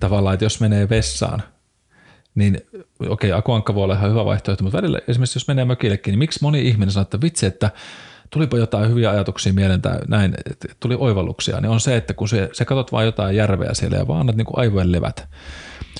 tavallaan, 0.00 0.34
että 0.34 0.44
jos 0.44 0.60
menee 0.60 0.88
vessaan, 0.88 1.42
niin 2.34 2.60
okei, 3.00 3.30
okay, 3.30 3.38
akuankka 3.38 3.74
voi 3.74 3.84
olla 3.84 3.94
ihan 3.94 4.10
hyvä 4.10 4.24
vaihtoehto, 4.24 4.64
mutta 4.64 4.76
välillä 4.76 4.98
esimerkiksi 5.08 5.36
jos 5.36 5.48
menee 5.48 5.64
mökillekin, 5.64 6.12
niin 6.12 6.18
miksi 6.18 6.38
moni 6.42 6.68
ihminen 6.68 6.90
sanoo, 6.92 7.02
että 7.02 7.20
vitsi, 7.20 7.46
että 7.46 7.70
tulipa 8.30 8.58
jotain 8.58 8.90
hyviä 8.90 9.10
ajatuksia 9.10 9.52
mieleen 9.52 9.82
tai 9.82 9.98
näin, 10.08 10.34
että 10.50 10.68
tuli 10.80 10.96
oivalluksia, 10.98 11.60
niin 11.60 11.70
on 11.70 11.80
se, 11.80 11.96
että 11.96 12.14
kun 12.14 12.28
se, 12.28 12.50
se 12.52 12.64
katsot 12.64 12.92
vain 12.92 13.06
jotain 13.06 13.36
järveä 13.36 13.74
siellä 13.74 13.96
ja 13.96 14.08
vaan 14.08 14.20
annat 14.20 14.36
niin 14.36 14.46
kuin 14.46 14.58
aivojen 14.58 14.92
levät. 14.92 15.28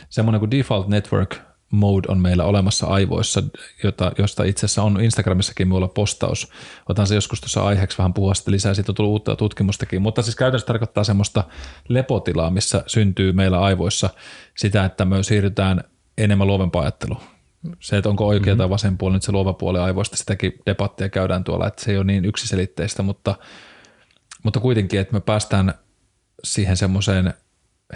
Semmoinen 0.09 0.39
kuin 0.39 0.51
default 0.51 0.89
network 0.89 1.37
mode 1.71 2.07
on 2.09 2.19
meillä 2.19 2.45
olemassa 2.45 2.87
aivoissa, 2.87 3.43
jota, 3.83 4.13
josta 4.19 4.45
itse 4.45 4.67
asiassa 4.67 4.83
on 4.83 5.01
Instagramissakin 5.01 5.69
minulla 5.69 5.89
postaus. 5.89 6.51
Otan 6.89 7.07
se 7.07 7.15
joskus 7.15 7.41
tuossa 7.41 7.65
aiheeksi 7.65 7.99
vähän 7.99 8.15
puhua 8.15 8.35
sitten 8.35 8.55
lisää, 8.55 8.75
siitä 8.75 8.93
on 8.93 8.97
tullut 8.97 9.13
uutta 9.13 9.37
tutkimustakin, 9.37 10.03
mutta 10.03 10.23
siis 10.23 10.37
käytännössä 10.37 10.67
tarkoittaa 10.67 11.05
semmoista 11.05 11.45
lepotilaa, 11.89 12.51
missä 12.51 12.85
syntyy 12.87 13.33
meillä 13.33 13.61
aivoissa 13.61 14.11
sitä, 14.57 14.85
että 14.85 15.05
me 15.05 15.23
siirrytään 15.23 15.85
enemmän 16.19 16.47
luovempaa 16.47 16.83
ajatteluun 16.83 17.21
se, 17.81 17.97
että 17.97 18.09
onko 18.09 18.27
oikea 18.27 18.53
mm-hmm. 18.53 18.59
tai 18.59 18.71
vasen 18.71 18.99
puoli, 18.99 19.15
nyt 19.15 19.23
se 19.23 19.33
luova 19.33 19.53
puoli 19.53 19.79
aivoista, 19.79 20.17
sitäkin 20.17 20.53
debattia 20.67 21.09
käydään 21.09 21.45
tuolla, 21.45 21.67
että 21.67 21.85
se 21.85 21.91
ei 21.91 21.97
ole 21.97 22.05
niin 22.05 22.25
yksiselitteistä, 22.25 23.03
mutta, 23.03 23.35
mutta 24.43 24.61
kuitenkin, 24.61 25.01
että 25.01 25.15
me 25.15 25.21
päästään 25.21 25.75
siihen 26.45 26.77
semmoiseen 26.77 27.35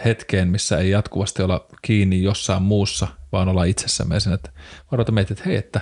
hetkeen, 0.05 0.49
missä 0.49 0.79
ei 0.79 0.91
jatkuvasti 0.91 1.43
olla 1.43 1.67
kiinni 1.83 2.23
jossain 2.23 2.63
muussa, 2.63 3.09
vaan 3.33 3.49
olla 3.49 3.65
itsessämme 3.65 4.15
ja 4.15 4.21
sen, 4.21 4.33
että 4.33 4.51
varoita 4.93 5.13
meitä, 5.13 5.35
että 5.35 5.45
hei, 5.47 5.57
että 5.57 5.81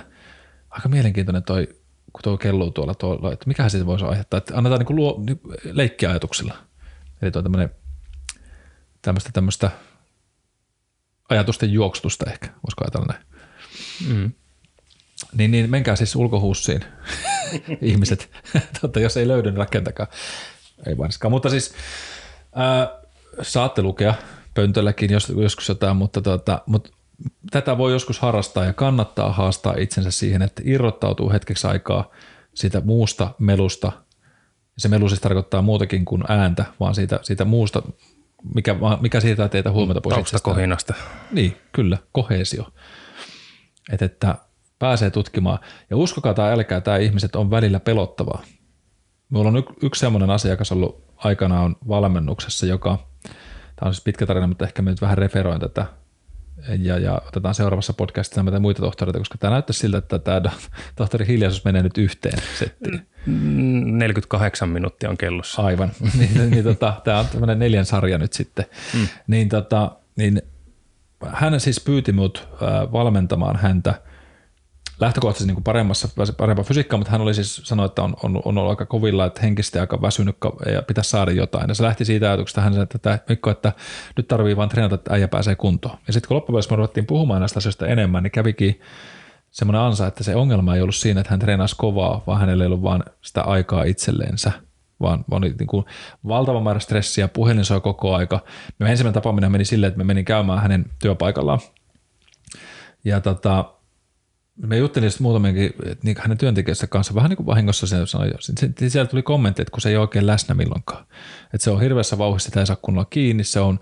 aika 0.69 0.89
mielenkiintoinen 0.89 1.43
toi, 1.43 1.67
kun 2.13 2.21
tuo 2.23 2.37
kelluu 2.37 2.71
tuolla, 2.71 2.95
tuolla 2.95 3.33
että 3.33 3.47
mikä 3.47 3.69
siitä 3.69 3.85
voisi 3.85 4.05
aiheuttaa, 4.05 4.37
että 4.37 4.57
annetaan 4.57 4.79
niin 4.79 4.95
luo, 4.95 5.23
niin 5.25 5.39
leikkiajatuksilla. 5.63 6.57
Eli 7.21 7.31
tuo 7.31 7.41
tämmöinen 7.41 7.69
tämmöistä, 9.01 9.29
tämmöistä 9.33 9.71
ajatusten 11.29 11.73
juoksutusta 11.73 12.31
ehkä, 12.31 12.47
voisiko 12.47 12.83
ajatella 12.83 13.05
näin. 13.05 13.25
Mm. 14.07 14.31
Niin, 15.33 15.51
niin 15.51 15.69
menkää 15.69 15.95
siis 15.95 16.15
ulkohuussiin 16.15 16.85
ihmiset. 17.81 18.31
Totta, 18.81 18.99
jos 18.99 19.17
ei 19.17 19.27
löydy, 19.27 19.49
niin 19.49 19.57
rakentakaa. 19.57 20.07
Ei 20.87 20.97
varsinkaan. 20.97 21.31
Mutta 21.31 21.49
siis 21.49 21.73
ää, 22.55 22.98
saatte 23.41 23.81
lukea 23.81 24.13
pöntölläkin 24.53 25.11
jos, 25.11 25.29
joskus 25.29 25.69
jotain, 25.69 25.97
mutta, 25.97 26.21
tota, 26.21 26.61
mutta 26.65 26.89
tätä 27.51 27.77
voi 27.77 27.91
joskus 27.91 28.19
harrastaa 28.19 28.65
ja 28.65 28.73
kannattaa 28.73 29.31
haastaa 29.31 29.75
itsensä 29.77 30.11
siihen, 30.11 30.41
että 30.41 30.61
irrottautuu 30.65 31.31
hetkeksi 31.31 31.67
aikaa 31.67 32.11
siitä 32.53 32.81
muusta 32.85 33.31
melusta. 33.39 33.91
Se 34.77 34.87
melu 34.87 35.09
siis 35.09 35.21
tarkoittaa 35.21 35.61
muutakin 35.61 36.05
kuin 36.05 36.23
ääntä, 36.27 36.65
vaan 36.79 36.95
siitä, 36.95 37.19
siitä 37.21 37.45
muusta, 37.45 37.81
mikä, 38.55 38.75
mikä 39.01 39.19
siitä 39.19 39.49
teitä 39.49 39.71
huomata 39.71 40.01
pois 40.01 40.15
Taustakohinasta. 40.15 40.93
Niin, 41.31 41.57
kyllä, 41.71 41.97
kohesio 42.11 42.65
että, 43.89 44.05
että 44.05 44.35
pääsee 44.79 45.09
tutkimaan. 45.09 45.59
Ja 45.89 45.97
uskokaa 45.97 46.33
tai 46.33 46.53
älkää, 46.53 46.81
tämä 46.81 46.97
ihmiset 46.97 47.35
on 47.35 47.51
välillä 47.51 47.79
pelottavaa. 47.79 48.43
Mulla 49.29 49.49
on 49.49 49.57
y- 49.57 49.75
yksi 49.83 49.99
sellainen 49.99 50.29
asiakas 50.29 50.71
ollut 50.71 51.08
aikanaan 51.23 51.75
valmennuksessa, 51.87 52.65
joka, 52.65 53.07
tämä 53.75 53.87
on 53.87 53.93
siis 53.93 54.03
pitkä 54.03 54.25
tarina, 54.25 54.47
mutta 54.47 54.65
ehkä 54.65 54.81
me 54.81 54.89
nyt 54.89 55.01
vähän 55.01 55.17
referoin 55.17 55.59
tätä, 55.59 55.85
ja, 56.79 56.97
ja 56.97 57.21
otetaan 57.27 57.55
seuraavassa 57.55 57.93
podcastissa 57.93 58.43
näitä 58.43 58.59
muita 58.59 58.81
tohtoreita, 58.81 59.19
koska 59.19 59.37
tämä 59.37 59.51
näyttää 59.51 59.73
siltä, 59.73 59.97
että 59.97 60.19
tämä 60.19 60.41
tohtori 60.95 61.27
hiljaisuus 61.27 61.65
menee 61.65 61.83
nyt 61.83 61.97
yhteen 61.97 62.39
settiin. 62.59 63.07
48 63.25 64.69
minuuttia 64.69 65.09
on 65.09 65.17
kellossa. 65.17 65.61
Aivan. 65.61 65.91
niin, 66.19 66.51
niin 66.51 66.63
tota, 66.63 67.01
tämä 67.03 67.19
on 67.19 67.27
tämmöinen 67.27 67.59
neljän 67.59 67.85
sarja 67.85 68.17
nyt 68.17 68.33
sitten. 68.33 68.65
Mm. 68.93 69.07
Niin, 69.27 69.49
tota, 69.49 69.91
niin 70.15 70.41
hän 71.27 71.59
siis 71.59 71.79
pyyti 71.79 72.11
minut 72.11 72.47
valmentamaan 72.91 73.55
häntä 73.55 74.01
lähtökohtaisesti 74.99 75.47
niin 75.47 75.55
kuin 75.55 75.63
paremmassa, 75.63 76.07
parempaa 76.37 76.63
fysiikkaa, 76.63 76.97
mutta 76.97 77.11
hän 77.11 77.21
oli 77.21 77.33
siis 77.33 77.61
sanoi, 77.63 77.85
että 77.85 78.03
on, 78.03 78.15
on, 78.23 78.41
on 78.45 78.57
ollut 78.57 78.69
aika 78.69 78.85
kovilla, 78.85 79.25
että 79.25 79.41
henkisesti 79.41 79.79
aika 79.79 80.01
väsynyt 80.01 80.37
ja 80.73 80.81
pitäisi 80.81 81.09
saada 81.09 81.31
jotain. 81.31 81.69
Ja 81.69 81.75
se 81.75 81.83
lähti 81.83 82.05
siitä 82.05 82.27
ajatuksesta, 82.27 82.61
hän 82.61 82.73
sanoi, 82.73 82.87
että 82.95 83.19
Mikko, 83.29 83.49
että 83.49 83.73
nyt 84.17 84.27
tarvii 84.27 84.57
vain 84.57 84.69
treenata, 84.69 84.95
että 84.95 85.13
äijä 85.13 85.27
pääsee 85.27 85.55
kuntoon. 85.55 85.97
Ja 86.07 86.13
sitten 86.13 86.27
kun 86.27 86.35
loppupeleissä 86.35 86.71
me 86.71 86.75
ruvettiin 86.75 87.05
puhumaan 87.05 87.39
näistä 87.39 87.59
asioista 87.59 87.87
enemmän, 87.87 88.23
niin 88.23 88.31
kävikin 88.31 88.81
semmoinen 89.51 89.81
ansa, 89.81 90.07
että 90.07 90.23
se 90.23 90.35
ongelma 90.35 90.75
ei 90.75 90.81
ollut 90.81 90.95
siinä, 90.95 91.21
että 91.21 91.33
hän 91.33 91.39
treenasi 91.39 91.75
kovaa, 91.77 92.23
vaan 92.27 92.39
hänellä 92.39 92.63
ei 92.63 92.65
ollut 92.65 92.83
vaan 92.83 93.03
sitä 93.21 93.41
aikaa 93.41 93.83
itselleensä– 93.83 94.51
vaan, 95.01 95.25
vaan 95.31 95.41
niin 95.41 95.67
kuin 95.67 95.85
valtava 96.27 96.61
määrä 96.61 96.79
stressiä, 96.79 97.27
puhelin 97.27 97.65
soi 97.65 97.81
koko 97.81 98.15
aika. 98.15 98.39
Me 98.79 98.91
ensimmäinen 98.91 99.13
tapaaminen 99.13 99.51
meni 99.51 99.65
silleen, 99.65 99.87
että 99.87 99.97
me 99.97 100.03
menin 100.03 100.25
käymään 100.25 100.61
hänen 100.61 100.85
työpaikallaan. 101.01 101.59
Ja 103.03 103.21
tota, 103.21 103.65
me 104.67 104.77
juttelin 104.77 105.11
sitten 105.11 105.23
muutamienkin 105.23 105.73
niin 106.03 106.15
hänen 106.19 106.37
työntekijöistä 106.37 106.87
kanssa 106.87 107.15
vähän 107.15 107.29
niin 107.29 107.37
kuin 107.37 107.47
vahingossa 107.47 107.87
se 107.87 108.05
sanoi, 108.05 108.31
siellä 108.87 109.09
tuli 109.09 109.23
kommentti, 109.23 109.61
että 109.61 109.71
kun 109.71 109.81
se 109.81 109.89
ei 109.89 109.95
ole 109.95 110.01
oikein 110.01 110.27
läsnä 110.27 110.55
milloinkaan. 110.55 111.05
Että 111.53 111.63
se 111.63 111.71
on 111.71 111.81
hirveässä 111.81 112.17
vauhdissa, 112.17 112.47
sitä 112.49 112.59
ei 112.59 112.65
saa 112.65 112.75
kunnolla 112.81 113.07
kiinni, 113.09 113.43
se 113.43 113.59
on 113.59 113.79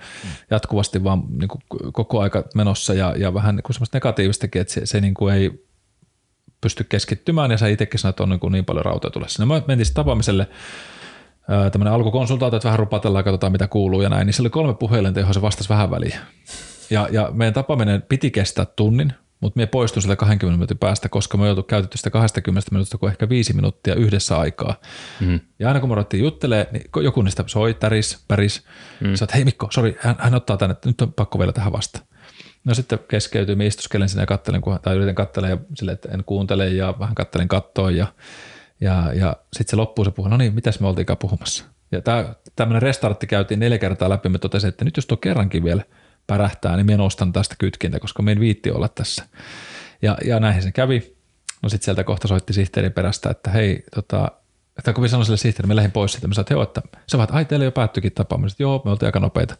jatkuvasti 0.52 1.04
vaan 1.04 1.24
niin 1.40 1.48
kuin 1.48 1.62
koko 1.94 2.20
aika 2.20 2.44
menossa 2.56 2.94
ja, 2.94 3.14
ja 3.18 3.34
vähän 3.34 3.56
niin 3.56 3.64
kuin 3.64 3.74
semmoista 3.74 3.96
negatiivistakin, 3.96 4.62
että 4.62 4.74
se, 4.74 4.86
se 4.86 5.02
niin 5.02 5.14
kuin 5.14 5.34
ei 5.34 5.68
pysty 6.62 6.84
keskittymään 6.84 7.52
ja 7.52 7.58
sä 7.58 7.68
itsekin 7.68 8.00
sanoit, 8.00 8.14
että 8.14 8.24
on 8.24 8.30
niin, 8.30 8.40
kuin 8.40 8.52
niin 8.52 8.66
paljon 8.66 8.86
rautoja 8.86 9.12
tulessa. 9.12 9.46
No 9.46 9.48
me 9.48 9.64
mentiin 9.68 9.86
sitten 9.86 10.04
tapaamiselle 10.04 10.48
tämmöinen 11.72 11.94
alkukonsultaatio, 11.94 12.58
että 12.58 12.68
vähän 12.68 12.80
rupatellaan, 12.80 13.24
katsotaan 13.24 13.52
mitä 13.52 13.68
kuuluu 13.68 14.02
ja 14.02 14.10
näin, 14.10 14.26
niin 14.26 14.34
se 14.34 14.42
oli 14.42 14.50
kolme 14.50 14.74
puhelinta, 14.74 15.20
johon 15.20 15.34
se 15.34 15.42
vastasi 15.42 15.70
vähän 15.70 15.92
väliin. 15.92 16.20
Ja, 16.90 17.08
ja 17.12 17.30
meidän 17.34 17.54
tapaaminen 17.54 18.02
piti 18.02 18.32
kestää 18.32 18.66
tunnin, 18.66 19.14
mutta 19.40 19.60
me 19.60 19.66
poistun 19.66 20.02
sieltä 20.02 20.16
20 20.16 20.58
minuutin 20.58 20.78
päästä, 20.78 21.10
koska 21.10 21.38
me 21.38 21.46
joutu 21.46 21.64
käytetty 21.64 21.98
sitä 21.98 22.10
20 22.10 22.72
minuutista 22.72 22.98
kuin 22.98 23.12
ehkä 23.12 23.30
viisi 23.30 23.54
minuuttia 23.54 23.96
yhdessä 23.96 24.40
aikaa. 24.40 24.76
Mm. 25.20 25.40
Ja 25.60 25.68
aina 25.68 25.80
kun 25.80 25.90
me 25.90 25.96
ruvettiin 25.96 26.24
juttelemaan, 26.24 26.68
niin 26.72 26.84
joku 27.04 27.22
niistä 27.22 27.44
soi, 27.48 27.74
täris, 27.74 28.24
päris, 28.28 28.64
mm. 29.00 29.16
sä 29.16 29.28
hei 29.34 29.46
Mikko, 29.46 29.68
sori, 29.72 29.98
hän, 30.00 30.16
hän, 30.20 30.36
ottaa 30.36 30.58
tänne, 30.58 30.76
nyt 30.86 31.02
on 31.02 31.14
pakko 31.14 31.40
vielä 31.40 31.52
tähän 31.52 31.74
vasta. 31.74 32.00
No 32.64 32.74
sitten 32.74 33.00
keskeytyy, 33.08 33.56
me 33.56 33.66
istuskelen 33.66 34.10
sinne 34.10 34.22
ja 34.22 34.28
kattelen, 34.28 34.62
tai 34.82 34.96
yritän 34.96 35.16
kattelen 35.16 35.50
ja 35.50 35.58
sille, 35.76 35.92
että 35.92 36.10
en 36.12 36.24
kuuntele 36.24 36.70
ja 36.70 36.94
vähän 37.00 37.16
kattelen 37.16 37.48
kattoon 37.48 37.96
ja, 37.96 38.08
ja, 38.82 39.14
ja 39.14 39.36
sitten 39.54 39.70
se 39.72 39.76
loppuu 39.76 40.06
se 40.06 40.12
puhu, 40.12 40.28
no 40.28 40.38
niin, 40.38 40.56
mitäs 40.56 40.80
me 40.80 40.88
oltiinkaan 40.88 41.18
puhumassa. 41.18 41.66
Ja 41.92 42.02
tämä, 42.02 42.36
tämmöinen 42.56 42.82
restartti 42.82 43.28
käytiin 43.28 43.60
neljä 43.60 43.78
kertaa 43.78 44.10
läpi, 44.10 44.30
me 44.30 44.38
totesin, 44.38 44.68
että 44.68 44.86
nyt 44.86 44.98
jos 44.98 45.06
tuo 45.06 45.18
kerrankin 45.18 45.64
vielä 45.64 45.84
pärähtää, 46.28 46.76
niin 46.76 46.86
minä 46.86 46.98
nostan 46.98 47.34
tästä 47.34 47.56
kytkintä, 47.60 48.00
koska 48.00 48.24
meidän 48.24 48.42
viitti 48.42 48.72
olla 48.72 48.88
tässä. 48.88 49.26
Ja, 50.02 50.18
ja 50.26 50.40
näinhän 50.40 50.64
se 50.64 50.72
kävi. 50.72 51.18
No 51.62 51.70
sitten 51.70 51.86
sieltä 51.86 52.04
kohta 52.04 52.28
soitti 52.28 52.54
sihteerin 52.54 52.92
perästä, 52.92 53.30
että 53.30 53.50
hei, 53.50 53.84
tota, 53.96 54.32
että 54.78 54.94
kun 54.94 55.02
minä 55.02 55.10
sanoin 55.10 55.26
sille 55.26 55.38
sihteerille, 55.38 55.74
mä 55.74 55.76
lähdin 55.76 55.92
pois 55.92 56.12
siitä, 56.12 56.28
mä 56.28 56.34
sanoin, 56.34 56.44
että 56.44 56.54
joo, 56.54 56.64
että 56.64 56.82
se 57.08 57.18
vaan, 57.18 57.28
ai 57.32 57.46
teillä 57.46 57.66
jo 57.66 57.72
päättyikin 57.72 58.12
tapaaminen. 58.12 58.56
Joo, 58.60 58.82
me 58.86 58.92
oltiin 58.92 59.08
aika 59.08 59.20
nopeita. 59.20 59.56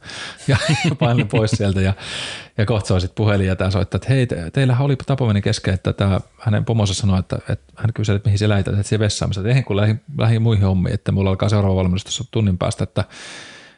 Ja 0.48 0.58
painin 1.00 1.28
pois 1.28 1.52
sieltä 1.52 1.82
ja, 1.82 1.94
ja 2.58 2.66
kohta 2.66 2.88
soi 2.88 3.02
sitten 3.02 3.16
puhelin 3.16 3.48
ja 3.48 3.56
tämä 3.56 3.72
soittaa, 3.72 3.98
että 3.98 4.10
hei, 4.10 4.28
te, 4.28 4.52
teillähän 4.52 4.86
oli 4.86 4.96
tapaaminen 4.96 5.42
kesken, 5.42 5.74
että 5.74 5.94
tämä, 5.94 6.20
hänen 6.40 6.66
pomonsa 6.66 6.94
sanoi, 6.94 7.20
että, 7.20 7.40
että 7.50 7.74
hän 7.76 7.94
kyseli, 7.94 8.16
että 8.16 8.28
mihin 8.28 8.40
se 8.40 8.50
lähität, 8.50 8.74
että 8.74 8.90
se 8.90 9.00
vessaan. 9.00 9.30
Mä 9.30 9.34
sanoin, 9.34 9.46
että 9.46 9.50
eihän 9.50 9.64
kun 9.64 9.78
lähdin, 9.78 10.02
lähdin 10.18 10.42
muihin 10.42 10.66
hommiin, 10.66 10.94
että 10.94 11.12
mulla 11.12 11.30
alkaa 11.30 11.50
seuraava 11.50 11.76
valmennus 11.76 12.04
tuossa 12.04 12.24
tunnin 12.32 12.58
päästä, 12.58 12.84
että 12.84 13.04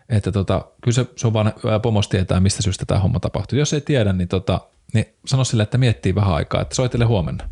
että 0.09 0.31
tota, 0.31 0.65
kyllä 0.81 0.95
se, 0.95 1.05
se 1.15 1.27
on 1.27 1.33
vaan 1.33 1.53
pomos 1.81 2.07
tietää, 2.07 2.39
mistä 2.39 2.61
syystä 2.61 2.85
tämä 2.85 2.99
homma 2.99 3.19
tapahtuu. 3.19 3.59
Jos 3.59 3.73
ei 3.73 3.81
tiedä, 3.81 4.13
niin, 4.13 4.27
tota, 4.27 4.61
niin 4.93 5.05
sano 5.25 5.43
sille, 5.43 5.63
että 5.63 5.77
miettii 5.77 6.15
vähän 6.15 6.33
aikaa, 6.35 6.61
että 6.61 6.75
soitele 6.75 7.05
huomenna. 7.05 7.49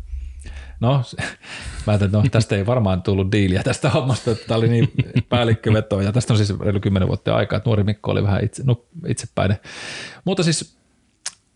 No, 0.80 0.92
mä 1.86 1.92
ajattelin, 1.92 2.08
että 2.08 2.18
no, 2.18 2.24
tästä 2.30 2.56
ei 2.56 2.66
varmaan 2.66 3.02
tullut 3.02 3.32
diiliä 3.32 3.62
tästä 3.62 3.90
hommasta, 3.90 4.30
että 4.30 4.46
tämä 4.46 4.58
oli 4.58 4.68
niin 4.68 4.92
päällikköveto, 5.28 6.00
ja 6.00 6.12
tästä 6.12 6.32
on 6.32 6.36
siis 6.36 6.60
reilu 6.60 6.80
kymmenen 6.80 7.08
vuotta 7.08 7.36
aikaa, 7.36 7.56
että 7.56 7.68
nuori 7.68 7.84
Mikko 7.84 8.10
oli 8.10 8.22
vähän 8.22 8.44
itse, 8.44 8.62
no, 8.66 8.84
itsepäinen. 9.06 9.56
Mutta 10.24 10.42
siis 10.42 10.78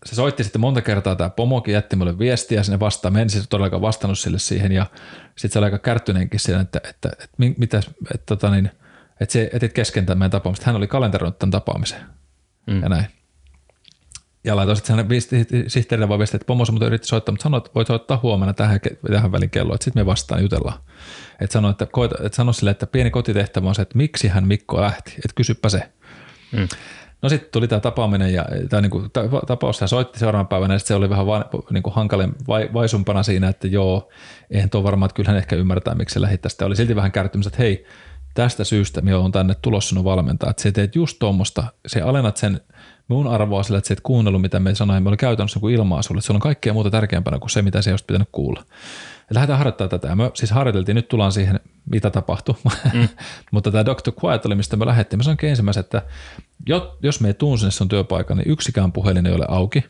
se 0.05 0.15
soitti 0.15 0.43
sitten 0.43 0.61
monta 0.61 0.81
kertaa, 0.81 1.15
tämä 1.15 1.29
pomokin 1.29 1.73
jätti 1.73 1.95
mulle 1.95 2.19
viestiä 2.19 2.63
sinne 2.63 2.79
vastaan, 2.79 3.13
mä 3.13 3.21
en 3.21 3.29
siis 3.29 3.45
todellakaan 3.49 3.81
vastannut 3.81 4.19
sille 4.19 4.39
siihen, 4.39 4.71
ja 4.71 4.85
sitten 5.35 5.51
se 5.51 5.59
oli 5.59 5.65
aika 5.65 5.79
kärttyneenkin 5.79 6.39
siinä, 6.39 6.61
että, 6.61 6.81
että, 6.89 7.09
että, 7.09 7.23
että 7.23 7.59
mitä, 7.59 7.81
että, 8.13 8.25
tota 8.25 8.49
niin, 8.49 8.71
että 9.23 9.33
se 9.33 9.49
etit 9.53 9.73
kesken 9.73 10.05
tämän 10.05 10.31
tapaamista. 10.31 10.65
Hän 10.65 10.75
oli 10.75 10.87
kalenteroinut 10.87 11.39
tämän 11.39 11.51
tapaamisen 11.51 12.01
mm. 12.67 12.81
ja 12.81 12.89
näin. 12.89 13.05
Ja 14.43 14.55
laitoin 14.55 14.77
sitten 14.77 14.95
hänen 14.95 15.21
sihteerille 15.67 16.09
vaan 16.09 16.19
viestiä, 16.19 16.37
että 16.37 16.45
pomossa 16.45 16.73
mutta 16.73 16.85
yritti 16.85 17.07
soittaa, 17.07 17.33
mutta 17.33 17.43
sanoi, 17.43 17.57
että 17.57 17.71
voit 17.75 17.87
soittaa 17.87 18.19
huomenna 18.23 18.53
tähän, 18.53 18.79
tähän 19.11 19.31
välin 19.31 19.49
kelloon, 19.49 19.75
että 19.75 19.85
sitten 19.85 20.01
me 20.01 20.05
vastaan 20.05 20.41
jutellaan. 20.41 20.79
Että 21.41 21.53
sano, 21.53 21.69
että, 21.69 21.85
koita, 21.85 22.15
että 22.23 22.35
sano 22.35 22.53
sille, 22.53 22.71
että 22.71 22.87
pieni 22.87 23.11
kotitehtävä 23.11 23.67
on 23.67 23.75
se, 23.75 23.81
että 23.81 23.97
miksi 23.97 24.27
hän 24.27 24.47
Mikko 24.47 24.81
lähti, 24.81 25.11
että 25.11 25.35
kysypä 25.35 25.69
se. 25.69 25.91
Mm. 26.51 26.67
No 27.21 27.29
sitten 27.29 27.49
tuli 27.51 27.67
tämä 27.67 27.79
tapaaminen 27.79 28.33
ja 28.33 28.45
tämä 28.69 28.81
niinku, 28.81 29.03
tapaus, 29.47 29.81
hän 29.81 29.87
soitti 29.87 30.19
seuraavan 30.19 30.47
päivänä 30.47 30.73
ja 30.73 30.79
se 30.79 30.95
oli 30.95 31.09
vähän 31.09 31.25
va, 31.25 31.49
niinku 31.71 31.89
hankalin 31.89 32.35
vai, 32.47 32.69
vaisumpana 32.73 33.23
siinä, 33.23 33.47
että 33.49 33.67
joo, 33.67 34.09
eihän 34.51 34.69
tuo 34.69 34.83
varmaan, 34.83 35.07
että 35.07 35.15
kyllä 35.15 35.29
hän 35.29 35.37
ehkä 35.37 35.55
ymmärtää, 35.55 35.95
miksi 35.95 36.13
se 36.13 36.21
lähti 36.21 36.37
tästä. 36.37 36.65
Oli 36.65 36.75
silti 36.75 36.95
vähän 36.95 37.11
kärtymys, 37.11 37.47
että 37.47 37.57
hei, 37.59 37.85
tästä 38.33 38.63
syystä 38.63 39.01
me 39.01 39.15
on 39.15 39.31
tänne 39.31 39.55
tulossa 39.61 39.89
sinun 39.89 40.03
valmentaa, 40.03 40.49
että 40.49 40.63
sä 40.63 40.71
teet 40.71 40.95
just 40.95 41.19
tuommoista, 41.19 41.63
se 41.87 42.01
alennat 42.01 42.37
sen 42.37 42.61
mun 43.07 43.27
arvoa 43.27 43.63
sillä, 43.63 43.77
että 43.77 43.87
sä 43.87 43.93
et 43.93 44.01
kuunnellut, 44.01 44.41
mitä 44.41 44.59
me 44.59 44.75
sanoin, 44.75 45.03
me 45.03 45.09
oli 45.09 45.17
käytännössä 45.17 45.57
joku 45.57 45.67
ilmaa 45.67 46.01
sulle, 46.01 46.19
että 46.19 46.27
se 46.27 46.33
on 46.33 46.39
kaikkea 46.39 46.73
muuta 46.73 46.91
tärkeämpänä 46.91 47.39
kuin 47.39 47.49
se, 47.49 47.61
mitä 47.61 47.81
se 47.81 47.91
olisi 47.91 48.05
pitänyt 48.05 48.29
kuulla. 48.31 48.63
Ja 49.29 49.33
lähdetään 49.33 49.57
harjoittamaan 49.57 49.89
tätä. 49.89 50.07
Ja 50.07 50.15
me 50.15 50.31
siis 50.33 50.51
harjoiteltiin, 50.51 50.95
nyt 50.95 51.07
tullaan 51.07 51.31
siihen, 51.31 51.59
mitä 51.89 52.09
tapahtui. 52.09 52.55
Mm. 52.93 53.07
Mutta 53.51 53.71
tämä 53.71 53.85
Dr. 53.85 54.11
Quiet 54.23 54.45
oli, 54.45 54.55
mistä 54.55 54.77
me 54.77 54.85
lähdettiin. 54.85 55.17
Mä 55.19 55.23
sanoinkin 55.23 55.49
ensimmäisenä, 55.49 55.81
että 55.81 56.01
jos 57.03 57.21
me 57.21 57.27
ei 57.27 57.33
tuun 57.33 57.59
sinne 57.59 57.71
sun 57.71 57.87
työpaikan, 57.87 58.37
niin 58.37 58.51
yksikään 58.51 58.91
puhelin 58.91 59.25
ei 59.25 59.33
ole 59.33 59.45
auki. 59.47 59.83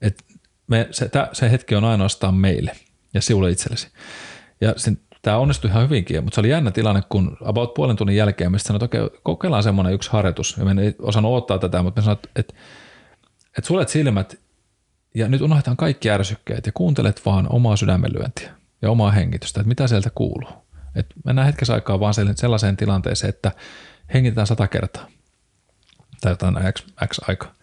Et 0.00 0.24
me, 0.66 0.88
se, 0.90 1.10
se 1.32 1.50
hetki 1.50 1.74
on 1.74 1.84
ainoastaan 1.84 2.34
meille 2.34 2.72
ja 3.14 3.22
sinulle 3.22 3.50
itsellesi. 3.50 3.88
Ja 4.60 4.74
sen 4.76 4.98
tämä 5.22 5.36
onnistui 5.36 5.70
ihan 5.70 5.82
hyvinkin, 5.82 6.24
mutta 6.24 6.34
se 6.34 6.40
oli 6.40 6.50
jännä 6.50 6.70
tilanne, 6.70 7.02
kun 7.08 7.36
about 7.44 7.74
puolen 7.74 7.96
tunnin 7.96 8.16
jälkeen 8.16 8.52
me 8.52 8.58
sanoin, 8.58 8.84
että 8.84 8.98
okei, 8.98 9.20
kokeillaan 9.22 9.62
semmoinen 9.62 9.94
yksi 9.94 10.10
harjoitus. 10.10 10.56
Ja 10.58 10.64
me 10.64 10.82
ei 10.82 10.94
osannut 10.98 11.32
odottaa 11.32 11.58
tätä, 11.58 11.82
mutta 11.82 12.00
me 12.00 12.04
sanoin, 12.04 12.18
että, 12.24 12.54
että, 13.56 13.66
sulet 13.66 13.88
silmät 13.88 14.38
ja 15.14 15.28
nyt 15.28 15.40
unohdetaan 15.40 15.76
kaikki 15.76 16.10
ärsykkeet 16.10 16.66
ja 16.66 16.72
kuuntelet 16.72 17.26
vaan 17.26 17.46
omaa 17.50 17.76
sydämenlyöntiä 17.76 18.54
ja 18.82 18.90
omaa 18.90 19.10
hengitystä, 19.10 19.60
että 19.60 19.68
mitä 19.68 19.86
sieltä 19.86 20.10
kuuluu. 20.14 20.50
Että 20.94 21.14
mennään 21.24 21.46
hetkessä 21.46 21.74
aikaa 21.74 22.00
vaan 22.00 22.14
sellaiseen 22.34 22.76
tilanteeseen, 22.76 23.28
että 23.28 23.52
hengitetään 24.14 24.46
sata 24.46 24.68
kertaa 24.68 25.06
tai 26.20 26.32
jotain 26.32 26.54
X, 26.72 26.84
X 27.06 27.20
aika. 27.28 27.54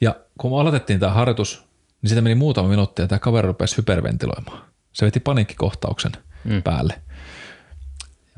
Ja 0.00 0.14
kun 0.38 0.50
me 0.50 0.60
aloitettiin 0.60 1.00
tämä 1.00 1.12
harjoitus, 1.12 1.64
niin 2.02 2.08
sitä 2.08 2.20
meni 2.20 2.34
muutama 2.34 2.68
minuutti 2.68 3.02
ja 3.02 3.08
tämä 3.08 3.18
kaveri 3.18 3.46
rupesi 3.46 3.76
hyperventiloimaan. 3.76 4.64
Se 4.92 5.06
veti 5.06 5.20
paniikkikohtauksen– 5.20 6.12
mm. 6.46 6.62
päälle. 6.62 7.02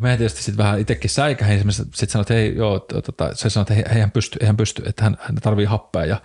Mä 0.01 0.17
tietysti 0.17 0.43
sitten 0.43 0.65
vähän 0.65 0.81
itsekin 0.81 1.11
säikähin, 1.11 1.73
sitten 1.73 2.09
sanoin, 2.09 2.23
että 2.23 2.35
hei, 2.35 2.57
joo, 2.57 2.79
tota, 2.79 3.35
se 3.35 3.51
sanoi, 3.51 3.67
että 3.71 3.95
ei 3.95 4.01
hän 4.01 4.11
pysty, 4.11 4.47
hän 4.47 4.57
pysty, 4.57 4.83
että 4.87 5.05
hän, 5.05 5.17
hän 5.21 5.37
tarvii 5.43 5.67
happea 5.67 6.05
ja 6.05 6.23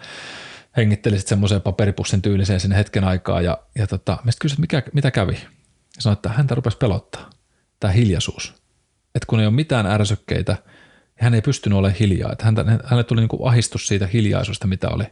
hengitteli 0.78 1.18
sitten 1.18 1.30
semmoiseen 1.30 1.62
paperipussin 1.62 2.22
tyyliseen 2.22 2.60
sinne 2.60 2.76
hetken 2.76 3.04
aikaa 3.04 3.42
ja, 3.42 3.58
ja 3.76 3.88
tota, 3.88 4.12
mä 4.12 4.32
sitten 4.32 4.42
kysyin, 4.42 4.62
mikä, 4.62 4.84
mitä 4.94 5.12
kävi. 5.12 5.34
Ja 5.34 6.02
sanoin, 6.02 6.18
että 6.18 6.30
häntä 6.30 6.56
rupesi 6.56 6.78
pelottaa, 6.78 7.30
tämä 7.80 7.94
hiljaisuus. 7.94 8.54
Että 9.16 9.28
kun 9.28 9.40
ei 9.40 9.46
ole 9.46 9.56
mitään 9.56 9.86
ärsykkeitä, 9.86 10.58
hän 11.16 11.34
ei 11.34 11.42
pystynyt 11.42 11.78
olemaan 11.78 12.00
hiljaa. 12.00 12.32
Että 12.32 12.46
häntä, 12.46 12.64
hänelle 12.64 13.04
tuli 13.04 13.22
niinku 13.22 13.46
ahistus 13.46 13.88
siitä 13.88 14.08
hiljaisuudesta, 14.08 14.68
mitä 14.68 14.90
oli. 14.90 15.04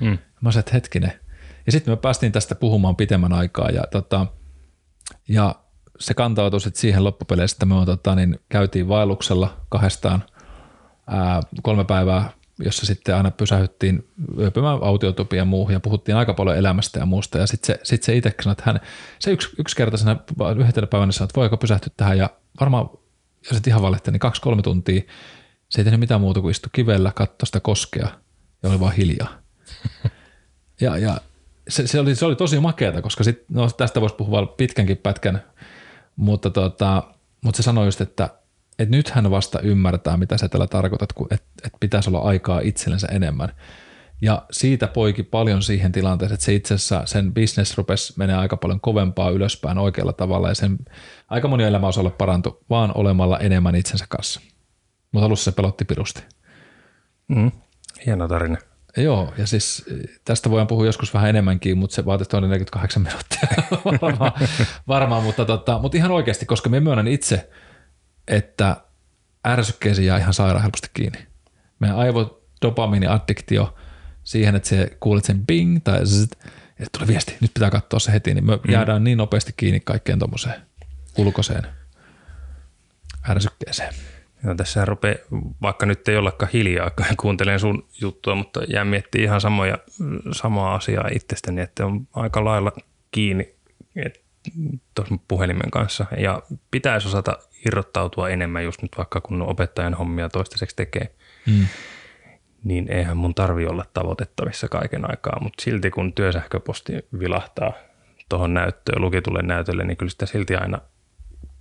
Mm. 0.00 0.18
Mä 0.40 0.52
sanoin, 0.52 0.58
että 0.58 0.72
hetkinen. 0.72 1.12
Ja 1.66 1.72
sitten 1.72 1.92
me 1.92 1.96
päästiin 1.96 2.32
tästä 2.32 2.54
puhumaan 2.54 2.96
pitemmän 2.96 3.32
aikaa 3.32 3.70
ja, 3.70 3.84
tota, 3.90 4.26
ja 5.28 5.54
se 6.00 6.14
kantautui 6.14 6.60
sitten 6.60 6.80
siihen 6.80 7.04
loppupeleissä, 7.04 7.54
että 7.54 7.66
me 7.66 7.74
tota, 7.86 8.14
niin 8.14 8.40
käytiin 8.48 8.88
vaelluksella 8.88 9.56
kahdestaan 9.68 10.24
ää, 11.06 11.40
kolme 11.62 11.84
päivää, 11.84 12.30
jossa 12.58 12.86
sitten 12.86 13.16
aina 13.16 13.30
pysähyttiin 13.30 14.08
yöpymään 14.38 14.78
autiotupia 14.82 15.38
ja 15.38 15.44
muuhun 15.44 15.72
ja 15.72 15.80
puhuttiin 15.80 16.16
aika 16.16 16.34
paljon 16.34 16.56
elämästä 16.56 16.98
ja 16.98 17.06
muusta. 17.06 17.38
Ja 17.38 17.46
sitten 17.46 17.66
se, 17.66 17.80
sit 17.82 18.02
se 18.02 18.16
itse 18.16 18.34
sanoi, 18.42 18.52
että 18.52 18.62
hän, 18.66 18.80
se 19.18 19.30
yksi, 19.30 19.48
yksikertaisena 19.58 20.16
yhdenä 20.58 20.86
päivänä 20.86 21.12
sanoi, 21.12 21.26
että 21.26 21.40
voiko 21.40 21.56
pysähtyä 21.56 21.92
tähän 21.96 22.18
ja 22.18 22.30
varmaan, 22.60 22.90
jos 23.50 23.58
et 23.58 23.66
ihan 23.66 23.82
valehtia, 23.82 24.12
niin 24.12 24.20
kaksi-kolme 24.20 24.62
tuntia 24.62 25.02
se 25.68 25.80
ei 25.80 25.84
tehnyt 25.84 26.00
mitään 26.00 26.20
muuta 26.20 26.40
kuin 26.40 26.50
istui 26.50 26.70
kivellä, 26.72 27.12
katsoi 27.14 27.46
sitä 27.46 27.60
koskea 27.60 28.08
ja 28.62 28.70
oli 28.70 28.80
vaan 28.80 28.92
hiljaa. 28.92 29.28
Ja, 30.82 30.98
ja 30.98 31.20
se, 31.68 31.86
se, 31.86 32.00
oli, 32.00 32.14
se 32.14 32.24
oli 32.24 32.36
tosi 32.36 32.60
makeata, 32.60 33.02
koska 33.02 33.24
sit, 33.24 33.44
no, 33.48 33.70
tästä 33.70 34.00
voisi 34.00 34.14
puhua 34.14 34.46
pitkänkin 34.46 34.96
pätkän 34.96 35.42
mutta, 36.16 36.50
tota, 36.50 37.02
mutta 37.44 37.56
se 37.56 37.62
sanoi 37.62 37.86
just, 37.86 38.00
että, 38.00 38.28
että 38.78 38.96
nyt 38.96 39.10
hän 39.10 39.30
vasta 39.30 39.60
ymmärtää, 39.60 40.16
mitä 40.16 40.38
sä 40.38 40.48
tällä 40.48 40.66
tarkoitat, 40.66 41.12
kun, 41.12 41.26
että, 41.30 41.48
että 41.64 41.78
pitäisi 41.80 42.10
olla 42.10 42.20
aikaa 42.20 42.60
itsellensä 42.60 43.06
enemmän. 43.10 43.48
Ja 44.22 44.46
siitä 44.50 44.86
poiki 44.86 45.22
paljon 45.22 45.62
siihen 45.62 45.92
tilanteeseen, 45.92 46.34
että 46.34 46.44
se 46.44 46.54
itse 46.54 46.74
asiassa 46.74 47.02
sen 47.06 47.34
business 47.34 47.78
rupesi 47.78 48.12
menee 48.16 48.36
aika 48.36 48.56
paljon 48.56 48.80
kovempaa 48.80 49.30
ylöspäin 49.30 49.78
oikealla 49.78 50.12
tavalla 50.12 50.48
ja 50.48 50.54
sen 50.54 50.78
aika 51.28 51.48
moni 51.48 51.64
elämä 51.64 51.86
olisi 51.86 52.00
olla 52.00 52.10
parantu 52.10 52.64
vaan 52.70 52.92
olemalla 52.94 53.38
enemmän 53.38 53.74
itsensä 53.74 54.06
kanssa. 54.08 54.40
Mutta 55.12 55.26
alussa 55.26 55.50
se 55.50 55.54
pelotti 55.56 55.84
pirusti. 55.84 56.22
Mm, 57.28 57.50
hieno 58.06 58.28
tarina. 58.28 58.58
Joo, 58.96 59.34
ja 59.38 59.46
siis 59.46 59.84
eh, 59.90 60.20
tästä 60.24 60.50
voidaan 60.50 60.66
puhua 60.66 60.86
joskus 60.86 61.14
vähän 61.14 61.30
enemmänkin, 61.30 61.78
mutta 61.78 61.94
se 61.94 62.04
vaatisi 62.04 62.30
48 62.40 63.02
minuuttia 63.02 63.48
varmaan, 64.02 64.32
varmaan 64.88 65.22
mutta, 65.22 65.44
tota, 65.44 65.78
mutta 65.78 65.96
ihan 65.96 66.10
oikeasti, 66.10 66.46
koska 66.46 66.68
me 66.68 66.80
myönnän 66.80 67.08
itse, 67.08 67.50
että 68.28 68.76
ärsykkeisiin 69.46 70.06
jää 70.06 70.18
ihan 70.18 70.34
sairaan 70.34 70.62
helposti 70.62 70.90
kiinni. 70.94 71.26
Meidän 71.78 71.98
aivodopamiini-addiktio 71.98 73.74
siihen, 74.22 74.54
että 74.54 74.68
se 74.68 74.96
kuulet 75.00 75.24
sen 75.24 75.46
bing 75.46 75.78
tai 75.84 76.06
zzz, 76.06 76.30
ja 76.78 76.86
tulee 76.92 77.08
viesti, 77.08 77.36
nyt 77.40 77.54
pitää 77.54 77.70
katsoa 77.70 78.00
se 78.00 78.12
heti, 78.12 78.34
niin 78.34 78.46
me 78.46 78.56
mm. 78.56 78.72
jäädään 78.72 79.04
niin 79.04 79.18
nopeasti 79.18 79.54
kiinni 79.56 79.80
kaikkeen 79.80 80.18
tuommoiseen 80.18 80.60
ulkoiseen 81.18 81.66
ärsykkeeseen. 83.28 83.94
Ja 84.44 84.54
tässä 84.54 84.84
rupeaa, 84.84 85.18
vaikka 85.62 85.86
nyt 85.86 86.08
ei 86.08 86.16
ollakaan 86.16 86.52
hiljaa, 86.52 86.90
kuuntelen 87.20 87.60
sun 87.60 87.86
juttua, 88.00 88.34
mutta 88.34 88.60
jää 88.68 88.84
miettimään 88.84 89.24
ihan 89.24 89.40
samoja, 89.40 89.78
samaa 90.32 90.74
asiaa 90.74 91.08
itsestäni, 91.14 91.60
että 91.60 91.86
on 91.86 92.06
aika 92.12 92.44
lailla 92.44 92.72
kiinni 93.10 93.54
tuossa 94.94 95.14
puhelimen 95.28 95.70
kanssa. 95.70 96.06
Ja 96.16 96.42
pitäisi 96.70 97.08
osata 97.08 97.38
irrottautua 97.66 98.28
enemmän 98.28 98.64
just 98.64 98.82
nyt 98.82 98.92
vaikka 98.96 99.20
kun 99.20 99.42
opettajan 99.42 99.94
hommia 99.94 100.28
toistaiseksi 100.28 100.76
tekee. 100.76 101.14
Mm. 101.46 101.66
niin 102.64 102.92
eihän 102.92 103.16
mun 103.16 103.34
tarvi 103.34 103.66
olla 103.66 103.84
tavoitettavissa 103.94 104.68
kaiken 104.68 105.10
aikaa, 105.10 105.40
mutta 105.42 105.62
silti 105.62 105.90
kun 105.90 106.12
työsähköposti 106.12 106.92
vilahtaa 107.18 107.72
tuohon 108.28 108.54
näyttöön, 108.54 109.02
lukitulle 109.02 109.42
näytölle, 109.42 109.84
niin 109.84 109.96
kyllä 109.96 110.10
sitä 110.10 110.26
silti 110.26 110.56
aina 110.56 110.78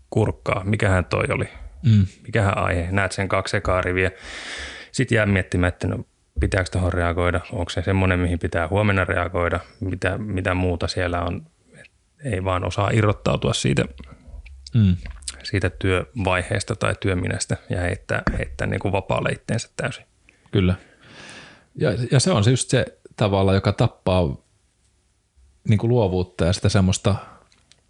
kurkkaa. 0.10 0.64
Mikähän 0.64 1.06
toi 1.06 1.24
oli? 1.30 1.50
Mm. 1.84 2.06
Mikähän 2.24 2.58
aihe? 2.58 2.88
Näet 2.92 3.12
sen 3.12 3.28
kaksi 3.28 3.58
ekaa 3.58 3.82
riviä. 3.82 4.12
Sitten 4.92 5.16
jää 5.16 5.26
miettimään, 5.26 5.68
että 5.68 5.88
no, 5.88 6.06
pitääkö 6.40 6.70
tuohon 6.72 6.94
reagoida, 6.94 7.40
onko 7.52 7.70
se 7.70 7.82
semmoinen, 7.82 8.20
mihin 8.20 8.40
pitää 8.40 8.68
huomenna 8.68 9.06
reagoida, 9.06 9.60
mitä, 9.80 10.18
mitä 10.18 10.54
muuta 10.54 10.88
siellä 10.88 11.22
on. 11.22 11.46
Ei 12.24 12.44
vaan 12.44 12.66
osaa 12.66 12.90
irrottautua 12.90 13.54
siitä, 13.54 13.86
mm. 14.74 14.96
siitä 15.44 15.70
työvaiheesta 15.70 16.76
tai 16.76 16.96
työminästä 17.00 17.58
ja 17.70 17.82
heittää, 17.82 18.22
heittää 18.38 18.68
niin 18.68 18.80
kuin 18.80 18.92
vapaalle 18.92 19.30
itteensä 19.30 19.70
täysin. 19.76 20.06
Kyllä. 20.52 20.76
Ja, 21.76 21.90
ja 22.12 22.20
se 22.20 22.32
on 22.32 22.44
se 22.44 22.50
just 22.50 22.70
se 22.70 22.86
tavalla, 23.16 23.54
joka 23.54 23.74
tappaa 23.74 24.38
niin 25.70 25.78
kuin 25.78 25.90
luovuutta 25.90 26.46
ja 26.46 26.54
sitä 26.54 26.70
semmoista 26.70 27.16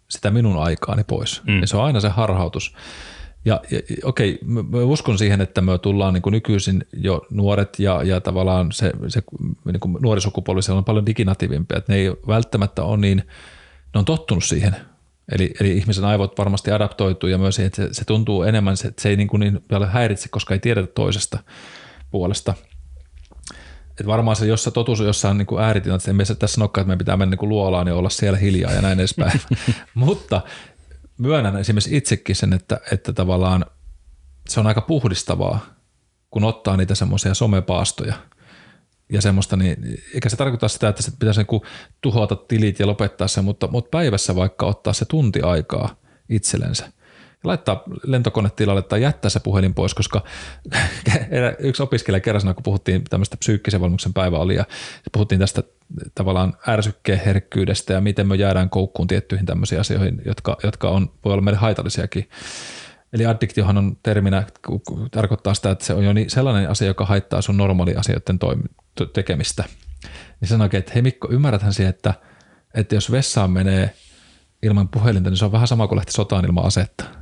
sitä 0.08 0.30
minun 0.30 0.62
aikaani 0.62 1.04
pois. 1.04 1.42
Mm. 1.46 1.60
Ja 1.60 1.66
se 1.66 1.76
on 1.76 1.84
aina 1.84 2.00
se 2.00 2.08
harhautus. 2.08 2.76
Ja, 3.44 3.60
ja 3.70 3.80
okei, 4.04 4.38
mä, 4.44 4.62
mä 4.62 4.78
uskon 4.78 5.18
siihen, 5.18 5.40
että 5.40 5.60
me 5.60 5.78
tullaan 5.78 6.14
niin 6.14 6.22
kuin 6.22 6.32
nykyisin 6.32 6.86
jo 6.92 7.26
nuoret 7.30 7.78
ja, 7.78 8.02
ja 8.02 8.20
tavallaan 8.20 8.72
se, 8.72 8.92
se 9.08 9.22
niin 9.64 9.80
kuin 9.80 9.96
nuori 10.00 10.20
sukupolvi, 10.20 10.60
on 10.70 10.84
paljon 10.84 11.06
diginatiivimpia, 11.06 11.78
että 11.78 11.92
ne 11.92 11.98
ei 11.98 12.10
välttämättä 12.26 12.82
ole 12.82 12.96
niin, 12.96 13.16
ne 13.94 13.98
on 13.98 14.04
tottunut 14.04 14.44
siihen. 14.44 14.76
Eli, 15.32 15.54
eli 15.60 15.76
ihmisen 15.76 16.04
aivot 16.04 16.38
varmasti 16.38 16.70
adaptoituu 16.70 17.28
ja 17.28 17.38
myös 17.38 17.54
siihen, 17.54 17.66
että 17.66 17.82
se, 17.82 17.88
se 17.94 18.04
tuntuu 18.04 18.42
enemmän, 18.42 18.76
se, 18.76 18.92
se 18.98 19.08
ei 19.08 19.16
niin, 19.16 19.28
kuin 19.28 19.40
niin 19.40 19.64
paljon 19.70 19.90
häiritse, 19.90 20.28
koska 20.28 20.54
ei 20.54 20.60
tiedetä 20.60 20.92
toisesta 20.92 21.38
puolesta– 22.10 22.54
et 24.00 24.06
varmaan 24.06 24.36
se, 24.36 24.46
jos 24.46 24.70
totuus 24.74 25.00
on 25.00 25.06
jossain 25.06 25.38
niin 25.38 25.46
kuin 25.46 25.62
ääritilannassa, 25.62 26.10
emme 26.10 26.24
tässä 26.24 26.54
sanokaan, 26.54 26.82
että 26.82 26.88
meidän 26.88 26.98
pitää 26.98 27.16
mennä 27.16 27.30
niin 27.30 27.38
kuin 27.38 27.48
luolaan 27.48 27.86
ja 27.86 27.94
olla 27.94 28.10
siellä 28.10 28.38
hiljaa 28.38 28.72
ja 28.72 28.82
näin 28.82 28.98
edespäin. 28.98 29.40
Mutta 29.94 30.40
myönnän 31.20 31.56
esimerkiksi 31.56 31.96
itsekin 31.96 32.36
sen, 32.36 32.52
että, 32.52 32.80
että 32.92 33.12
tavallaan 33.12 33.66
se 34.48 34.60
on 34.60 34.66
aika 34.66 34.80
puhdistavaa, 34.80 35.66
kun 36.30 36.44
ottaa 36.44 36.76
niitä 36.76 36.94
semmoisia 36.94 37.34
somepaastoja 37.34 38.14
ja 39.12 39.22
semmoista, 39.22 39.56
niin 39.56 40.02
eikä 40.14 40.28
se 40.28 40.36
tarkoita 40.36 40.68
sitä, 40.68 40.88
että 40.88 41.02
se 41.02 41.10
pitäisi 41.18 41.40
niin 41.40 41.62
tuhota 42.00 42.36
tilit 42.36 42.78
ja 42.78 42.86
lopettaa 42.86 43.28
se, 43.28 43.42
mutta, 43.42 43.68
mutta 43.68 43.88
päivässä 43.90 44.36
vaikka 44.36 44.66
ottaa 44.66 44.92
se 44.92 45.04
tunti 45.04 45.40
aikaa 45.40 45.96
itsellensä 46.28 46.92
laittaa 47.44 47.82
lentokonetilalle 48.02 48.82
tai 48.82 49.02
jättää 49.02 49.28
se 49.28 49.40
puhelin 49.40 49.74
pois, 49.74 49.94
koska 49.94 50.24
yksi 51.58 51.82
opiskelija 51.82 52.20
kerran 52.20 52.54
kun 52.54 52.62
puhuttiin 52.62 53.04
tämmöistä 53.10 53.36
psyykkisen 53.36 53.80
valmuksen 53.80 54.12
päivä 54.12 54.38
oli 54.38 54.54
ja 54.54 54.64
puhuttiin 55.12 55.38
tästä 55.38 55.62
tavallaan 56.14 56.56
ärsykkeen 56.68 57.20
herkkyydestä 57.24 57.92
ja 57.92 58.00
miten 58.00 58.26
me 58.26 58.36
jäädään 58.36 58.70
koukkuun 58.70 59.08
tiettyihin 59.08 59.46
tämmöisiin 59.46 59.80
asioihin, 59.80 60.22
jotka, 60.24 60.56
jotka 60.62 60.90
on, 60.90 61.12
voi 61.24 61.32
olla 61.32 61.42
meille 61.42 61.58
haitallisiakin. 61.58 62.28
Eli 63.12 63.26
addiktiohan 63.26 63.78
on 63.78 63.96
terminä, 64.02 64.46
tarkoittaa 65.10 65.54
sitä, 65.54 65.70
että 65.70 65.84
se 65.84 65.94
on 65.94 66.04
jo 66.04 66.12
niin 66.12 66.30
sellainen 66.30 66.70
asia, 66.70 66.86
joka 66.86 67.04
haittaa 67.04 67.42
sun 67.42 67.56
normaali 67.56 67.94
asioiden 67.94 68.38
toim- 68.44 69.06
tekemistä. 69.12 69.64
Niin 70.40 70.48
sanoikin, 70.48 70.78
että 70.78 70.92
hei 70.94 71.02
Mikko, 71.02 71.28
ymmärräthän 71.30 71.72
siihen, 71.72 71.90
että, 71.90 72.14
että 72.74 72.94
jos 72.94 73.10
vessaan 73.10 73.50
menee 73.50 73.94
ilman 74.62 74.88
puhelinta, 74.88 75.30
niin 75.30 75.38
se 75.38 75.44
on 75.44 75.52
vähän 75.52 75.68
sama 75.68 75.88
kuin 75.88 75.96
lähti 75.96 76.12
sotaan 76.12 76.44
ilman 76.44 76.64
asetta 76.64 77.19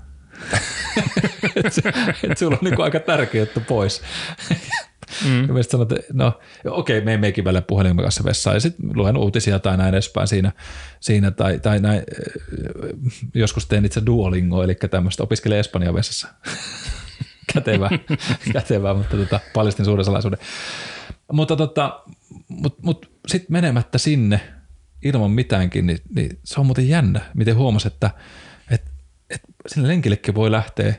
että 1.56 1.92
et 2.30 2.38
sulla 2.38 2.56
on 2.56 2.64
niinku 2.64 2.82
aika 2.82 3.00
tärkeä 3.00 3.42
juttu 3.42 3.60
pois. 3.60 4.02
Mm. 5.24 5.56
Ja 5.56 5.62
sanot, 5.62 5.92
että 5.92 6.12
no 6.12 6.38
okei, 6.64 7.00
me 7.00 7.10
ei 7.10 7.18
meikin 7.18 7.44
välillä 7.44 7.62
puhelimen 7.62 8.04
kanssa 8.04 8.24
vessaan 8.24 8.56
ja 8.56 8.60
sitten 8.60 8.90
luen 8.94 9.16
uutisia 9.16 9.58
tai 9.58 9.76
näin 9.76 9.94
edespäin 9.94 10.28
siinä, 10.28 10.52
siinä 11.00 11.30
tai, 11.30 11.58
tai 11.58 11.80
näin, 11.80 12.02
joskus 13.34 13.66
teen 13.66 13.84
itse 13.84 14.02
Duolingo, 14.06 14.62
eli 14.62 14.74
tämmöistä 14.74 15.22
opiskelee 15.22 15.58
Espanjan 15.58 15.94
vessassa. 15.94 16.28
kätevää, 17.54 17.90
kätevää, 18.52 18.94
mutta 18.94 19.16
tota, 19.16 19.40
paljastin 19.54 19.84
suuren 19.84 20.04
salaisuuden. 20.04 20.38
Mutta 21.32 21.56
tota, 21.56 22.00
mut, 22.48 22.82
mut 22.82 23.10
sitten 23.26 23.52
menemättä 23.52 23.98
sinne 23.98 24.40
ilman 25.04 25.30
mitäänkin, 25.30 25.86
niin, 25.86 25.98
niin 26.14 26.38
se 26.44 26.60
on 26.60 26.66
muuten 26.66 26.88
jännä, 26.88 27.20
miten 27.34 27.56
huomasi, 27.56 27.88
että– 27.88 28.10
että 29.30 29.48
sinne 29.66 29.88
lenkillekin 29.88 30.34
voi 30.34 30.50
lähteä 30.50 30.94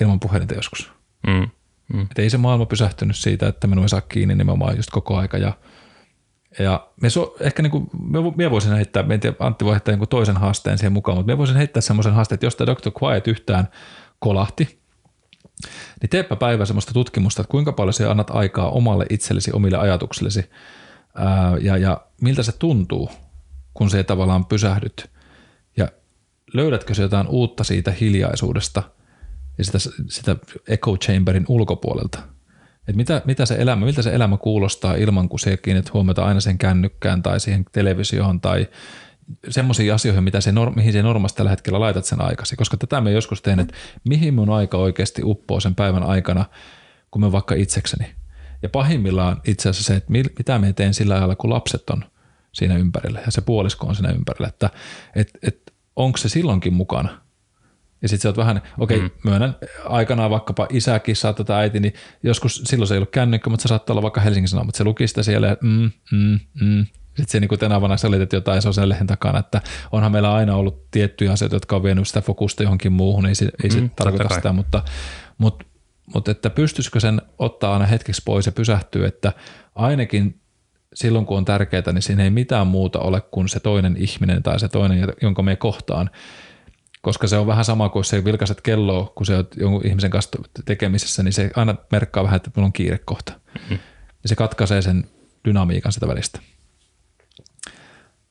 ilman 0.00 0.20
puhelinta 0.20 0.54
joskus. 0.54 0.92
Mm. 1.26 1.48
Mm. 1.92 2.02
Että 2.02 2.22
ei 2.22 2.30
se 2.30 2.38
maailma 2.38 2.66
pysähtynyt 2.66 3.16
siitä, 3.16 3.48
että 3.48 3.66
minun 3.66 3.84
ei 3.84 3.88
saa 3.88 4.00
kiinni 4.00 4.34
nimenomaan 4.34 4.76
just 4.76 4.90
koko 4.90 5.16
aika. 5.16 5.38
Ja, 5.38 5.52
ja 6.58 6.88
me 7.02 7.10
so, 7.10 7.36
ehkä 7.40 7.62
niin 7.62 7.70
kuin, 7.70 7.90
me, 8.02 8.18
me 8.36 8.50
voisin 8.50 8.72
heittää, 8.72 9.02
me 9.02 9.14
en 9.14 9.20
tiedä, 9.20 9.36
Antti 9.38 9.64
voi 9.64 9.72
heittää 9.74 9.96
niin 9.96 10.08
toisen 10.08 10.36
haasteen 10.36 10.78
siihen 10.78 10.92
mukaan, 10.92 11.18
mutta 11.18 11.32
me 11.32 11.38
voisin 11.38 11.56
heittää 11.56 11.80
semmoisen 11.80 12.12
haasteen, 12.12 12.36
että 12.36 12.46
jos 12.46 12.56
tämä 12.56 12.74
Dr. 12.74 12.90
Quiet 13.02 13.28
yhtään 13.28 13.68
kolahti, 14.18 14.78
niin 16.00 16.10
teepä 16.10 16.36
päivä 16.36 16.64
semmoista 16.64 16.92
tutkimusta, 16.92 17.42
että 17.42 17.50
kuinka 17.50 17.72
paljon 17.72 17.92
se 17.92 18.06
annat 18.06 18.30
aikaa 18.30 18.70
omalle 18.70 19.06
itsellesi, 19.10 19.52
omille 19.52 19.78
ajatuksillesi 19.78 20.50
ää, 21.14 21.56
ja, 21.60 21.76
ja 21.76 22.00
miltä 22.20 22.42
se 22.42 22.52
tuntuu, 22.52 23.10
kun 23.74 23.90
se 23.90 24.02
tavallaan 24.02 24.46
pysähdyt 24.46 25.10
löydätkö 26.52 26.94
se 26.94 27.02
jotain 27.02 27.26
uutta 27.26 27.64
siitä 27.64 27.92
hiljaisuudesta 28.00 28.82
ja 29.58 29.64
sitä, 29.64 29.78
sitä 30.08 30.36
echo 30.68 30.96
chamberin 30.96 31.44
ulkopuolelta? 31.48 32.18
Et 32.88 32.96
mitä, 32.96 33.22
mitä 33.24 33.46
se 33.46 33.54
elämä, 33.54 33.86
miltä 33.86 34.02
se 34.02 34.14
elämä 34.14 34.36
kuulostaa 34.36 34.94
ilman, 34.94 35.28
kun 35.28 35.38
se 35.38 35.56
kiinnit 35.56 35.92
huomiota 35.92 36.24
aina 36.24 36.40
sen 36.40 36.58
kännykkään 36.58 37.22
tai 37.22 37.40
siihen 37.40 37.64
televisioon 37.72 38.40
tai 38.40 38.68
semmoisiin 39.48 39.94
asioihin, 39.94 40.24
mitä 40.24 40.40
se, 40.40 40.52
mihin 40.76 40.92
se 40.92 41.02
normaalisti 41.02 41.36
tällä 41.36 41.50
hetkellä 41.50 41.80
laitat 41.80 42.04
sen 42.04 42.20
aikasi. 42.20 42.56
Koska 42.56 42.76
tätä 42.76 43.00
me 43.00 43.10
joskus 43.10 43.42
teen, 43.42 43.60
että 43.60 43.74
mihin 44.08 44.34
mun 44.34 44.50
aika 44.50 44.78
oikeasti 44.78 45.22
uppoo 45.24 45.60
sen 45.60 45.74
päivän 45.74 46.02
aikana, 46.02 46.44
kun 47.10 47.22
me 47.22 47.32
vaikka 47.32 47.54
itsekseni. 47.54 48.14
Ja 48.62 48.68
pahimmillaan 48.68 49.40
itse 49.44 49.68
asiassa 49.68 49.86
se, 49.86 49.96
että 49.96 50.12
mitä 50.12 50.58
me 50.58 50.72
teen 50.72 50.94
sillä 50.94 51.14
ajalla, 51.14 51.36
kun 51.36 51.50
lapset 51.50 51.90
on 51.90 52.04
siinä 52.52 52.76
ympärillä 52.76 53.20
ja 53.26 53.32
se 53.32 53.40
puolisko 53.40 53.86
on 53.86 53.94
siinä 53.94 54.12
ympärillä. 54.12 54.48
Että 54.48 54.70
et, 55.14 55.30
et 55.42 55.72
onko 55.98 56.18
se 56.18 56.28
silloinkin 56.28 56.74
mukana? 56.74 57.20
Ja 58.02 58.08
sitten 58.08 58.22
sä 58.22 58.28
oot 58.28 58.36
vähän, 58.36 58.62
okei, 58.78 58.96
okay, 58.96 59.08
mm. 59.08 59.30
myönnän, 59.30 59.56
aikanaan 59.84 60.30
vaikkapa 60.30 60.66
isäkin 60.70 61.16
saa 61.16 61.32
tätä 61.32 61.58
äiti, 61.58 61.80
niin 61.80 61.94
joskus 62.22 62.62
silloin 62.64 62.88
se 62.88 62.94
ei 62.94 62.98
ollut 62.98 63.10
kännykkä, 63.10 63.50
mutta 63.50 63.62
se 63.62 63.68
saattaa 63.68 63.94
olla 63.94 64.02
vaikka 64.02 64.20
Helsingin 64.20 64.48
Sanomat, 64.48 64.74
se 64.74 64.84
luki 64.84 65.08
sitä 65.08 65.22
siellä, 65.22 65.56
mm, 65.62 65.90
mm, 66.12 66.40
mm. 66.60 66.86
Sitten 67.06 67.28
se 67.28 67.40
niin 67.40 67.58
tänä 67.58 67.80
vuonna 67.80 67.96
selitit 67.96 68.32
jotain, 68.32 68.62
se 68.62 68.68
on 68.68 68.74
sen 68.74 68.88
lehen 68.88 69.06
takana, 69.06 69.38
että 69.38 69.62
onhan 69.92 70.12
meillä 70.12 70.34
aina 70.34 70.56
ollut 70.56 70.90
tiettyjä 70.90 71.32
asioita, 71.32 71.56
jotka 71.56 71.76
on 71.76 71.82
vienyt 71.82 72.08
sitä 72.08 72.20
fokusta 72.20 72.62
johonkin 72.62 72.92
muuhun, 72.92 73.26
ei 73.26 73.34
se, 73.34 73.48
ei 73.64 73.70
se 73.70 73.80
mm, 73.80 73.90
tarkoita 73.90 74.34
sitä, 74.34 74.52
mutta, 74.52 74.82
mutta, 75.38 75.64
mutta 76.14 76.30
että 76.30 76.50
pystyisikö 76.50 77.00
sen 77.00 77.22
ottaa 77.38 77.72
aina 77.72 77.86
hetkeksi 77.86 78.22
pois 78.24 78.46
ja 78.46 78.52
pysähtyä, 78.52 79.08
että 79.08 79.32
ainakin 79.74 80.40
silloin 80.94 81.26
kun 81.26 81.36
on 81.36 81.44
tärkeää, 81.44 81.92
niin 81.92 82.02
siinä 82.02 82.24
ei 82.24 82.30
mitään 82.30 82.66
muuta 82.66 82.98
ole 82.98 83.20
kuin 83.20 83.48
se 83.48 83.60
toinen 83.60 83.96
ihminen 83.96 84.42
tai 84.42 84.60
se 84.60 84.68
toinen, 84.68 85.12
jonka 85.22 85.42
me 85.42 85.56
kohtaan. 85.56 86.10
Koska 87.02 87.26
se 87.26 87.38
on 87.38 87.46
vähän 87.46 87.64
sama 87.64 87.88
kuin 87.88 88.04
se 88.04 88.24
vilkaiset 88.24 88.60
kelloa, 88.60 89.12
kun 89.14 89.26
se 89.26 89.36
on 89.36 89.48
jonkun 89.56 89.86
ihmisen 89.86 90.10
kanssa 90.10 90.38
tekemisessä, 90.64 91.22
niin 91.22 91.32
se 91.32 91.50
aina 91.56 91.74
merkkaa 91.92 92.22
vähän, 92.24 92.36
että 92.36 92.50
minulla 92.54 92.66
on 92.66 92.72
kiire 92.72 92.98
kohta. 92.98 93.32
Mm-hmm. 93.54 93.78
Ja 94.22 94.28
se 94.28 94.34
katkaisee 94.34 94.82
sen 94.82 95.04
dynamiikan 95.44 95.92
sitä 95.92 96.08
välistä. 96.08 96.40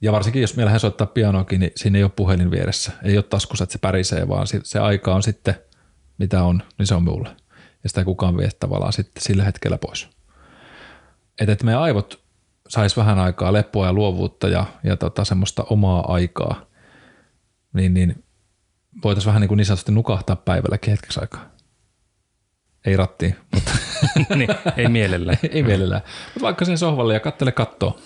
Ja 0.02 0.12
varsinkin, 0.12 0.42
jos 0.42 0.56
meillä 0.56 0.80
soittaa 0.80 1.08
pianoakin, 1.08 1.60
niin 1.60 1.72
siinä 1.76 1.98
ei 1.98 2.04
ole 2.04 2.12
puhelin 2.16 2.52
vieressä. 2.52 2.92
Ei 3.04 3.18
ole 3.18 3.24
taskussa, 3.24 3.64
että 3.64 3.74
se 3.74 3.80
pärisee, 3.80 4.28
vaan 4.28 4.48
se 4.64 4.80
aika 4.80 5.16
on 5.16 5.24
sitten, 5.24 5.56
mitä 6.18 6.44
on, 6.44 6.64
niin 6.78 6.88
se 6.88 6.96
on 6.96 7.04
mulle. 7.04 7.30
Ja 7.84 7.90
sitä 7.90 8.02
ei 8.02 8.06
kukaan 8.06 8.38
vie 8.38 8.50
tavallaan 8.60 8.94
sitten 8.94 9.24
sillä 9.24 9.44
hetkellä 9.44 9.78
pois. 9.78 10.10
Että, 11.40 11.52
että 11.54 11.66
meidän 11.66 11.82
aivot 11.82 12.27
saisi 12.68 12.96
vähän 12.96 13.20
aikaa 13.20 13.54
lepoa 13.54 13.86
ja 13.86 13.94
luovuutta 13.94 14.48
ja, 14.48 14.66
ja 14.84 14.98
tota, 14.98 15.26
semmoista 15.26 15.64
omaa 15.70 16.14
aikaa, 16.14 16.62
niin, 17.74 17.94
niin 17.94 18.24
voitaisiin 19.04 19.30
vähän 19.30 19.42
niin, 19.42 19.48
kuin 19.48 19.58
niin 19.58 19.66
sanotusti 19.66 19.92
nukahtaa 19.92 20.36
päivälläkin 20.36 20.92
hetkeksi 20.92 21.20
aikaa. 21.20 21.46
Ei 22.86 22.98
rattiin, 22.98 23.36
mutta 23.54 23.72
niin, 24.36 24.50
ei 24.78 24.88
mielellään. 24.88 25.38
ei 25.52 25.64
mielellään. 25.64 26.02
Mutta 26.34 26.42
vaikka 26.42 26.66
sen 26.66 26.78
sohvalle 26.78 27.14
ja 27.14 27.20
kattele 27.20 27.52
kattoa, 27.52 27.98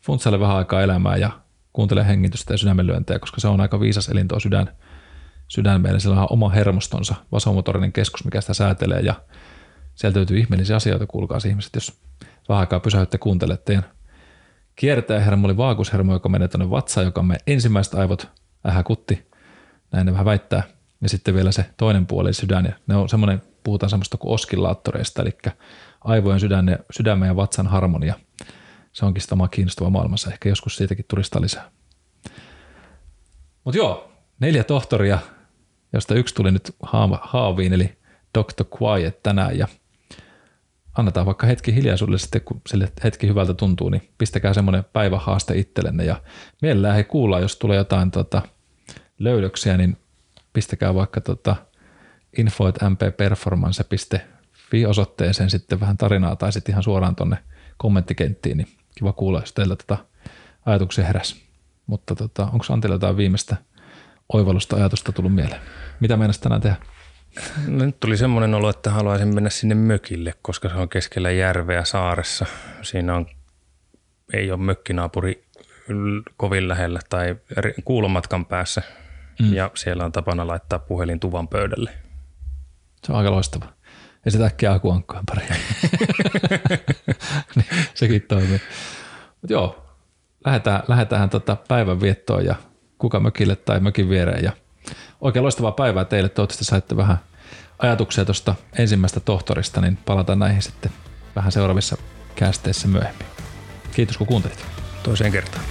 funtsaile 0.00 0.40
vähän 0.40 0.56
aikaa 0.56 0.82
elämää 0.82 1.16
ja 1.16 1.30
kuuntele 1.72 2.06
hengitystä 2.06 2.54
ja 2.54 2.58
sydämenlyöntejä, 2.58 3.18
koska 3.18 3.40
se 3.40 3.48
on 3.48 3.60
aika 3.60 3.80
viisas 3.80 4.08
elinto 4.08 4.40
sydän, 4.40 4.76
sydän 5.48 5.80
meillä. 5.80 5.98
Sillä 5.98 6.20
on 6.20 6.26
oma 6.30 6.48
hermostonsa, 6.48 7.14
vasomotorinen 7.32 7.92
keskus, 7.92 8.24
mikä 8.24 8.40
sitä 8.40 8.54
säätelee 8.54 9.00
ja 9.00 9.14
sieltä 9.94 10.18
löytyy 10.18 10.38
ihmeellisiä 10.38 10.76
asioita, 10.76 11.06
kuulkaa 11.06 11.38
ihmiset, 11.48 11.74
jos 11.74 12.00
vähän 12.50 12.60
aikaa 12.60 12.80
pysähdytte 12.80 13.18
kuuntelette 13.18 13.64
teidän 13.64 13.84
kiertäjähermo 14.80 15.46
oli 15.46 15.56
vaakushermo, 15.56 16.12
joka 16.12 16.28
menee 16.28 16.48
tuonne 16.48 16.70
vatsaan, 16.70 17.04
joka 17.04 17.22
me 17.22 17.36
ensimmäiset 17.46 17.94
aivot 17.94 18.28
ähäkutti, 18.68 19.28
näin 19.92 20.06
ne 20.06 20.12
vähän 20.12 20.24
väittää. 20.24 20.62
Ja 21.00 21.08
sitten 21.08 21.34
vielä 21.34 21.52
se 21.52 21.64
toinen 21.76 22.06
puoli, 22.06 22.32
sydän, 22.32 22.64
ja 22.64 22.72
ne 22.86 22.96
on 22.96 23.08
semmoinen, 23.08 23.42
puhutaan 23.64 23.90
semmoista 23.90 24.16
kuin 24.16 24.34
oskillaattoreista, 24.34 25.22
eli 25.22 25.38
aivojen, 26.04 26.40
sydämen, 26.40 26.78
sydämen 26.90 27.26
ja 27.26 27.36
vatsan 27.36 27.66
harmonia. 27.66 28.14
Se 28.92 29.06
onkin 29.06 29.22
sitä 29.22 29.34
omaa 29.34 29.48
kiinnostavaa 29.48 29.90
maailmassa. 29.90 30.30
Ehkä 30.30 30.48
joskus 30.48 30.76
siitäkin 30.76 31.04
turista 31.08 31.40
lisää. 31.40 31.70
Mutta 33.64 33.78
joo, 33.78 34.12
neljä 34.38 34.64
tohtoria, 34.64 35.18
josta 35.92 36.14
yksi 36.14 36.34
tuli 36.34 36.52
nyt 36.52 36.76
haaviin, 37.22 37.72
eli 37.72 37.98
Dr. 38.38 38.64
Quiet 38.82 39.22
tänään. 39.22 39.58
Ja 39.58 39.68
annetaan 40.98 41.26
vaikka 41.26 41.46
hetki 41.46 41.74
hiljaisuudelle 41.74 42.18
sitten, 42.18 42.40
kun 42.40 42.60
sille 42.66 42.92
hetki 43.04 43.28
hyvältä 43.28 43.54
tuntuu, 43.54 43.88
niin 43.88 44.08
pistäkää 44.18 44.54
semmoinen 44.54 44.84
päivähaaste 44.92 45.58
itsellenne. 45.58 46.04
Ja 46.04 46.22
mielellään 46.62 46.96
he 46.96 47.04
kuullaan, 47.04 47.42
jos 47.42 47.56
tulee 47.56 47.76
jotain 47.76 48.10
tota, 48.10 48.42
löydöksiä, 49.18 49.76
niin 49.76 49.96
pistäkää 50.52 50.94
vaikka 50.94 51.20
tota, 51.20 51.56
info.mpperformance.fi 52.38 54.86
osoitteeseen 54.86 55.50
sitten 55.50 55.80
vähän 55.80 55.96
tarinaa 55.96 56.36
tai 56.36 56.52
sitten 56.52 56.72
ihan 56.72 56.82
suoraan 56.82 57.16
tonne 57.16 57.38
kommenttikenttiin, 57.76 58.56
niin 58.56 58.68
kiva 58.94 59.12
kuulla, 59.12 59.40
jos 59.40 59.52
teillä 59.52 59.76
tätä 59.76 59.96
tota 59.96 60.10
ajatuksia 60.66 61.04
heräs. 61.04 61.36
Mutta 61.86 62.14
tota, 62.14 62.48
onko 62.52 62.64
Antilla 62.70 62.94
jotain 62.94 63.16
viimeistä 63.16 63.56
oivallusta 64.32 64.76
ajatusta 64.76 65.12
tullut 65.12 65.34
mieleen? 65.34 65.60
Mitä 66.00 66.16
meinasit 66.16 66.42
tänään 66.42 66.60
tehdä? 66.60 66.76
No, 67.66 67.84
nyt 67.84 68.00
tuli 68.00 68.16
semmoinen 68.16 68.54
olo, 68.54 68.70
että 68.70 68.90
haluaisin 68.90 69.34
mennä 69.34 69.50
sinne 69.50 69.74
mökille, 69.74 70.34
koska 70.42 70.68
se 70.68 70.74
on 70.74 70.88
keskellä 70.88 71.30
järveä 71.30 71.84
saaressa. 71.84 72.46
Siinä 72.82 73.14
on, 73.14 73.26
ei 74.32 74.50
ole 74.50 74.60
mökkinaapuri 74.60 75.44
kovin 76.36 76.68
lähellä 76.68 77.00
tai 77.08 77.36
kuulomatkan 77.84 78.46
päässä. 78.46 78.82
Mm. 79.40 79.54
Ja 79.54 79.70
siellä 79.74 80.04
on 80.04 80.12
tapana 80.12 80.46
laittaa 80.46 80.78
puhelin 80.78 81.20
tuvan 81.20 81.48
pöydälle. 81.48 81.90
Se 83.04 83.12
on 83.12 83.18
aika 83.18 83.30
loistava. 83.30 83.66
Ja 84.24 84.30
sitä 84.30 84.44
äkkiä 84.44 84.72
akuankkojen 84.72 85.24
pari. 85.26 85.44
sekin 87.94 88.22
toimii. 88.22 88.60
Mutta 89.40 89.52
joo, 89.52 89.86
lähdetään, 90.44 90.82
lähdetään 90.88 91.30
tota 91.30 91.56
päivän 91.68 92.00
viettoon 92.00 92.44
ja 92.44 92.54
kuka 92.98 93.20
mökille 93.20 93.56
tai 93.56 93.80
mökin 93.80 94.08
viereen. 94.08 94.44
Ja 94.44 94.52
oikein 95.20 95.42
loistavaa 95.42 95.72
päivää 95.72 96.04
teille. 96.04 96.28
Toivottavasti 96.28 96.64
saitte 96.64 96.96
vähän 96.96 97.18
ajatuksia 97.78 98.24
tuosta 98.24 98.54
ensimmäistä 98.78 99.20
tohtorista, 99.20 99.80
niin 99.80 99.98
palataan 100.06 100.38
näihin 100.38 100.62
sitten 100.62 100.92
vähän 101.36 101.52
seuraavissa 101.52 101.96
kästeissä 102.34 102.88
myöhemmin. 102.88 103.26
Kiitos 103.92 104.18
kun 104.18 104.26
kuuntelit. 104.26 104.64
Toiseen 105.02 105.32
kertaan. 105.32 105.64